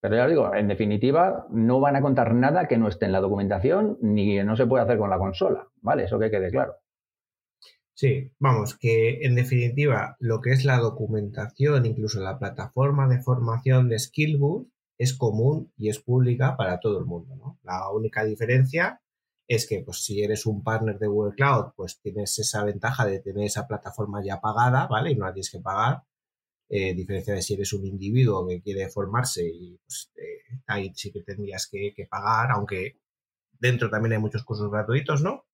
Pero 0.00 0.16
ya 0.16 0.26
digo, 0.26 0.54
en 0.54 0.68
definitiva, 0.68 1.46
no 1.50 1.80
van 1.80 1.96
a 1.96 2.02
contar 2.02 2.34
nada 2.34 2.66
que 2.66 2.76
no 2.76 2.88
esté 2.88 3.06
en 3.06 3.12
la 3.12 3.20
documentación 3.20 3.98
ni 4.00 4.34
que 4.34 4.44
no 4.44 4.56
se 4.56 4.66
puede 4.66 4.82
hacer 4.84 4.98
con 4.98 5.10
la 5.10 5.18
consola, 5.18 5.68
¿vale? 5.80 6.04
Eso 6.04 6.18
que 6.18 6.30
quede 6.30 6.50
claro. 6.50 6.74
Sí, 7.94 8.32
vamos, 8.40 8.76
que 8.76 9.20
en 9.22 9.34
definitiva 9.36 10.16
lo 10.18 10.40
que 10.40 10.50
es 10.50 10.64
la 10.64 10.78
documentación, 10.78 11.86
incluso 11.86 12.20
la 12.20 12.38
plataforma 12.38 13.06
de 13.06 13.20
formación 13.20 13.88
de 13.88 13.98
Skillbook, 13.98 14.68
es 14.98 15.14
común 15.14 15.72
y 15.76 15.88
es 15.88 15.98
pública 16.00 16.56
para 16.56 16.80
todo 16.80 16.98
el 16.98 17.04
mundo, 17.04 17.36
¿no? 17.36 17.58
La 17.62 17.90
única 17.90 18.24
diferencia 18.24 19.01
es 19.54 19.66
que 19.68 19.82
pues 19.84 19.98
si 20.04 20.22
eres 20.22 20.46
un 20.46 20.62
partner 20.62 20.98
de 20.98 21.06
Google 21.08 21.34
Cloud, 21.34 21.72
pues 21.76 22.00
tienes 22.00 22.38
esa 22.38 22.64
ventaja 22.64 23.04
de 23.06 23.20
tener 23.20 23.44
esa 23.44 23.66
plataforma 23.66 24.22
ya 24.24 24.40
pagada, 24.40 24.86
¿vale? 24.86 25.10
Y 25.12 25.16
no 25.16 25.26
la 25.26 25.32
tienes 25.34 25.50
que 25.50 25.60
pagar. 25.60 26.04
Eh, 26.68 26.94
diferencia 26.94 27.34
de 27.34 27.42
si 27.42 27.54
eres 27.54 27.72
un 27.74 27.84
individuo 27.86 28.46
que 28.48 28.62
quiere 28.62 28.88
formarse 28.88 29.44
y 29.46 29.78
pues, 29.84 30.10
ahí 30.66 30.90
sí 30.94 31.12
que 31.12 31.22
tendrías 31.22 31.68
que, 31.70 31.94
pagar, 32.08 32.50
aunque 32.52 32.98
dentro 33.52 33.90
también 33.90 34.14
hay 34.14 34.18
muchos 34.18 34.44
cursos 34.44 34.70
gratuitos, 34.70 35.22
¿no? 35.22 35.44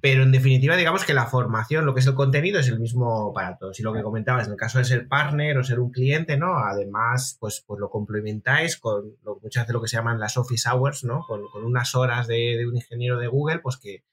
Pero 0.00 0.22
en 0.22 0.32
definitiva, 0.32 0.76
digamos 0.76 1.04
que 1.04 1.14
la 1.14 1.26
formación, 1.26 1.86
lo 1.86 1.94
que 1.94 2.00
es 2.00 2.06
el 2.06 2.14
contenido, 2.14 2.60
es 2.60 2.68
el 2.68 2.78
mismo 2.78 3.32
para 3.32 3.56
todos. 3.58 3.78
Y 3.80 3.82
lo 3.82 3.92
que 3.92 4.02
comentabas, 4.02 4.46
en 4.46 4.52
el 4.52 4.58
caso 4.58 4.78
de 4.78 4.84
ser 4.84 5.08
partner 5.08 5.58
o 5.58 5.64
ser 5.64 5.80
un 5.80 5.90
cliente, 5.90 6.36
¿no? 6.36 6.58
Además, 6.58 7.36
pues, 7.40 7.64
pues 7.66 7.80
lo 7.80 7.90
complementáis 7.90 8.76
con 8.78 9.16
lo, 9.22 9.40
muchas 9.42 9.64
veces 9.64 9.74
lo 9.74 9.82
que 9.82 9.88
se 9.88 9.96
llaman 9.96 10.20
las 10.20 10.36
office 10.36 10.68
hours, 10.68 11.04
¿no? 11.04 11.24
Con, 11.26 11.42
unas 11.64 11.94
horas 11.94 12.26
de, 12.26 12.66
un 12.66 12.76
ingeniero 12.76 13.18
de 13.18 13.26
Google, 13.28 13.60
pues 13.60 13.76
que 13.76 14.04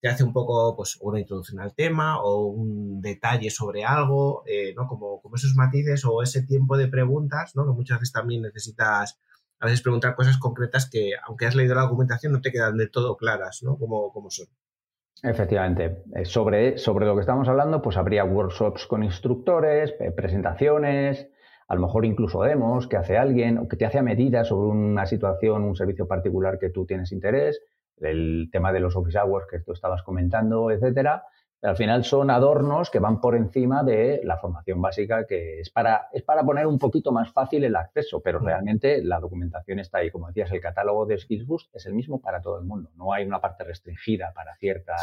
te 0.00 0.08
hace 0.08 0.24
un 0.24 0.32
poco, 0.32 0.76
pues, 0.76 0.98
una 1.00 1.18
introducción 1.20 1.60
al 1.60 1.74
tema 1.74 2.20
o 2.20 2.46
un 2.46 3.00
detalle 3.00 3.50
sobre 3.50 3.84
algo, 3.84 4.44
eh, 4.46 4.74
¿no? 4.76 4.86
Como, 4.86 5.20
como 5.22 5.36
esos 5.36 5.54
matices 5.56 6.04
o 6.04 6.22
ese 6.22 6.42
tiempo 6.42 6.76
de 6.76 6.88
preguntas, 6.88 7.56
¿no? 7.56 7.64
Que 7.66 7.72
muchas 7.72 8.00
veces 8.00 8.12
también 8.12 8.42
necesitas 8.42 9.18
a 9.58 9.66
veces 9.66 9.82
preguntar 9.82 10.14
cosas 10.14 10.38
concretas 10.38 10.88
que, 10.90 11.12
aunque 11.26 11.46
has 11.46 11.54
leído 11.54 11.74
la 11.74 11.82
documentación, 11.82 12.32
no 12.32 12.40
te 12.40 12.52
quedan 12.52 12.76
de 12.76 12.88
todo 12.88 13.16
claras, 13.16 13.62
¿no? 13.62 13.78
Como, 13.78 14.12
como 14.12 14.30
son. 14.30 14.46
Efectivamente. 15.22 16.02
Eh, 16.14 16.24
sobre, 16.24 16.78
sobre 16.78 17.06
lo 17.06 17.14
que 17.14 17.20
estamos 17.20 17.48
hablando, 17.48 17.80
pues 17.80 17.96
habría 17.96 18.24
workshops 18.24 18.86
con 18.86 19.02
instructores, 19.02 19.94
eh, 19.98 20.12
presentaciones, 20.12 21.30
a 21.68 21.74
lo 21.74 21.80
mejor 21.80 22.04
incluso 22.04 22.42
demos 22.42 22.86
que 22.86 22.96
hace 22.96 23.16
alguien 23.16 23.58
o 23.58 23.68
que 23.68 23.76
te 23.76 23.86
hace 23.86 23.98
a 23.98 24.02
medida 24.02 24.44
sobre 24.44 24.68
una 24.68 25.06
situación, 25.06 25.64
un 25.64 25.74
servicio 25.74 26.06
particular 26.06 26.58
que 26.58 26.70
tú 26.70 26.86
tienes 26.86 27.12
interés, 27.12 27.60
el 27.98 28.50
tema 28.52 28.72
de 28.72 28.80
los 28.80 28.94
office 28.94 29.18
hours 29.18 29.46
que 29.50 29.60
tú 29.60 29.72
estabas 29.72 30.02
comentando, 30.02 30.70
etcétera 30.70 31.24
al 31.62 31.76
final 31.76 32.04
son 32.04 32.30
adornos 32.30 32.90
que 32.90 32.98
van 32.98 33.20
por 33.20 33.34
encima 33.34 33.82
de 33.82 34.20
la 34.24 34.38
formación 34.38 34.80
básica, 34.80 35.26
que 35.26 35.60
es 35.60 35.70
para, 35.70 36.08
es 36.12 36.22
para 36.22 36.44
poner 36.44 36.66
un 36.66 36.78
poquito 36.78 37.12
más 37.12 37.32
fácil 37.32 37.64
el 37.64 37.74
acceso, 37.74 38.20
pero 38.20 38.38
realmente 38.38 39.02
la 39.02 39.18
documentación 39.18 39.78
está 39.78 39.98
ahí. 39.98 40.10
Como 40.10 40.28
decías, 40.28 40.52
el 40.52 40.60
catálogo 40.60 41.06
de 41.06 41.18
Skillsboost 41.18 41.74
es 41.74 41.86
el 41.86 41.94
mismo 41.94 42.20
para 42.20 42.40
todo 42.40 42.58
el 42.58 42.64
mundo. 42.64 42.90
No 42.94 43.12
hay 43.12 43.24
una 43.24 43.40
parte 43.40 43.64
restringida 43.64 44.32
para 44.34 44.54
cierta, 44.56 44.94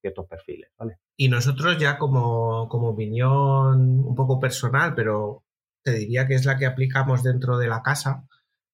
ciertos 0.00 0.26
perfiles. 0.26 0.70
¿vale? 0.78 0.98
Y 1.16 1.28
nosotros 1.28 1.78
ya 1.78 1.98
como, 1.98 2.68
como 2.68 2.90
opinión 2.90 4.04
un 4.06 4.14
poco 4.14 4.38
personal, 4.38 4.94
pero 4.94 5.44
te 5.82 5.92
diría 5.92 6.26
que 6.26 6.34
es 6.34 6.44
la 6.44 6.56
que 6.56 6.66
aplicamos 6.66 7.22
dentro 7.22 7.58
de 7.58 7.68
la 7.68 7.82
casa, 7.82 8.24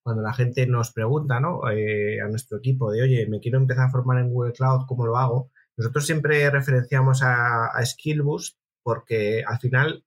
cuando 0.03 0.23
la 0.23 0.33
gente 0.33 0.67
nos 0.67 0.93
pregunta 0.93 1.39
¿no? 1.41 1.71
Eh, 1.71 2.21
a 2.21 2.29
nuestro 2.29 2.59
equipo 2.59 2.91
de, 2.91 3.03
oye, 3.03 3.27
me 3.29 3.39
quiero 3.39 3.59
empezar 3.59 3.87
a 3.87 3.91
formar 3.91 4.19
en 4.19 4.31
Google 4.31 4.53
Cloud, 4.53 4.87
¿cómo 4.87 5.07
lo 5.07 5.17
hago? 5.17 5.51
Nosotros 5.77 6.07
siempre 6.07 6.49
referenciamos 6.51 7.23
a, 7.23 7.67
a 7.67 7.83
porque 8.83 9.45
al 9.47 9.59
final 9.59 10.05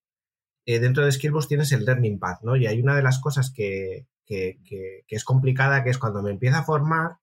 eh, 0.66 0.80
dentro 0.80 1.06
de 1.06 1.12
Skillboost 1.12 1.48
tienes 1.48 1.72
el 1.72 1.86
Learning 1.86 2.20
Path, 2.20 2.42
¿no? 2.42 2.56
Y 2.56 2.66
hay 2.66 2.82
una 2.82 2.96
de 2.96 3.04
las 3.04 3.20
cosas 3.20 3.52
que, 3.52 4.08
es 4.28 5.24
complicada, 5.24 5.84
que 5.84 5.92
es 5.92 5.98
cuando 5.98 6.24
me 6.24 6.32
empiezo 6.32 6.58
a 6.58 6.64
formar, 6.64 7.18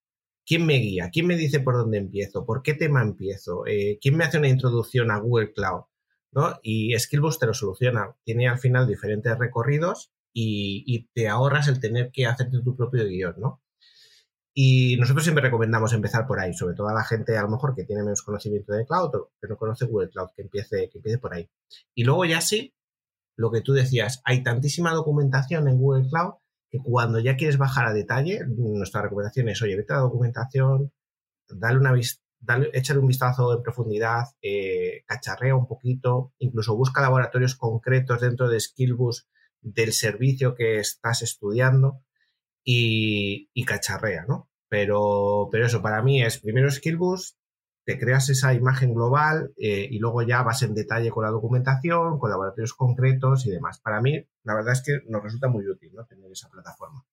¿quién 0.47 0.65
me 0.65 0.75
guía? 0.75 1.11
¿Quién 1.13 1.27
me 1.27 1.37
dice 1.37 1.61
por 1.61 1.75
dónde 1.75 1.99
empiezo? 1.99 2.47
¿Por 2.47 2.63
qué 2.63 2.75
tema 2.75 3.03
empiezo? 3.03 3.67
Eh, 3.67 3.99
¿Quién 4.01 4.17
me 4.17 4.25
hace 4.25 4.39
una 4.39 4.49
introducción 4.49 5.11
a 5.11 5.19
Google 5.19 5.53
Cloud? 5.53 5.83
¿no? 6.31 6.59
Y 6.63 6.99
Skillboost 6.99 7.41
te 7.41 7.47
lo 7.47 7.55
soluciona. 7.55 8.17
Tiene 8.25 8.49
al 8.49 8.59
final 8.59 8.87
diferentes 8.87 9.37
recorridos 9.39 10.13
y, 10.33 10.85
y, 10.87 11.09
te 11.13 11.29
ahorras 11.29 11.69
el 11.69 11.81
tener 11.81 12.11
que 12.11 12.27
hacerte 12.27 12.63
tu 12.63 12.75
propio 12.77 13.05
guion, 13.05 13.35
¿no? 13.39 13.62
Y 14.55 14.97
nosotros 14.99 15.25
siempre 15.25 15.43
recomendamos 15.43 15.93
empezar 15.95 16.27
por 16.27 16.39
ahí, 16.39 16.53
sobre 16.53 16.75
todo 16.75 16.89
a 16.89 16.95
la 16.95 17.05
gente 17.05 17.37
a 17.39 17.43
lo 17.43 17.49
mejor 17.49 17.75
que 17.75 17.85
tiene 17.85 18.03
menos 18.03 18.23
conocimiento 18.23 18.73
de 18.75 18.85
cloud 18.85 19.15
o 19.15 19.31
que 19.41 19.49
no 19.49 19.57
conoce 19.57 19.87
Google 19.87 20.11
Cloud, 20.11 20.29
que 20.37 20.43
empiece, 20.43 20.91
que 20.91 20.99
empiece 20.99 21.19
por 21.19 21.33
ahí. 21.33 21.49
Y 21.95 22.05
luego 22.05 22.25
ya 22.27 22.41
sí, 22.41 22.75
lo 23.37 23.51
que 23.51 23.63
tú 23.63 23.73
decías, 23.73 24.21
hay 24.25 24.43
tantísima 24.43 24.93
documentación 24.93 25.69
en 25.69 25.79
Google 25.79 26.09
Cloud 26.09 26.35
que 26.71 26.79
cuando 26.79 27.19
ya 27.19 27.37
quieres 27.37 27.59
bajar 27.59 27.87
a 27.87 27.93
detalle, 27.93 28.41
nuestra 28.47 29.03
recomendación 29.03 29.49
es, 29.49 29.61
oye, 29.63 29.77
vete 29.77 29.93
a 29.93 29.97
la 29.97 30.03
documentación, 30.03 30.93
dale 31.49 31.79
una 31.79 31.93
dale, 32.41 32.71
échale 32.73 32.99
un 32.99 33.07
vistazo 33.07 33.55
en 33.55 33.63
profundidad, 33.63 34.25
eh, 34.41 35.05
cacharrea 35.07 35.55
un 35.55 35.67
poquito, 35.67 36.33
incluso 36.39 36.77
busca 36.77 37.01
laboratorios 37.01 37.57
concretos 37.57 38.21
dentro 38.21 38.49
de 38.49 38.61
Skillbus 38.61 39.29
del 39.61 39.93
servicio 39.93 40.55
que 40.55 40.79
estás 40.79 41.23
estudiando 41.23 42.01
y, 42.65 43.65
cacharrea, 43.65 44.25
¿no? 44.27 44.49
Pero, 44.69 45.49
pero 45.51 45.67
eso, 45.67 45.83
para 45.83 46.03
mí 46.03 46.23
es 46.23 46.39
primero 46.39 46.71
Skillbus, 46.71 47.37
te 47.85 47.99
creas 47.99 48.29
esa 48.31 48.55
imagen 48.55 48.95
global 48.95 49.53
eh, 49.57 49.89
y 49.91 49.99
luego 49.99 50.23
ya 50.23 50.43
vas 50.43 50.63
en 50.63 50.75
detalle 50.75 51.11
con 51.11 51.25
la 51.25 51.31
documentación, 51.31 52.19
con 52.19 52.31
laboratorios 52.31 52.75
concretos 52.75 53.47
y 53.47 53.51
demás. 53.51 53.81
Para 53.81 54.01
mí, 54.01 54.25
la 54.45 54.55
verdad 54.55 54.73
es 54.73 54.83
que 54.83 55.01
nos 55.09 55.23
resulta 55.23 55.49
muy 55.49 55.69
útil 55.69 55.93
¿no? 55.95 56.05
tener 56.05 56.31
esa 56.31 56.49
plataforma. 56.49 57.05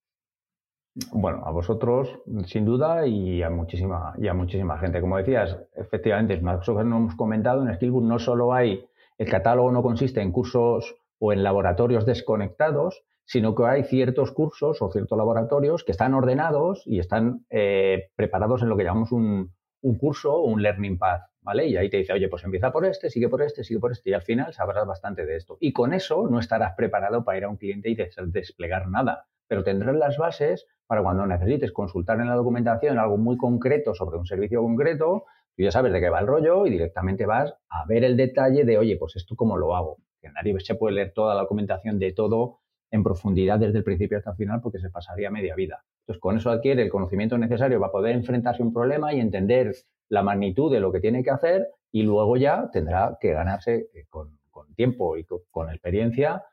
Bueno, 1.11 1.43
a 1.45 1.51
vosotros, 1.51 2.19
sin 2.45 2.65
duda, 2.65 3.07
y 3.07 3.41
a 3.41 3.49
muchísima, 3.49 4.13
y 4.17 4.27
a 4.27 4.33
muchísima 4.33 4.77
gente. 4.77 5.01
Como 5.01 5.17
decías, 5.17 5.57
efectivamente, 5.75 6.37
que 6.37 6.43
no 6.43 6.97
hemos 6.97 7.15
comentado, 7.15 7.65
en 7.65 7.73
Skillbook 7.75 8.03
no 8.03 8.19
solo 8.19 8.53
hay, 8.53 8.85
el 9.17 9.29
catálogo 9.29 9.71
no 9.71 9.81
consiste 9.81 10.21
en 10.21 10.31
cursos 10.31 10.95
o 11.19 11.33
en 11.33 11.43
laboratorios 11.43 12.05
desconectados, 12.05 13.03
sino 13.29 13.53
que 13.53 13.63
hay 13.63 13.83
ciertos 13.83 14.31
cursos 14.31 14.81
o 14.81 14.91
ciertos 14.91 15.15
laboratorios 15.15 15.83
que 15.83 15.91
están 15.91 16.15
ordenados 16.15 16.81
y 16.87 16.97
están 16.97 17.45
eh, 17.51 18.09
preparados 18.15 18.63
en 18.63 18.69
lo 18.69 18.75
que 18.75 18.83
llamamos 18.83 19.11
un, 19.11 19.53
un 19.81 19.97
curso 19.99 20.33
o 20.33 20.47
un 20.47 20.63
learning 20.63 20.97
path, 20.97 21.21
¿vale? 21.41 21.67
Y 21.67 21.77
ahí 21.77 21.91
te 21.91 21.97
dice, 21.97 22.11
oye, 22.11 22.27
pues 22.27 22.43
empieza 22.43 22.71
por 22.71 22.87
este, 22.87 23.11
sigue 23.11 23.29
por 23.29 23.43
este, 23.43 23.63
sigue 23.63 23.79
por 23.79 23.91
este, 23.91 24.09
y 24.09 24.13
al 24.13 24.23
final 24.23 24.51
sabrás 24.51 24.87
bastante 24.87 25.27
de 25.27 25.35
esto. 25.35 25.57
Y 25.59 25.73
con 25.73 25.93
eso 25.93 26.27
no 26.27 26.39
estarás 26.39 26.73
preparado 26.75 27.23
para 27.23 27.37
ir 27.37 27.43
a 27.43 27.49
un 27.49 27.57
cliente 27.57 27.91
y 27.91 27.95
desplegar 27.95 28.89
nada, 28.89 29.27
pero 29.47 29.63
tendrás 29.63 29.95
las 29.95 30.17
bases 30.17 30.65
para 30.87 31.03
cuando 31.03 31.27
necesites 31.27 31.71
consultar 31.71 32.19
en 32.19 32.29
la 32.29 32.35
documentación 32.35 32.97
algo 32.97 33.17
muy 33.17 33.37
concreto 33.37 33.93
sobre 33.93 34.17
un 34.17 34.25
servicio 34.25 34.63
concreto, 34.63 35.25
tú 35.55 35.61
ya 35.61 35.71
sabes 35.71 35.93
de 35.93 35.99
qué 35.99 36.09
va 36.09 36.21
el 36.21 36.25
rollo 36.25 36.65
y 36.65 36.71
directamente 36.71 37.27
vas 37.27 37.53
a 37.69 37.85
ver 37.85 38.03
el 38.05 38.17
detalle 38.17 38.63
de, 38.63 38.79
oye, 38.79 38.97
pues 38.97 39.17
esto 39.17 39.35
cómo 39.35 39.55
lo 39.55 39.75
hago. 39.75 39.97
Que 40.19 40.29
nadie 40.29 40.59
se 40.61 40.73
puede 40.73 40.95
leer 40.95 41.13
toda 41.13 41.35
la 41.35 41.41
documentación 41.41 41.99
de 41.99 42.11
todo 42.11 42.61
en 42.91 43.03
profundidad 43.03 43.59
desde 43.59 43.79
el 43.79 43.83
principio 43.83 44.17
hasta 44.17 44.31
el 44.31 44.37
final 44.37 44.61
porque 44.61 44.79
se 44.79 44.89
pasaría 44.89 45.29
media 45.29 45.55
vida. 45.55 45.83
Entonces, 46.01 46.21
con 46.21 46.37
eso 46.37 46.49
adquiere 46.49 46.81
el 46.83 46.89
conocimiento 46.89 47.37
necesario 47.37 47.79
para 47.79 47.91
poder 47.91 48.15
enfrentarse 48.15 48.63
a 48.63 48.65
un 48.65 48.73
problema 48.73 49.13
y 49.13 49.19
entender 49.19 49.75
la 50.09 50.23
magnitud 50.23 50.71
de 50.71 50.79
lo 50.79 50.91
que 50.91 50.99
tiene 50.99 51.23
que 51.23 51.29
hacer 51.29 51.67
y 51.91 52.03
luego 52.03 52.37
ya 52.37 52.69
tendrá 52.71 53.17
que 53.19 53.31
ganarse 53.31 53.89
eh, 53.93 54.05
con, 54.09 54.37
tiempo 54.75 55.17
y 55.17 55.25
con, 55.25 55.69
experiencia 55.69 56.43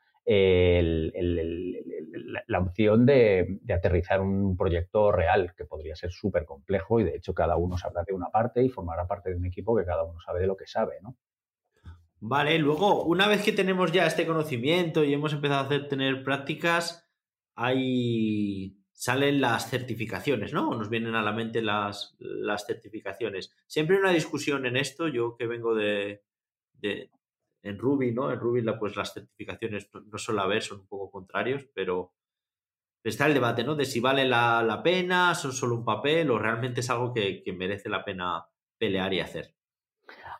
la 2.49 2.59
opción 2.59 3.07
de, 3.07 3.61
aterrizar 3.72 4.20
un 4.20 4.57
proyecto 4.57 5.12
real 5.12 5.55
que 5.57 5.64
podría 5.64 5.95
ser 5.95 6.11
súper 6.11 6.45
complejo 6.45 6.99
y 6.99 7.05
de 7.05 7.16
hecho 7.16 7.32
cada 7.32 7.57
uno 7.57 7.78
sabrá 7.78 8.03
de 8.05 8.12
una 8.12 8.28
parte 8.30 8.62
y 8.62 8.68
formará 8.68 9.07
parte 9.07 9.30
de 9.30 9.37
un 9.37 9.45
equipo 9.45 9.76
que 9.76 9.84
cada 9.84 10.03
uno 10.03 10.18
sabe 10.20 10.41
de 10.41 10.49
lo 10.49 10.57
que 10.57 10.66
sabe, 10.66 10.97
¿no? 11.01 11.16
Vale, 12.20 12.58
luego, 12.58 13.04
una 13.04 13.28
vez 13.28 13.42
que 13.42 13.52
tenemos 13.52 13.92
ya 13.92 14.06
este 14.06 14.26
conocimiento 14.26 15.04
y 15.04 15.12
hemos 15.12 15.32
empezado 15.32 15.60
a 15.60 15.64
hacer 15.66 15.88
tener 15.88 16.22
prácticas, 16.24 17.08
ahí 17.54 18.78
salen 18.92 19.42
las 19.42 19.68
certificaciones, 19.68 20.54
¿no? 20.54 20.74
Nos 20.74 20.88
vienen 20.88 21.14
a 21.14 21.22
la 21.22 21.32
mente 21.32 21.60
las, 21.60 22.16
las 22.18 22.66
certificaciones. 22.66 23.54
Siempre 23.66 23.96
hay 23.96 24.02
una 24.02 24.12
discusión 24.12 24.64
en 24.64 24.76
esto, 24.78 25.08
yo 25.08 25.36
que 25.36 25.46
vengo 25.46 25.74
de, 25.74 26.24
de 26.72 27.10
en 27.62 27.78
Ruby, 27.78 28.12
¿no? 28.12 28.32
En 28.32 28.40
Ruby 28.40 28.62
la, 28.62 28.78
pues 28.78 28.96
las 28.96 29.12
certificaciones 29.12 29.90
no 29.92 30.18
suele 30.18 30.40
haber, 30.40 30.62
son 30.62 30.80
un 30.80 30.86
poco 30.86 31.10
contrarios, 31.10 31.66
pero 31.74 32.14
está 33.04 33.26
el 33.26 33.34
debate, 33.34 33.64
¿no? 33.64 33.74
De 33.74 33.84
si 33.84 34.00
vale 34.00 34.24
la, 34.24 34.62
la 34.62 34.82
pena, 34.82 35.34
son 35.34 35.52
solo 35.52 35.76
un 35.76 35.84
papel 35.84 36.30
o 36.30 36.38
realmente 36.38 36.80
es 36.80 36.90
algo 36.90 37.12
que, 37.12 37.42
que 37.42 37.52
merece 37.52 37.88
la 37.90 38.04
pena 38.04 38.46
pelear 38.78 39.12
y 39.12 39.20
hacer. 39.20 39.55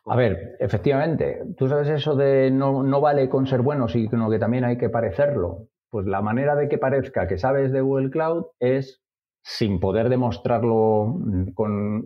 A 0.09 0.15
ver, 0.15 0.55
efectivamente, 0.59 1.43
tú 1.57 1.67
sabes 1.67 1.89
eso 1.89 2.15
de 2.15 2.49
no, 2.49 2.81
no 2.81 3.01
vale 3.01 3.27
con 3.27 3.45
ser 3.45 3.61
bueno, 3.61 3.89
sino 3.89 4.29
que 4.29 4.39
también 4.39 4.63
hay 4.63 4.77
que 4.77 4.89
parecerlo. 4.89 5.67
Pues 5.89 6.05
la 6.05 6.21
manera 6.21 6.55
de 6.55 6.69
que 6.69 6.77
parezca 6.77 7.27
que 7.27 7.37
sabes 7.37 7.73
de 7.73 7.81
Google 7.81 8.09
Cloud 8.09 8.45
es, 8.59 9.01
sin 9.43 9.81
poder 9.81 10.07
demostrarlo 10.07 11.13
con, 11.53 12.05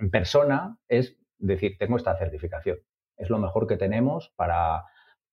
en 0.00 0.10
persona, 0.10 0.76
es 0.86 1.16
decir, 1.38 1.76
tengo 1.78 1.96
esta 1.96 2.16
certificación. 2.18 2.78
Es 3.16 3.30
lo 3.30 3.38
mejor 3.38 3.66
que 3.66 3.78
tenemos 3.78 4.30
para, 4.36 4.84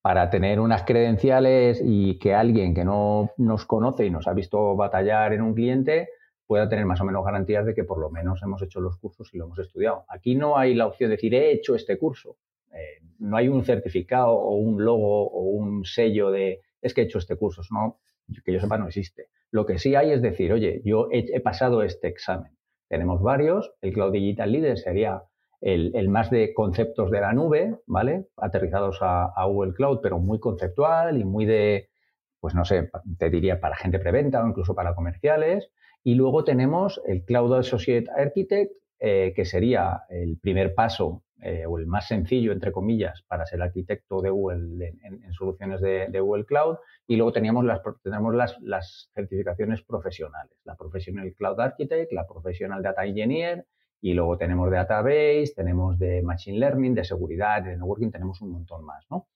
para 0.01 0.29
tener 0.29 0.61
unas 0.61 0.83
credenciales 0.83 1.81
y 1.83 2.19
que 2.19 2.35
alguien 2.35 2.73
que 2.73 2.85
no 2.85 3.31
nos 3.35 3.65
conoce 3.65 4.05
y 4.05 4.09
nos 4.09 4.27
ha 4.27 4.33
visto 4.33 4.77
batallar 4.77 5.33
en 5.33 5.41
un 5.41 5.53
cliente 5.53 6.07
pueda 6.49 6.67
tener 6.67 6.87
más 6.87 6.99
o 6.99 7.05
menos 7.05 7.23
garantías 7.23 7.63
de 7.63 7.75
que 7.75 7.83
por 7.83 7.99
lo 7.99 8.09
menos 8.09 8.41
hemos 8.41 8.59
hecho 8.63 8.81
los 8.81 8.97
cursos 8.97 9.31
y 9.31 9.37
lo 9.37 9.45
hemos 9.45 9.59
estudiado. 9.59 10.05
Aquí 10.07 10.33
no 10.33 10.57
hay 10.57 10.73
la 10.73 10.87
opción 10.87 11.11
de 11.11 11.15
decir, 11.15 11.35
he 11.35 11.51
hecho 11.51 11.75
este 11.75 11.99
curso. 11.99 12.37
Eh, 12.73 13.03
no 13.19 13.37
hay 13.37 13.49
un 13.49 13.63
certificado 13.63 14.31
o 14.31 14.55
un 14.55 14.83
logo 14.83 15.29
o 15.29 15.43
un 15.43 15.85
sello 15.85 16.31
de, 16.31 16.61
es 16.81 16.95
que 16.95 17.01
he 17.01 17.03
hecho 17.03 17.19
este 17.19 17.35
curso. 17.35 17.61
No, 17.69 17.99
que 18.43 18.51
yo 18.51 18.59
sepa, 18.59 18.79
no 18.79 18.87
existe. 18.87 19.27
Lo 19.51 19.67
que 19.67 19.77
sí 19.77 19.93
hay 19.93 20.09
es 20.11 20.23
decir, 20.23 20.51
oye, 20.51 20.81
yo 20.83 21.07
he, 21.11 21.39
pasado 21.39 21.83
este 21.83 22.07
examen. 22.07 22.57
Tenemos 22.87 23.21
varios. 23.21 23.71
El 23.81 23.93
Cloud 23.93 24.13
Digital 24.13 24.51
Leader 24.51 24.79
sería 24.79 25.21
el, 25.61 26.09
más 26.09 26.31
de 26.31 26.55
conceptos 26.55 27.11
de 27.11 27.21
la 27.21 27.31
nube, 27.31 27.77
¿vale? 27.85 28.25
Aterrizados 28.37 29.03
a, 29.03 29.25
a 29.25 29.45
Google 29.45 29.75
Cloud, 29.75 29.99
pero 30.01 30.17
muy 30.17 30.39
conceptual 30.39 31.21
y 31.21 31.25
muy 31.25 31.45
de, 31.45 31.91
pues 32.39 32.55
no 32.55 32.65
sé, 32.65 32.89
te 33.19 33.29
diría 33.29 33.59
para 33.59 33.75
gente 33.75 33.99
preventa 33.99 34.43
o 34.43 34.47
incluso 34.47 34.73
para 34.73 34.95
comerciales. 34.95 35.69
Y 36.03 36.15
luego 36.15 36.43
tenemos 36.43 37.01
el 37.05 37.23
Cloud 37.25 37.55
Associate 37.55 38.09
Architect, 38.15 38.71
eh, 38.99 39.33
que 39.35 39.45
sería 39.45 40.03
el 40.09 40.37
primer 40.39 40.73
paso 40.73 41.23
eh, 41.41 41.65
o 41.65 41.79
el 41.79 41.87
más 41.87 42.07
sencillo, 42.07 42.51
entre 42.51 42.73
comillas, 42.73 43.23
para 43.27 43.45
ser 43.45 43.61
arquitecto 43.61 44.21
de 44.21 44.29
Google 44.29 44.93
en, 45.03 45.33
soluciones 45.33 45.79
de, 45.79 46.19
Google 46.19 46.43
Cloud. 46.43 46.77
Y 47.07 47.15
luego 47.15 47.31
las, 47.63 47.81
tenemos 48.03 48.35
las, 48.35 48.59
las, 48.59 49.09
certificaciones 49.13 49.81
profesionales, 49.83 50.57
la 50.65 50.75
Professional 50.75 51.33
Cloud 51.33 51.59
Architect, 51.61 52.11
la 52.11 52.27
Professional 52.27 52.83
Data 52.83 53.05
Engineer, 53.05 53.65
y 54.01 54.13
luego 54.13 54.37
tenemos 54.37 54.69
de 54.69 54.77
Database, 54.77 55.53
tenemos 55.55 55.97
de 55.97 56.21
Machine 56.21 56.59
Learning, 56.59 56.93
de 56.93 57.05
seguridad, 57.05 57.63
de 57.63 57.77
networking, 57.77 58.11
tenemos 58.11 58.41
un 58.41 58.51
montón 58.51 58.83
más. 58.83 59.05
¿no? 59.09 59.29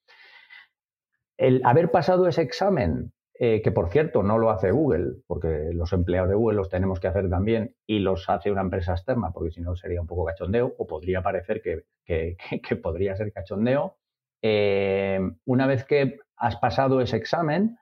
El 1.37 1.61
haber 1.63 1.89
pasado 1.89 2.27
ese 2.27 2.41
examen 2.41 3.12
eh, 3.39 3.63
que 3.63 3.71
por 3.71 3.89
cierto 3.89 4.21
no 4.21 4.37
lo 4.37 4.51
hace 4.51 4.69
Google, 4.69 5.15
porque 5.25 5.71
los 5.73 5.91
empleados 5.91 6.29
de 6.29 6.35
Google 6.35 6.57
los 6.57 6.69
tenemos 6.69 6.99
que 6.99 7.07
hacer 7.07 7.31
también 7.31 7.75
y 7.87 7.97
los 7.97 8.29
hace 8.29 8.51
una 8.51 8.61
empresa 8.61 8.91
externa, 8.91 9.31
porque 9.33 9.51
si 9.51 9.59
no 9.59 9.75
sería 9.75 10.01
un 10.01 10.07
poco 10.07 10.25
cachondeo, 10.25 10.75
o 10.77 10.85
podría 10.85 11.23
parecer 11.23 11.61
que, 11.63 11.85
que, 12.05 12.37
podría 12.83 13.15
ser 13.15 13.33
cachondeo. 13.33 13.97
Eh, 14.43 15.19
una 15.45 15.65
vez 15.65 15.83
que 15.83 16.19
has 16.37 16.57
pasado 16.57 17.01
ese 17.01 17.17
examen, 17.17 17.77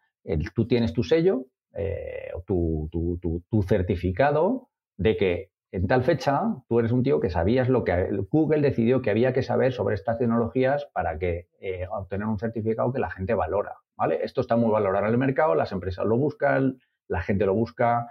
tú 0.55 0.67
tienes 0.67 0.93
tu 0.93 1.03
sello, 1.03 1.47
eh, 1.73 2.31
tu, 2.45 2.87
tu, 2.89 3.19
tu, 3.49 3.63
certificado 3.63 4.69
de 4.97 5.17
que 5.17 5.51
en 5.71 5.87
tal 5.87 6.03
fecha 6.03 6.41
tú 6.69 6.79
eres 6.79 6.91
un 6.91 7.03
tío 7.03 7.19
que 7.19 7.29
sabías 7.29 7.67
lo 7.67 7.83
que 7.83 8.09
Google 8.29 8.61
decidió 8.61 9.01
que 9.01 9.09
había 9.09 9.33
que 9.33 9.41
saber 9.41 9.73
sobre 9.73 9.95
estas 9.95 10.17
tecnologías 10.17 10.87
para 10.93 11.17
que 11.17 11.47
obtener 11.91 12.27
un 12.27 12.39
certificado 12.39 12.93
que 12.93 12.99
la 12.99 13.09
gente 13.09 13.33
valora. 13.33 13.75
Esto 14.09 14.41
está 14.41 14.55
muy 14.55 14.71
valorado 14.71 15.05
en 15.05 15.11
el 15.11 15.17
mercado, 15.17 15.55
las 15.55 15.71
empresas 15.71 16.05
lo 16.05 16.17
buscan, 16.17 16.79
la 17.07 17.21
gente 17.21 17.45
lo 17.45 17.53
busca, 17.53 18.07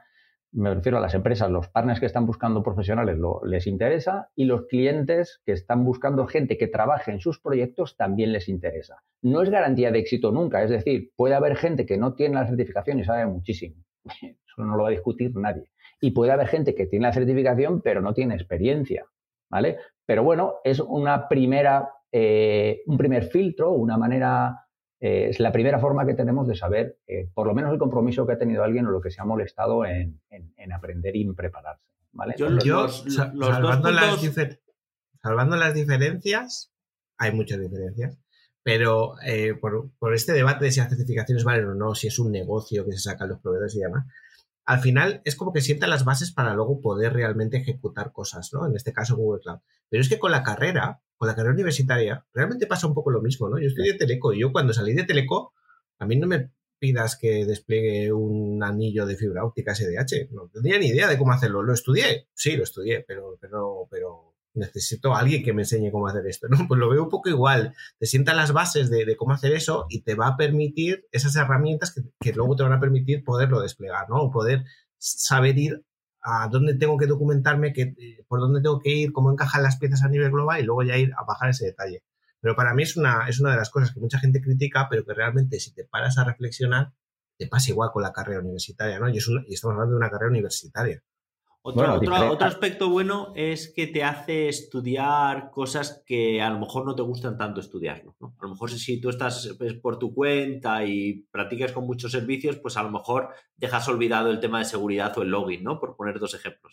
me 0.53 0.75
refiero 0.75 0.99
a 0.99 1.01
las 1.01 1.15
empresas, 1.15 1.51
los 1.51 1.69
partners 1.69 2.01
que 2.01 2.07
están 2.07 2.27
buscando 2.27 2.63
profesionales 2.63 3.19
les 3.45 3.67
interesa 3.67 4.31
y 4.35 4.45
los 4.45 4.67
clientes 4.67 5.41
que 5.45 5.53
están 5.53 5.85
buscando 5.85 6.27
gente 6.27 6.59
que 6.59 6.67
trabaje 6.67 7.13
en 7.13 7.21
sus 7.21 7.41
proyectos 7.41 7.97
también 7.97 8.33
les 8.33 8.49
interesa. 8.49 9.03
No 9.23 9.43
es 9.43 9.51
garantía 9.51 9.93
de 9.93 10.01
éxito 10.01 10.33
nunca, 10.33 10.63
es 10.63 10.71
decir, 10.71 11.13
puede 11.15 11.35
haber 11.35 11.57
gente 11.57 11.87
que 11.87 11.99
no 11.99 12.15
tiene 12.15 12.35
la 12.35 12.47
certificación 12.47 12.99
y 12.99 13.05
sabe 13.05 13.27
muchísimo. 13.27 13.85
Eso 14.23 14.65
no 14.65 14.77
lo 14.77 14.83
va 14.83 14.89
a 14.89 14.93
discutir 14.93 15.37
nadie. 15.37 15.71
Y 16.01 16.11
puede 16.11 16.33
haber 16.33 16.49
gente 16.49 16.75
que 16.75 16.87
tiene 16.87 17.07
la 17.07 17.13
certificación 17.13 17.81
pero 17.81 18.01
no 18.01 18.13
tiene 18.13 18.35
experiencia, 18.35 19.07
¿vale? 19.51 19.79
Pero 20.05 20.25
bueno, 20.25 20.55
es 20.65 20.81
una 20.81 21.29
primera, 21.29 21.91
eh, 22.11 22.83
un 22.87 22.99
primer 22.99 23.25
filtro, 23.25 23.71
una 23.71 23.97
manera 23.97 24.67
eh, 25.01 25.29
es 25.31 25.41
la 25.41 25.51
primera 25.51 25.79
forma 25.79 26.07
que 26.07 26.15
tenemos 26.15 26.47
de 26.47 26.55
saber, 26.55 26.99
eh, 27.07 27.29
por 27.33 27.47
lo 27.47 27.55
menos, 27.55 27.73
el 27.73 27.79
compromiso 27.79 28.27
que 28.27 28.35
ha 28.35 28.39
tenido 28.39 28.63
alguien 28.63 28.87
o 28.87 28.91
lo 28.91 29.01
que 29.01 29.11
se 29.11 29.21
ha 29.21 29.25
molestado 29.25 29.87
en, 29.87 30.21
aprender 30.73 31.17
y 31.17 31.33
prepararse. 31.33 31.83
Yo, 32.65 32.89
salvando, 32.89 33.91
las 35.57 35.75
diferencias, 35.75 36.73
hay 37.17 37.33
muchas 37.33 37.61
diferencias, 37.61 38.19
pero 38.63 39.15
eh, 39.25 39.55
por, 39.55 39.91
por, 39.99 40.15
este 40.15 40.33
debate 40.33 40.67
de 40.67 40.73
si 40.73 40.81
las 40.81 40.91
certificaciones 40.91 41.45
valen 41.45 41.67
o 41.67 41.75
no, 41.75 41.95
si 41.95 42.09
es 42.09 42.19
un 42.19 42.31
negocio 42.31 42.85
que 42.85 42.93
se 42.93 42.99
sacan 42.99 43.31
los 43.31 43.41
proveedores 43.41 43.75
y 43.77 43.81
demás, 43.81 44.07
al 44.67 44.81
final 44.81 45.23
es 45.25 45.35
como 45.35 45.53
que 45.53 45.63
sienta 45.63 45.87
las 45.87 46.05
bases 46.05 46.31
para 46.31 46.55
luego 46.55 46.81
poder 46.81 47.15
realmente 47.15 47.57
ejecutar 47.57 48.13
cosas, 48.13 48.51
¿no? 48.53 48.67
En 48.67 48.77
este 48.77 48.93
caso 48.93 49.17
Google 49.17 49.41
Cloud. 49.41 49.61
Pero 49.89 50.01
es 50.01 50.09
que 50.09 50.19
con 50.19 50.31
la 50.31 50.43
carrera, 50.43 51.01
con 51.21 51.29
la 51.29 51.35
carrera 51.35 51.53
universitaria, 51.53 52.25
realmente 52.33 52.67
pasa 52.67 52.87
un 52.87 52.95
poco 52.95 53.11
lo 53.11 53.21
mismo, 53.21 53.51
¿no? 53.51 53.59
Yo 53.59 53.67
estudié 53.67 53.93
Teleco 53.93 54.33
y 54.33 54.41
yo 54.41 54.53
cuando 54.53 54.73
salí 54.73 54.95
de 54.95 55.05
Teleco, 55.05 55.53
a 55.99 56.07
mí 56.07 56.17
no 56.17 56.27
me, 56.27 56.51
pidas 56.79 57.17
que 57.17 57.45
despliegue 57.45 58.11
un 58.11 58.65
anillo 58.65 59.05
de 59.05 59.17
fibra 59.17 59.45
óptica 59.45 59.75
SDH. 59.75 60.31
No 60.33 60.49
tenía 60.49 60.79
ni 60.79 60.87
idea 60.87 61.09
de 61.09 61.19
cómo 61.19 61.33
hacerlo. 61.33 61.63
¿Lo 61.63 61.75
estudié? 61.75 62.29
Sí, 62.35 62.57
lo 62.57 62.65
estudié, 62.65 63.05
pero, 63.07 63.37
pero, 63.39 63.87
pero 63.91 64.35
necesito 64.55 65.15
a 65.15 65.21
alguien 65.21 65.45
que 65.45 65.53
me 65.53 65.63
enseñe 65.63 65.93
cómo 65.93 66.09
hacer 66.09 66.27
esto. 66.27 66.49
¿no? 66.49 66.57
Pues 66.67 66.81
lo 66.81 66.89
veo 66.89 67.05
un 67.05 67.11
poco 67.11 67.29
igual. 67.29 67.75
Te 67.99 68.07
sientan 68.07 68.39
las 68.39 68.53
bases 68.53 68.89
de, 68.89 69.15
cómo 69.17 69.35
hacer 69.35 69.53
eso 69.53 69.85
y 69.91 70.01
te 70.01 70.15
va 70.15 70.29
a 70.29 70.37
permitir 70.39 71.07
esas 71.13 71.37
herramientas 71.37 71.95
que, 71.95 72.01
que, 72.19 72.33
luego 72.33 72.57
te 72.57 72.63
van 72.63 72.73
a 72.73 72.81
permitir 72.81 73.23
poderlo 73.23 73.61
desplegar, 73.61 74.09
¿no? 74.09 74.23
O 74.23 74.31
poder 74.31 74.65
saber 74.97 75.59
ir 75.59 75.85
a 76.23 76.49
dónde 76.49 76.75
tengo 76.75 76.97
que 76.99 77.07
documentarme, 77.07 77.73
que, 77.73 77.83
eh, 77.83 78.25
por 78.29 78.41
dónde 78.41 78.61
tengo 78.61 78.81
que 78.81 78.91
ir, 78.91 79.13
cómo 79.13 79.33
encajan 79.33 79.63
las 79.63 79.79
piezas 79.79 80.03
a 80.03 80.09
nivel 80.09 80.31
global 80.31 80.61
y 80.61 80.65
luego 80.65 80.83
ya 80.83 80.97
ir 80.97 81.13
a 81.17 81.25
bajar 81.25 81.51
ese 81.51 81.67
detalle. 81.67 82.03
Pero 82.41 82.57
para 82.57 82.75
mí 82.75 82.83
es 82.83 82.97
una, 82.97 83.29
es 83.29 83.41
una 83.41 83.51
de 83.53 83.57
las 83.57 83.71
cosas 83.71 83.93
que 83.93 84.01
mucha 84.01 84.19
gente 84.19 84.41
critica, 84.41 84.89
pero 84.91 85.05
que 85.05 85.15
realmente 85.15 85.61
si 85.61 85.73
te 85.75 85.85
paras 85.85 86.19
a 86.19 86.25
reflexionar, 86.25 86.93
te 87.37 87.47
pasa 87.47 87.71
igual 87.71 87.91
con 87.93 88.03
la 88.03 88.13
carrera 88.13 88.41
universitaria, 88.41 88.99
¿no? 88.99 89.09
Y, 89.09 89.19
es 89.19 89.29
y 89.49 89.55
estamos 89.55 89.75
hablando 89.75 89.93
de 89.95 89.99
una 89.99 90.11
carrera 90.11 90.31
universitaria. 90.31 91.03
Otro, 91.63 91.95
otro, 91.95 92.47
aspecto 92.47 92.89
bueno 92.89 93.35
es 93.37 93.71
que 93.75 93.87
te 93.87 94.03
hace 94.03 94.49
estudiar 94.49 95.51
cosas 95.51 96.03
que 96.07 96.41
a 96.41 96.49
lo 96.49 96.59
mejor 96.59 96.87
no 96.87 96.95
te 96.95 97.03
gustan 97.03 97.37
tanto 97.37 97.61
estudiar. 97.61 98.03
¿no? 98.19 98.35
A 98.39 98.45
lo 98.45 98.49
mejor 98.49 98.71
si 98.71 98.99
tú 98.99 99.11
estás 99.11 99.59
por 99.83 99.99
tu 99.99 100.15
cuenta 100.15 100.87
y 100.87 101.27
practicas 101.31 101.73
con 101.73 101.85
muchos 101.85 102.13
servicios, 102.13 102.57
pues 102.57 102.79
a 102.79 102.83
lo 102.83 102.91
mejor 102.91 103.29
dejas 103.57 103.87
olvidado 103.89 104.31
el 104.31 104.41
tema 104.41 104.59
de 104.59 104.65
seguridad 104.65 105.17
o 105.19 105.23
el 105.23 105.29
login, 105.29 105.63
¿no? 105.63 105.79
Por 105.79 105.97
poner 105.97 106.19
dos 106.19 106.33
ejemplos. 106.33 106.73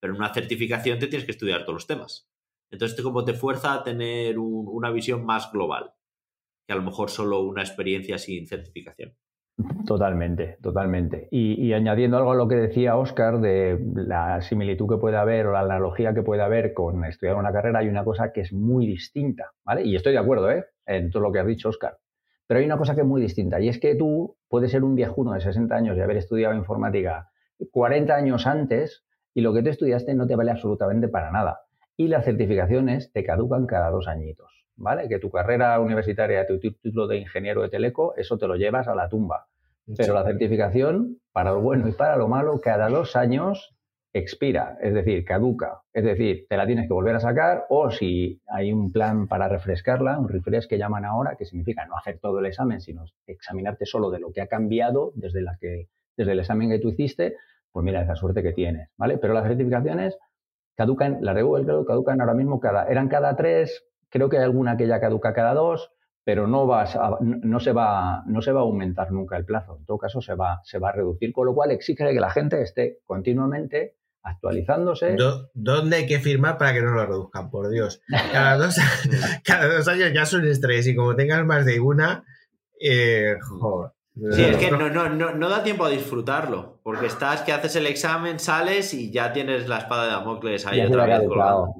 Pero 0.00 0.14
en 0.14 0.18
una 0.18 0.34
certificación 0.34 0.98
te 0.98 1.06
tienes 1.06 1.26
que 1.26 1.32
estudiar 1.32 1.60
todos 1.60 1.74
los 1.74 1.86
temas. 1.86 2.28
Entonces, 2.72 3.00
como 3.02 3.24
te 3.24 3.34
fuerza 3.34 3.72
a 3.72 3.84
tener 3.84 4.36
una 4.38 4.90
visión 4.90 5.24
más 5.24 5.52
global 5.52 5.94
que 6.66 6.72
a 6.72 6.76
lo 6.76 6.82
mejor 6.82 7.10
solo 7.10 7.42
una 7.42 7.62
experiencia 7.62 8.18
sin 8.18 8.46
certificación. 8.46 9.14
Totalmente, 9.86 10.58
totalmente. 10.62 11.28
Y, 11.30 11.72
añadiendo 11.72 12.16
algo 12.16 12.32
a 12.32 12.34
lo 12.34 12.48
que 12.48 12.56
decía 12.56 12.96
Oscar 12.96 13.40
de 13.40 13.78
la 13.94 14.40
similitud 14.40 14.88
que 14.88 14.96
puede 14.96 15.16
haber 15.16 15.46
o 15.46 15.52
la 15.52 15.60
analogía 15.60 16.12
que 16.12 16.22
puede 16.22 16.42
haber 16.42 16.74
con 16.74 17.04
estudiar 17.04 17.36
una 17.36 17.52
carrera, 17.52 17.78
hay 17.78 17.88
una 17.88 18.02
cosa 18.02 18.32
que 18.32 18.40
es 18.40 18.52
muy 18.52 18.86
distinta, 18.86 19.52
¿vale? 19.64 19.84
Y 19.84 19.94
estoy 19.94 20.12
de 20.12 20.18
acuerdo, 20.18 20.50
¿eh? 20.50 20.64
En 20.86 21.10
todo 21.10 21.22
lo 21.22 21.32
que 21.32 21.38
has 21.38 21.46
dicho, 21.46 21.68
Oscar. 21.68 21.98
Pero 22.48 22.58
hay 22.58 22.66
una 22.66 22.78
cosa 22.78 22.94
que 22.94 23.02
es 23.02 23.06
muy 23.06 23.22
distinta 23.22 23.60
y 23.60 23.68
es 23.68 23.78
que 23.78 23.94
tú 23.94 24.36
puedes 24.48 24.72
ser 24.72 24.82
un 24.82 24.96
viejuno 24.96 25.32
de 25.32 25.40
60 25.40 25.74
años 25.74 25.96
y 25.96 26.00
haber 26.00 26.16
estudiado 26.16 26.54
informática 26.54 27.30
40 27.70 28.14
años 28.14 28.46
antes 28.46 29.04
y 29.34 29.40
lo 29.40 29.54
que 29.54 29.62
tú 29.62 29.70
estudiaste 29.70 30.14
no 30.14 30.26
te 30.26 30.34
vale 30.34 30.50
absolutamente 30.50 31.08
para 31.08 31.30
nada. 31.30 31.60
Y 31.96 32.08
las 32.08 32.24
certificaciones 32.24 33.12
te 33.12 33.24
caducan 33.24 33.66
cada 33.66 33.90
dos 33.90 34.08
añitos. 34.08 34.53
¿Vale? 34.76 35.08
Que 35.08 35.18
tu 35.18 35.30
carrera 35.30 35.78
universitaria, 35.80 36.46
tu 36.46 36.58
título 36.58 37.06
de 37.06 37.18
ingeniero 37.18 37.62
de 37.62 37.68
teleco, 37.68 38.14
eso 38.16 38.38
te 38.38 38.46
lo 38.46 38.56
llevas 38.56 38.88
a 38.88 38.94
la 38.94 39.08
tumba. 39.08 39.46
Pero 39.96 40.14
la 40.14 40.24
certificación, 40.24 41.18
para 41.32 41.52
lo 41.52 41.60
bueno 41.60 41.88
y 41.88 41.92
para 41.92 42.16
lo 42.16 42.28
malo, 42.28 42.60
cada 42.60 42.88
dos 42.88 43.16
años 43.16 43.74
expira, 44.14 44.78
es 44.80 44.94
decir, 44.94 45.24
caduca. 45.24 45.82
Es 45.92 46.04
decir, 46.04 46.46
te 46.48 46.56
la 46.56 46.66
tienes 46.66 46.86
que 46.86 46.94
volver 46.94 47.16
a 47.16 47.20
sacar 47.20 47.66
o 47.68 47.90
si 47.90 48.40
hay 48.46 48.72
un 48.72 48.92
plan 48.92 49.26
para 49.26 49.48
refrescarla, 49.48 50.18
un 50.18 50.28
refresh 50.28 50.68
que 50.68 50.78
llaman 50.78 51.04
ahora, 51.04 51.34
que 51.36 51.44
significa 51.44 51.84
no 51.86 51.96
hacer 51.96 52.20
todo 52.20 52.38
el 52.38 52.46
examen, 52.46 52.80
sino 52.80 53.04
examinarte 53.26 53.86
solo 53.86 54.10
de 54.10 54.20
lo 54.20 54.32
que 54.32 54.40
ha 54.40 54.46
cambiado 54.46 55.12
desde, 55.16 55.42
la 55.42 55.58
que, 55.60 55.88
desde 56.16 56.32
el 56.32 56.38
examen 56.38 56.70
que 56.70 56.78
tú 56.78 56.90
hiciste, 56.90 57.34
pues 57.72 57.84
mira 57.84 58.02
esa 58.02 58.14
suerte 58.14 58.42
que 58.42 58.52
tienes, 58.52 58.88
¿vale? 58.96 59.18
Pero 59.18 59.34
las 59.34 59.48
certificaciones 59.48 60.16
caducan, 60.76 61.18
las 61.20 61.34
de 61.34 61.42
Google 61.42 61.84
caducan 61.84 62.20
ahora 62.20 62.34
mismo 62.34 62.60
cada, 62.60 62.86
eran 62.86 63.08
cada 63.08 63.34
tres, 63.34 63.84
Creo 64.14 64.28
que 64.28 64.38
hay 64.38 64.44
alguna 64.44 64.76
que 64.76 64.86
ya 64.86 65.00
caduca 65.00 65.34
cada 65.34 65.54
dos, 65.54 65.90
pero 66.22 66.46
no, 66.46 66.68
no, 66.68 67.58
se 67.58 67.72
va, 67.72 68.22
no 68.26 68.42
se 68.42 68.52
va 68.52 68.60
a 68.60 68.62
aumentar 68.62 69.10
nunca 69.10 69.36
el 69.36 69.44
plazo. 69.44 69.76
En 69.76 69.86
todo 69.86 69.98
caso, 69.98 70.20
se 70.20 70.36
va, 70.36 70.60
se 70.62 70.78
va 70.78 70.90
a 70.90 70.92
reducir, 70.92 71.32
con 71.32 71.46
lo 71.46 71.52
cual 71.52 71.72
exige 71.72 72.06
que 72.14 72.20
la 72.20 72.30
gente 72.30 72.62
esté 72.62 73.00
continuamente 73.06 73.96
actualizándose. 74.22 75.16
¿Dónde 75.54 75.96
hay 75.96 76.06
que 76.06 76.20
firmar 76.20 76.58
para 76.58 76.74
que 76.74 76.82
no 76.82 76.92
lo 76.92 77.04
reduzcan? 77.04 77.50
Por 77.50 77.68
Dios. 77.70 78.02
Cada 78.30 78.56
dos, 78.64 78.76
cada 79.44 79.78
dos 79.78 79.88
años 79.88 80.12
ya 80.14 80.24
son 80.26 80.46
estrés 80.46 80.86
y 80.86 80.94
como 80.94 81.16
tengas 81.16 81.44
más 81.44 81.66
de 81.66 81.80
una, 81.80 82.24
eh, 82.80 83.34
joder. 83.40 83.93
Sí, 84.16 84.42
es 84.42 84.56
que 84.58 84.70
no, 84.70 84.88
no, 84.88 85.34
no, 85.34 85.48
da 85.48 85.64
tiempo 85.64 85.84
a 85.84 85.90
disfrutarlo, 85.90 86.78
porque 86.84 87.06
estás 87.06 87.42
que 87.42 87.50
haces 87.50 87.74
el 87.74 87.86
examen, 87.86 88.38
sales 88.38 88.94
y 88.94 89.10
ya 89.10 89.32
tienes 89.32 89.68
la 89.68 89.78
espada 89.78 90.04
de 90.04 90.10
Damocles 90.10 90.64
ahí 90.66 90.80
otra 90.82 91.06
vez 91.06 91.28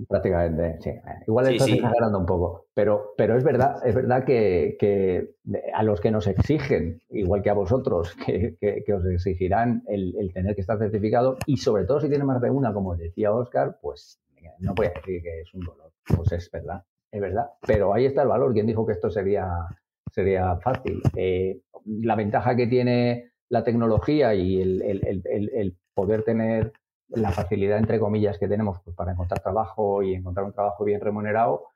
prácticamente, 0.09 0.79
sí. 0.81 0.91
Igual 1.29 1.53
estás 1.53 1.69
exagerando 1.69 2.19
un 2.19 2.27
poco, 2.27 2.67
pero, 2.75 3.15
pero 3.17 3.39
es 3.39 3.45
verdad, 3.45 3.77
es 3.87 3.95
verdad 3.95 4.25
que, 4.25 5.37
a 5.73 5.83
los 5.85 6.01
que 6.01 6.11
nos 6.11 6.27
exigen, 6.27 7.01
igual 7.11 7.43
que 7.43 7.51
a 7.51 7.55
vosotros, 7.55 8.17
que, 8.27 8.85
os 8.93 9.07
exigirán 9.07 9.85
el, 9.87 10.33
tener 10.35 10.57
que 10.57 10.61
estar 10.61 10.79
certificado, 10.79 11.37
y 11.47 11.59
sobre 11.59 11.85
todo 11.85 12.01
si 12.01 12.09
tiene 12.09 12.25
más 12.25 12.41
de 12.41 12.51
una, 12.51 12.73
como 12.73 12.97
decía 12.97 13.33
Oscar, 13.33 13.79
pues 13.81 14.21
no 14.59 14.75
voy 14.75 14.87
a 14.87 14.91
decir 14.91 15.23
que 15.23 15.43
es 15.43 15.55
un 15.55 15.61
dolor, 15.61 15.93
pues 16.05 16.33
es 16.33 16.51
verdad, 16.51 16.83
es 17.13 17.21
verdad, 17.21 17.47
pero 17.65 17.95
ahí 17.95 18.07
está 18.07 18.23
el 18.23 18.29
valor, 18.29 18.53
¿quién 18.53 18.67
dijo 18.67 18.85
que 18.85 18.93
esto 18.93 19.09
sería 19.09 19.69
sería 20.15 20.57
fácil. 20.59 21.03
Eh, 21.17 21.61
la 21.85 22.17
ventaja 22.17 22.57
que 22.57 22.67
tiene 22.67 23.33
la 23.49 23.65
tecnología 23.65 24.35
y 24.35 24.61
el, 24.61 25.77
poder 25.95 26.25
tener 26.25 26.73
la 27.09 27.31
facilidad, 27.31 27.79
entre 27.79 28.01
comillas, 28.01 28.39
que 28.39 28.49
tenemos 28.49 28.81
pues, 28.83 28.97
para 28.97 29.13
encontrar 29.13 29.41
trabajo 29.41 30.03
y 30.03 30.15
encontrar 30.15 30.47
un 30.47 30.53
trabajo 30.53 30.85
bien 30.85 31.01
remunerado, 31.01 31.69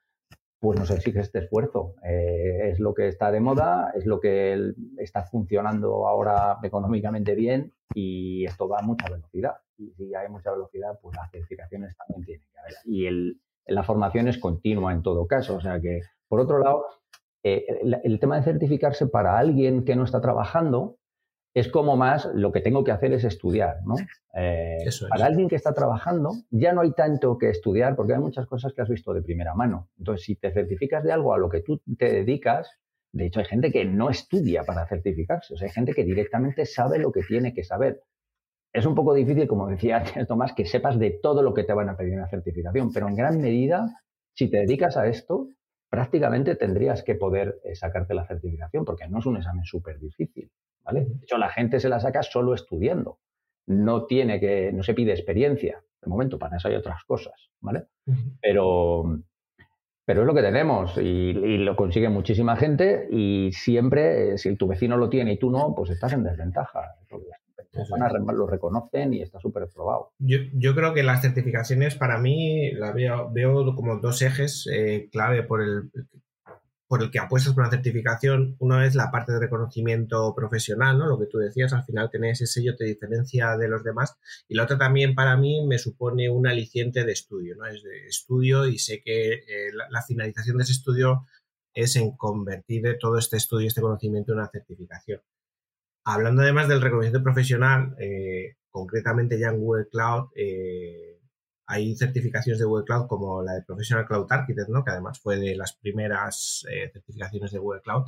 pues 0.59 0.79
nos 0.79 0.91
exige 0.91 1.21
este 1.21 1.41
esfuerzo. 1.41 1.95
Eh, 2.03 2.71
es 2.71 2.81
lo 2.81 2.95
que 2.95 3.09
está 3.09 3.31
de 3.31 3.41
moda, 3.41 3.93
es 3.95 4.07
lo 4.07 4.19
que 4.19 4.73
está 4.99 5.23
funcionando 5.23 6.09
ahora 6.09 6.59
económicamente 6.63 7.35
bien 7.35 7.73
y 7.95 8.45
esto 8.45 8.69
va 8.69 8.79
a 8.81 8.83
mucha 8.83 9.09
velocidad. 9.09 9.57
Y 9.77 9.93
si 9.93 10.15
hay 10.15 10.29
mucha 10.29 10.51
velocidad, 10.51 10.99
pues 11.01 11.17
las 11.17 11.31
certificaciones 11.31 11.97
también 11.97 12.25
tienen 12.25 12.47
que 12.53 12.59
haber. 12.59 12.75
Y 12.85 13.39
la 13.67 13.83
formación 13.85 14.27
es 14.27 14.39
continua 14.39 14.93
en 14.93 15.03
todo 15.03 15.27
caso. 15.27 15.57
O 15.57 15.61
sea 15.61 15.81
que, 15.81 16.01
por 16.27 16.41
otro 16.41 16.59
lado, 16.59 16.85
eh, 17.43 17.65
el, 18.03 18.19
tema 18.19 18.37
de 18.37 18.43
certificarse 18.43 19.07
para 19.07 19.39
alguien 19.39 19.85
que 19.85 19.95
no 19.95 20.05
está 20.05 20.21
trabajando 20.21 20.97
es 21.55 21.69
como 21.69 21.97
más 21.97 22.29
lo 22.35 22.53
que 22.53 22.61
tengo 22.61 22.85
que 22.85 22.93
hacer 22.93 23.13
es 23.13 23.25
estudiar, 23.25 23.79
¿no? 23.85 23.95
Eh, 24.35 24.79
para 25.09 25.27
alguien 25.27 25.49
que 25.49 25.57
está 25.57 25.73
trabajando 25.73 26.33
ya 26.51 26.73
no 26.73 26.83
hay 26.83 26.93
tanto 26.93 27.39
que 27.39 27.51
estudiar 27.51 27.97
porque 27.97 28.15
hay 28.15 28.21
muchas 28.21 28.47
cosas 28.47 28.73
que 28.73 28.83
has 28.83 28.89
visto 28.89 29.13
de 29.13 29.23
primera 29.23 29.55
mano. 29.55 29.89
Entonces, 29.99 30.25
si 30.25 30.37
te 30.37 30.53
certificas 30.53 31.03
de 31.05 31.13
algo 31.13 31.35
a 31.35 31.39
lo 31.39 31.49
que 31.49 31.61
tú 31.61 31.81
te 31.99 32.13
dedicas, 32.13 32.71
de 33.13 33.27
hecho 33.27 33.41
hay 33.41 33.47
gente 33.47 33.73
que 33.73 33.85
no 33.85 34.11
estudia 34.11 34.65
para 34.65 34.87
certificarse, 34.87 35.55
o 35.55 35.57
sea, 35.57 35.67
hay 35.67 35.73
gente 35.73 35.95
que 35.95 36.05
directamente 36.05 36.67
sabe 36.67 36.99
lo 36.99 37.11
que 37.13 37.23
tiene 37.23 37.55
que 37.55 37.65
saber. 37.65 38.03
Es 38.73 38.85
un 38.85 38.95
poco 38.95 39.15
difícil, 39.15 39.49
como 39.49 39.67
decía 39.69 39.99
antes 39.99 40.27
Tomás, 40.27 40.53
que 40.53 40.67
sepas 40.67 40.99
de 40.99 41.19
todo 41.23 41.43
lo 41.43 41.55
que 41.55 41.65
te 41.65 41.73
van 41.73 41.89
a 41.89 41.97
pedir 41.97 42.15
en 42.15 42.21
la 42.21 42.29
certificación, 42.29 42.93
pero 42.93 43.09
en 43.09 43.17
gran 43.17 43.41
medida, 43.41 43.89
si 44.35 44.51
te 44.51 44.59
dedicas 44.59 44.97
a 44.97 45.07
esto, 45.07 45.49
prácticamente 45.89 46.55
tendrías 46.57 47.03
que 47.03 47.15
poder 47.15 47.61
eh, 47.65 47.75
sacarte 47.75 48.15
la 48.15 48.27
certificación 48.27 48.85
porque 48.85 49.09
no 49.09 49.19
es 49.19 49.27
un 49.27 49.37
examen 49.37 49.65
súper 49.65 49.99
difícil, 49.99 50.51
¿vale? 50.85 51.07
De 51.07 51.23
hecho, 51.23 51.39
la 51.39 51.49
gente 51.49 51.81
se 51.81 51.89
la 51.89 52.01
saca 52.01 52.23
solo 52.23 52.55
estudiando. 52.55 53.19
No 53.67 54.07
tiene 54.07 54.41
que, 54.41 54.73
no 54.73 54.83
se 54.83 54.95
pide 54.95 55.13
experiencia. 55.13 55.83
De 56.01 56.09
momento, 56.09 56.39
para 56.39 56.57
eso 56.57 56.69
hay 56.69 56.75
otras 56.75 57.05
cosas, 57.05 57.51
¿vale? 57.61 57.85
Pero, 58.41 59.19
pero 60.05 60.23
es 60.23 60.27
lo 60.27 60.35
que 60.35 60.43
tenemos 60.43 60.97
y, 60.97 61.33
lo 61.33 61.77
consigue 61.77 62.09
muchísima 62.09 62.57
gente 62.57 63.09
y 63.11 63.51
siempre, 63.53 64.33
eh, 64.33 64.39
si 64.39 64.57
tu 64.57 64.67
vecino 64.67 64.97
lo 64.97 65.11
tiene 65.11 65.33
y 65.33 65.39
tú 65.39 65.51
no, 65.51 65.75
pues 65.75 65.91
estás 65.91 66.13
en 66.13 66.25
desventaja 66.25 66.95
lo 67.73 68.47
reconocen 68.47 69.15
y 69.15 69.23
está 69.23 69.39
súper 69.41 69.69
probado. 69.69 70.13
Yo, 70.19 70.75
creo 70.75 70.95
que 70.95 71.03
las 71.03 71.23
certificaciones 71.23 71.95
para 71.95 72.19
mí 72.19 72.73
las 72.73 72.95
veo, 72.95 73.31
veo 73.31 73.75
como 73.75 73.99
dos 73.99 74.23
ejes 74.23 74.69
eh, 74.73 75.09
clave 75.13 75.43
por 75.43 75.63
el, 75.63 75.91
por 76.89 77.03
el 77.03 77.11
que 77.11 77.19
apuestas 77.19 77.53
por 77.53 77.63
una 77.63 77.71
certificación. 77.71 78.57
Uno 78.59 78.83
es 78.83 78.95
la 78.95 79.11
parte 79.11 79.33
de 79.33 79.41
reconocimiento 79.41 80.35
profesional, 80.35 80.99
¿no? 80.99 81.07
Lo 81.07 81.19
que 81.19 81.27
tú 81.27 81.39
decías, 81.39 81.73
al 81.75 81.85
final 81.85 82.11
tener 82.11 82.33
ese 82.33 82.47
sello 82.47 82.77
te 82.77 82.85
diferencia 82.85 83.57
de 83.57 83.69
los 83.69 83.85
demás. 83.85 84.17
Y 84.49 84.55
la 84.55 84.65
otra 84.65 84.79
también 84.79 85.15
para 85.15 85.37
mí 85.37 85.65
me 85.67 85.79
supone 85.79 86.31
un 86.31 86.47
aliciente 86.47 87.05
de 87.05 87.13
estudio, 87.13 87.57
¿no? 87.57 87.67
Es 87.67 87.83
de 87.83 88.07
estudio 88.07 88.67
y 88.67 88.79
sé 88.79 89.03
que 89.03 89.35
eh, 89.35 89.71
la, 89.91 90.03
finalización 90.03 90.57
de 90.57 90.65
ese 90.65 90.73
estudio 90.73 91.27
es 91.75 91.95
en 91.97 92.17
convertir 92.17 92.97
todo 92.99 93.19
este 93.19 93.37
estudio, 93.37 93.65
y 93.65 93.69
este 93.69 93.83
conocimiento 93.83 94.33
en 94.33 94.39
una 94.39 94.49
certificación. 94.49 95.21
Hablando 96.11 96.41
además 96.41 96.69
del 96.69 96.81
reconocimiento 96.81 97.23
profesional, 97.23 97.95
eh, 98.01 98.57
concretamente 98.71 99.39
ya 99.39 99.49
en 99.49 99.59
Google 99.59 99.89
Cloud, 99.93 100.31
eh, 100.35 101.21
hay 101.67 101.95
certificaciones 101.97 102.59
de 102.59 102.65
Google 102.65 102.87
Cloud 102.87 103.09
como 103.09 103.43
la 103.43 103.53
de 103.53 103.63
Professional 103.63 104.07
Cloud 104.07 104.27
Architect, 104.31 104.71
¿no? 104.71 104.83
que 104.83 104.91
además 104.91 105.21
fue 105.21 105.37
de 105.37 105.55
las 105.55 105.75
primeras 105.75 106.65
eh, 106.71 106.89
certificaciones 106.95 107.53
de 107.53 107.59
Google 107.59 107.83
Cloud, 107.83 108.07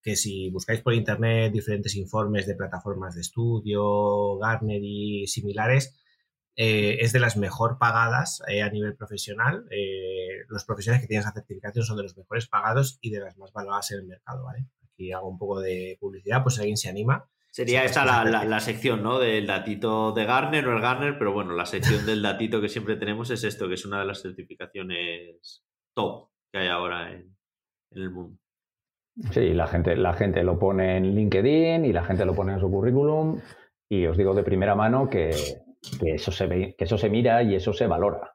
que 0.00 0.14
si 0.14 0.50
buscáis 0.50 0.82
por 0.82 0.94
internet 0.94 1.52
diferentes 1.52 1.96
informes 1.96 2.46
de 2.46 2.54
plataformas 2.54 3.16
de 3.16 3.22
estudio, 3.22 4.38
Gartner 4.38 4.80
y 4.80 5.26
similares, 5.26 5.98
es 6.54 7.12
de 7.12 7.18
las 7.18 7.36
mejor 7.36 7.76
pagadas 7.78 8.40
a 8.42 8.68
nivel 8.68 8.94
profesional. 8.94 9.64
los 10.48 10.64
profesionales 10.64 11.02
que 11.02 11.08
tienen 11.08 11.22
esa 11.22 11.32
certificación 11.32 11.84
son 11.84 11.96
de 11.96 12.04
los 12.04 12.16
mejores 12.16 12.46
pagados 12.46 12.98
y 13.00 13.10
de 13.10 13.20
las 13.20 13.36
más 13.36 13.52
valoradas 13.52 13.90
en 13.90 14.00
el 14.00 14.06
mercado. 14.06 14.44
¿vale? 14.44 14.66
Aquí 15.02 15.12
hago 15.12 15.28
un 15.28 15.38
poco 15.38 15.60
de 15.60 15.96
publicidad, 16.00 16.42
pues 16.42 16.58
alguien 16.58 16.76
se 16.76 16.88
anima. 16.88 17.28
Sería 17.50 17.84
esta 17.84 18.24
la, 18.24 18.60
sección, 18.60 19.02
¿no? 19.02 19.18
Del 19.18 19.46
datito 19.46 20.12
de 20.12 20.24
Garner 20.24 20.66
o 20.66 20.74
el 20.74 20.80
Garner, 20.80 21.18
pero 21.18 21.34
bueno, 21.34 21.54
la 21.54 21.66
sección 21.66 22.06
del 22.06 22.22
datito 22.22 22.62
que 22.62 22.70
siempre 22.70 22.96
tenemos 22.96 23.30
es 23.30 23.44
esto, 23.44 23.68
que 23.68 23.74
es 23.74 23.84
una 23.84 24.00
de 24.00 24.06
las 24.06 24.22
certificaciones 24.22 25.62
top 25.94 26.30
que 26.50 26.60
hay 26.60 26.68
ahora 26.68 27.12
en, 27.12 27.36
el 27.90 28.10
mundo. 28.10 28.38
Sí, 29.32 29.52
la 29.52 29.66
gente, 29.66 29.96
la 29.96 30.14
gente 30.14 30.42
lo 30.42 30.58
pone 30.58 30.96
en 30.96 31.14
LinkedIn 31.14 31.84
y 31.84 31.92
la 31.92 32.04
gente 32.04 32.24
lo 32.24 32.34
pone 32.34 32.54
en 32.54 32.60
su 32.60 32.70
currículum 32.70 33.38
y 33.90 34.06
os 34.06 34.16
digo 34.16 34.32
de 34.32 34.42
primera 34.42 34.74
mano 34.74 35.10
que, 35.10 35.28
eso, 36.06 36.32
se 36.32 36.46
ve, 36.46 36.74
que 36.78 36.84
eso 36.84 36.96
se 36.96 37.10
mira 37.10 37.42
y 37.42 37.54
eso 37.54 37.74
se 37.74 37.86
valora. 37.86 38.31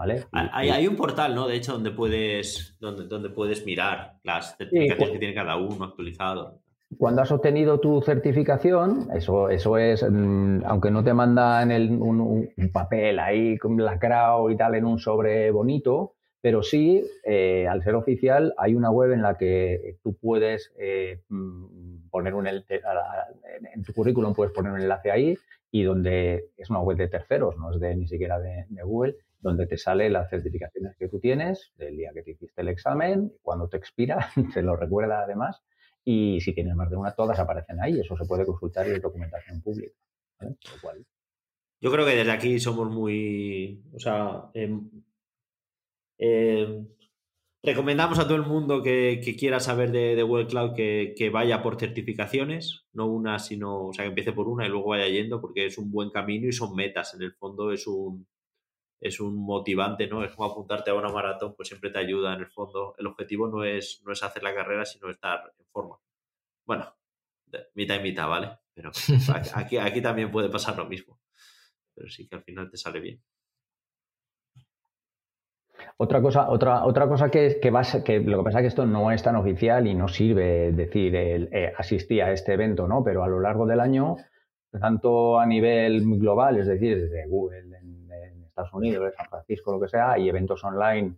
¿Vale? 0.00 0.24
Hay, 0.32 0.88
un 0.88 0.96
portal, 0.96 1.34
¿no? 1.34 1.46
De 1.46 1.56
hecho, 1.56 1.72
donde 1.72 1.90
puedes, 1.90 2.74
donde, 2.80 3.06
donde 3.06 3.28
puedes 3.28 3.66
mirar 3.66 4.14
las 4.24 4.56
certificaciones 4.56 5.12
que 5.12 5.18
tiene 5.18 5.34
cada 5.34 5.56
uno 5.56 5.84
actualizado. 5.84 6.58
Cuando 6.96 7.20
has 7.20 7.30
obtenido 7.30 7.80
tu 7.80 8.00
certificación, 8.00 9.08
eso, 9.14 9.50
eso 9.50 9.76
es, 9.76 10.02
mm, 10.02 10.62
aunque 10.64 10.90
no 10.90 11.04
te 11.04 11.12
mandan 11.12 11.70
el, 11.70 11.90
un, 11.90 12.50
papel 12.72 13.18
ahí 13.18 13.58
con 13.58 13.76
lacrado 13.76 14.50
y 14.50 14.56
tal 14.56 14.74
en 14.74 14.86
un 14.86 14.98
sobre 14.98 15.50
bonito, 15.50 16.14
pero 16.40 16.62
sí, 16.62 17.04
eh, 17.22 17.68
al 17.68 17.82
ser 17.82 17.94
oficial, 17.94 18.54
hay 18.56 18.74
una 18.74 18.90
web 18.90 19.12
en 19.12 19.20
la 19.20 19.36
que 19.36 19.98
tú 20.02 20.16
puedes 20.16 20.72
eh, 20.78 21.20
mm, 21.28 22.08
poner 22.08 22.34
un 22.34 22.46
en 22.46 23.82
tu 23.84 23.92
currículum 23.92 24.32
puedes 24.32 24.54
poner 24.54 24.72
un 24.72 24.80
enlace 24.80 25.10
ahí 25.10 25.36
y 25.70 25.82
donde 25.82 26.46
es 26.56 26.70
una 26.70 26.80
web 26.80 26.96
de 26.96 27.08
terceros, 27.08 27.56
no 27.56 27.72
es 27.72 27.80
de 27.80 27.94
ni 27.94 28.08
siquiera 28.08 28.38
de, 28.38 28.64
Google, 28.82 29.16
donde 29.40 29.66
te 29.66 29.76
sale 29.76 30.10
las 30.10 30.30
certificaciones 30.30 30.96
que 30.98 31.08
tú 31.08 31.18
tienes 31.18 31.72
del 31.76 31.96
día 31.96 32.12
que 32.14 32.22
te 32.22 32.32
hiciste 32.32 32.62
el 32.62 32.68
examen, 32.68 33.32
cuando 33.42 33.68
te 33.68 33.76
expira, 33.76 34.28
te 34.54 34.62
lo 34.62 34.76
recuerda 34.76 35.22
además 35.22 35.62
y 36.04 36.40
si 36.40 36.54
tienes 36.54 36.74
más 36.74 36.90
de 36.90 36.96
una, 36.96 37.14
todas 37.14 37.38
aparecen 37.38 37.80
ahí. 37.80 38.00
Eso 38.00 38.16
se 38.16 38.24
puede 38.24 38.46
consultar 38.46 38.86
y 38.88 38.92
es 38.92 39.02
documentación 39.02 39.60
pública. 39.62 39.94
Yo 41.80 41.90
creo 41.90 42.06
que 42.06 42.16
desde 42.16 42.32
aquí 42.32 42.58
somos 42.58 42.90
muy. 42.90 43.82
O 43.94 43.98
sea, 43.98 44.50
em, 44.54 44.90
em, 46.18 46.86
recomendamos 47.62 48.18
a 48.18 48.24
todo 48.24 48.36
el 48.36 48.46
mundo 48.46 48.82
que, 48.82 49.20
quiera 49.38 49.60
saber 49.60 49.90
de, 49.92 50.22
Google 50.22 50.46
Cloud 50.46 50.74
que, 50.74 51.14
que, 51.16 51.30
vaya 51.30 51.62
por 51.62 51.78
certificaciones, 51.78 52.86
no 52.92 53.06
una, 53.06 53.38
sino. 53.38 53.86
O 53.88 53.92
sea, 53.92 54.04
que 54.04 54.10
empiece 54.10 54.32
por 54.32 54.48
una 54.48 54.66
y 54.66 54.70
luego 54.70 54.88
vaya 54.90 55.08
yendo, 55.08 55.40
porque 55.40 55.66
es 55.66 55.78
un 55.78 55.90
buen 55.90 56.10
camino 56.10 56.48
y 56.48 56.52
son 56.52 56.74
metas. 56.74 57.14
En 57.14 57.22
el 57.22 57.32
fondo 57.34 57.72
es 57.72 57.86
un 57.86 58.26
es 59.00 59.18
un 59.18 59.36
motivante, 59.36 60.06
¿no? 60.06 60.22
Es 60.22 60.34
como 60.34 60.50
apuntarte 60.50 60.90
a 60.90 60.94
una 60.94 61.08
maratón, 61.08 61.54
pues 61.56 61.68
siempre 61.68 61.90
te 61.90 61.98
ayuda 61.98 62.34
en 62.34 62.40
el 62.40 62.50
fondo. 62.50 62.94
El 62.98 63.06
objetivo 63.06 63.48
no 63.48 63.64
es, 63.64 64.02
no 64.04 64.12
es 64.12 64.22
hacer 64.22 64.42
la 64.42 64.54
carrera, 64.54 64.84
sino 64.84 65.10
estar 65.10 65.52
en 65.58 65.66
forma. 65.66 65.98
Bueno, 66.66 66.94
mitad 67.74 67.96
y 67.96 68.02
mitad, 68.02 68.28
¿vale? 68.28 68.58
Pero 68.74 68.90
aquí, 69.54 69.78
aquí 69.78 70.02
también 70.02 70.30
puede 70.30 70.50
pasar 70.50 70.76
lo 70.76 70.84
mismo. 70.84 71.18
Pero 71.94 72.08
sí 72.10 72.28
que 72.28 72.36
al 72.36 72.42
final 72.42 72.70
te 72.70 72.76
sale 72.76 73.00
bien. 73.00 73.22
Otra 75.96 76.20
cosa, 76.20 76.50
otra, 76.50 76.84
otra 76.84 77.08
cosa 77.08 77.30
que, 77.30 77.58
que, 77.60 77.70
que 78.04 78.20
lo 78.20 78.38
que 78.38 78.44
pasa 78.44 78.58
es 78.58 78.62
que 78.62 78.68
esto 78.68 78.86
no 78.86 79.10
es 79.10 79.22
tan 79.22 79.36
oficial 79.36 79.86
y 79.86 79.94
no 79.94 80.08
sirve 80.08 80.72
decir 80.72 81.16
el, 81.16 81.48
eh, 81.52 81.72
asistí 81.76 82.20
a 82.20 82.32
este 82.32 82.52
evento, 82.52 82.86
¿no? 82.86 83.02
Pero 83.02 83.24
a 83.24 83.28
lo 83.28 83.40
largo 83.40 83.66
del 83.66 83.80
año, 83.80 84.16
tanto 84.78 85.38
a 85.38 85.46
nivel 85.46 86.02
global, 86.18 86.58
es 86.58 86.66
decir, 86.66 87.00
desde 87.00 87.26
Google, 87.26 87.64
Estados 88.60 88.74
Unidos, 88.74 89.14
San 89.16 89.28
Francisco, 89.28 89.72
lo 89.72 89.80
que 89.80 89.88
sea, 89.88 90.12
hay 90.12 90.28
eventos 90.28 90.62
online 90.64 91.16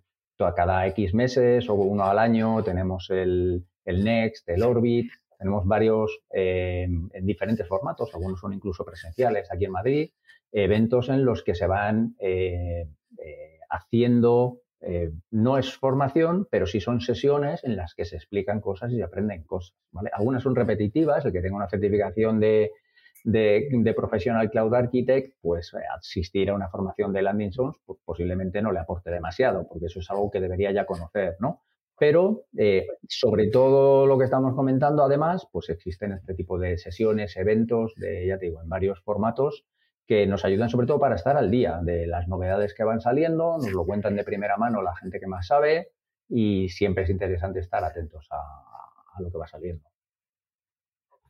cada 0.57 0.87
X 0.89 1.15
meses 1.15 1.69
o 1.69 1.75
uno 1.75 2.05
al 2.05 2.19
año, 2.19 2.63
tenemos 2.63 3.11
el, 3.11 3.65
Next, 3.87 4.49
el 4.49 4.63
Orbit, 4.63 5.11
tenemos 5.39 5.67
varios 5.67 6.21
eh, 6.33 6.85
en 6.85 7.27
diferentes 7.27 7.67
formatos, 7.67 8.13
algunos 8.15 8.41
son 8.41 8.53
incluso 8.53 8.85
presenciales 8.85 9.51
aquí 9.53 9.67
en 9.67 9.73
Madrid, 9.73 10.11
eventos 10.51 11.09
en 11.09 11.25
los 11.25 11.43
que 11.43 11.55
se 11.55 11.67
van 11.67 12.15
eh, 12.19 12.89
eh, 13.19 13.59
haciendo, 13.71 14.59
no 15.31 15.59
es 15.59 15.77
formación, 15.77 16.49
pero 16.51 16.67
sí 16.67 16.81
son 16.81 17.01
sesiones 17.01 17.63
en 17.63 17.77
las 17.77 17.95
que 17.95 18.05
se 18.05 18.17
explican 18.17 18.61
cosas 18.61 18.91
y 18.91 18.97
se 18.97 19.05
aprenden 19.05 19.45
cosas. 19.45 19.77
Algunas 20.13 20.43
son 20.43 20.57
repetitivas, 20.57 21.25
el 21.25 21.33
que 21.33 21.41
tenga 21.41 21.55
una 21.55 21.69
certificación 21.69 22.41
de, 22.41 22.73
de, 23.25 23.95
Professional 23.97 24.51
Cloud 24.51 24.75
Architect, 24.75 25.37
pues 25.41 25.73
eh, 25.75 25.79
asistir 25.97 26.51
a 26.51 26.55
una 26.55 26.69
formación 26.69 27.13
de 27.13 27.23
landing 27.23 27.53
zones 27.53 27.77
pues, 27.85 27.99
posiblemente 28.05 28.63
no 28.63 28.73
le 28.73 28.81
aporte 28.81 29.11
demasiado, 29.11 29.67
porque 29.69 29.87
eso 29.87 30.01
es 30.01 30.11
algo 30.11 30.31
que 30.31 30.41
debería 30.41 30.73
ya 30.73 30.87
conocer, 30.87 31.37
¿no? 31.41 31.63
Pero 31.99 32.47
eh, 32.57 32.87
sobre 33.09 33.49
todo 33.49 34.07
lo 34.07 34.19
que 34.19 34.25
estamos 34.25 34.55
comentando, 34.55 35.05
además, 35.05 35.47
pues 35.53 35.69
existen 35.69 36.13
este 36.13 36.35
tipo 36.35 36.59
de 36.59 36.79
sesiones, 36.79 37.37
eventos, 37.37 37.95
de, 37.97 38.27
ya 38.27 38.39
te 38.39 38.47
digo, 38.47 38.63
en 38.63 38.69
varios 38.69 39.01
formatos 39.03 39.65
que 40.07 40.27
nos 40.27 40.45
ayudan 40.45 40.69
sobre 40.69 40.87
todo 40.89 40.99
para 40.99 41.15
estar 41.15 41.37
al 41.37 41.51
día 41.51 41.79
de 41.81 42.09
las 42.09 42.27
novedades 42.27 42.75
que 42.75 42.83
van 42.83 43.01
saliendo, 43.01 43.57
nos 43.59 43.73
lo 43.73 43.87
cuentan 43.87 44.17
de 44.17 44.25
primera 44.25 44.57
mano 44.57 44.83
la 44.83 44.97
gente 44.97 45.21
que 45.21 45.29
más 45.29 45.47
sabe 45.47 45.93
y 46.29 46.71
siempre 46.71 47.05
es 47.05 47.11
interesante 47.11 47.61
estar 47.61 47.85
atentos 47.85 48.27
a 48.33 49.23
lo 49.23 49.31
que 49.31 49.39
va 49.39 49.47
saliendo. 49.47 49.92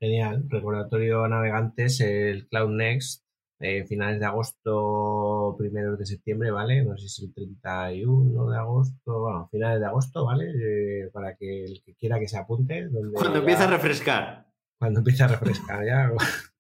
Genial. 0.03 0.47
Recordatorio 0.49 1.23
a 1.23 1.29
navegantes, 1.29 2.01
el 2.01 2.49
Cloud 2.49 2.71
Next, 2.71 3.23
eh, 3.61 3.85
finales 3.85 4.19
de 4.19 4.27
agosto, 4.27 5.55
primeros 5.57 5.97
de 5.97 6.07
septiembre, 6.07 6.51
¿vale? 6.51 6.85
No 6.85 6.99
sé 6.99 7.09
si 7.09 7.23
es 7.23 7.29
el 7.29 7.33
31 7.33 8.51
de 8.51 8.59
agosto, 8.59 9.21
bueno, 9.21 9.49
finales 9.53 9.79
de 9.79 9.87
agosto, 9.87 10.25
¿vale? 10.25 10.47
Eh, 10.47 11.09
para 11.13 11.37
que 11.37 11.67
el 11.67 11.83
que 11.87 11.95
quiera 11.95 12.19
que 12.19 12.27
se 12.27 12.37
apunte. 12.37 12.89
cuando 13.15 13.39
empieza 13.39 13.63
a 13.63 13.71
refrescar. 13.71 14.49
Cuando 14.77 14.99
empieza 14.99 15.27
a 15.27 15.29
refrescar, 15.29 15.87
ya. 15.87 16.11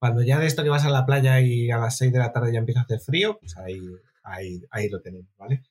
cuando 0.00 0.22
ya 0.22 0.40
de 0.40 0.46
esto 0.46 0.64
que 0.64 0.68
vas 0.68 0.84
a 0.84 0.90
la 0.90 1.06
playa 1.06 1.40
y 1.40 1.70
a 1.70 1.78
las 1.78 1.96
6 1.98 2.12
de 2.12 2.18
la 2.18 2.32
tarde 2.32 2.52
ya 2.52 2.58
empieza 2.58 2.80
a 2.80 2.82
hacer 2.82 2.98
frío, 2.98 3.38
pues 3.38 3.56
ahí, 3.58 3.80
ahí, 4.24 4.60
ahí 4.72 4.88
lo 4.88 5.00
tenemos, 5.00 5.30
¿vale? 5.38 5.62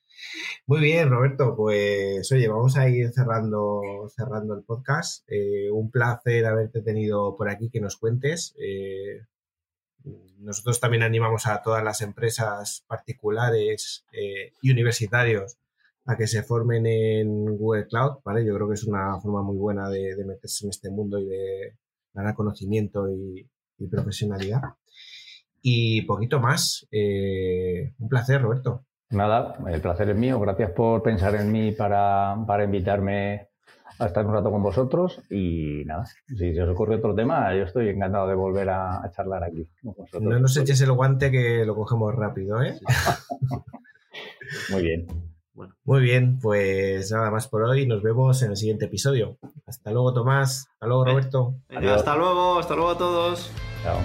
Muy 0.66 0.80
bien, 0.80 1.10
Roberto. 1.10 1.54
Pues 1.56 2.30
oye, 2.32 2.48
vamos 2.48 2.76
a 2.76 2.88
ir 2.88 3.12
cerrando, 3.12 4.08
cerrando 4.14 4.54
el 4.54 4.64
podcast. 4.64 5.24
Eh, 5.28 5.70
un 5.70 5.90
placer 5.90 6.44
haberte 6.46 6.82
tenido 6.82 7.36
por 7.36 7.48
aquí, 7.48 7.70
que 7.70 7.80
nos 7.80 7.96
cuentes. 7.96 8.54
Eh, 8.58 9.20
nosotros 10.38 10.80
también 10.80 11.02
animamos 11.02 11.46
a 11.46 11.62
todas 11.62 11.84
las 11.84 12.00
empresas 12.00 12.84
particulares 12.88 14.04
eh, 14.12 14.52
y 14.60 14.70
universitarios 14.70 15.56
a 16.04 16.16
que 16.16 16.26
se 16.26 16.42
formen 16.42 16.86
en 16.86 17.56
Google 17.56 17.86
Cloud, 17.86 18.18
¿vale? 18.24 18.44
Yo 18.44 18.54
creo 18.54 18.68
que 18.68 18.74
es 18.74 18.84
una 18.84 19.20
forma 19.20 19.42
muy 19.42 19.56
buena 19.56 19.88
de, 19.88 20.16
meterse 20.24 20.64
en 20.64 20.70
este 20.70 20.90
mundo 20.90 21.18
y 21.18 21.26
de 21.26 21.76
ganar 22.12 22.34
conocimiento 22.34 23.08
y, 23.10 23.48
y 23.78 23.86
profesionalidad. 23.88 24.62
Y 25.62 26.02
poquito 26.02 26.40
más. 26.40 26.86
un 26.92 28.08
placer, 28.08 28.42
Roberto. 28.42 28.84
Nada, 29.10 29.56
el 29.68 29.80
placer 29.80 30.10
es 30.10 30.16
mío. 30.16 30.40
Gracias 30.40 30.70
por 30.72 31.02
pensar 31.02 31.34
en 31.36 31.52
mí 31.52 31.72
para, 31.72 32.36
para 32.46 32.64
invitarme 32.64 33.48
a 33.98 34.06
estar 34.06 34.26
un 34.26 34.34
rato 34.34 34.50
con 34.50 34.62
vosotros. 34.62 35.20
Y 35.30 35.82
nada, 35.84 36.04
si 36.26 36.54
se 36.54 36.62
os 36.62 36.70
ocurre 36.70 36.96
otro 36.96 37.14
tema, 37.14 37.54
yo 37.54 37.64
estoy 37.64 37.88
encantado 37.88 38.28
de 38.28 38.34
volver 38.34 38.68
a, 38.70 39.10
charlar 39.14 39.44
aquí. 39.44 39.68
No 40.20 40.38
nos 40.38 40.56
eches 40.56 40.80
el 40.80 40.92
guante 40.92 41.30
que 41.30 41.64
lo 41.64 41.74
cogemos 41.74 42.14
rápido, 42.14 42.62
¿eh? 42.62 42.78
Muy 44.70 44.82
bien. 44.82 45.06
Muy 45.84 46.02
bien, 46.02 46.38
pues 46.38 47.10
nada 47.12 47.30
más 47.30 47.48
por 47.48 47.62
hoy. 47.62 47.86
Nos 47.86 48.02
vemos 48.02 48.42
en 48.42 48.50
el 48.50 48.56
siguiente 48.56 48.86
episodio. 48.86 49.38
Hasta 49.66 49.90
luego, 49.90 50.12
Tomás. 50.12 50.68
Hasta 50.74 50.86
luego, 50.86 51.04
Roberto. 51.06 51.54
hasta 51.70 52.16
luego, 52.16 52.58
hasta 52.58 52.74
luego 52.74 52.90
a 52.90 52.98
todos. 52.98 53.50
Chao. 53.82 53.98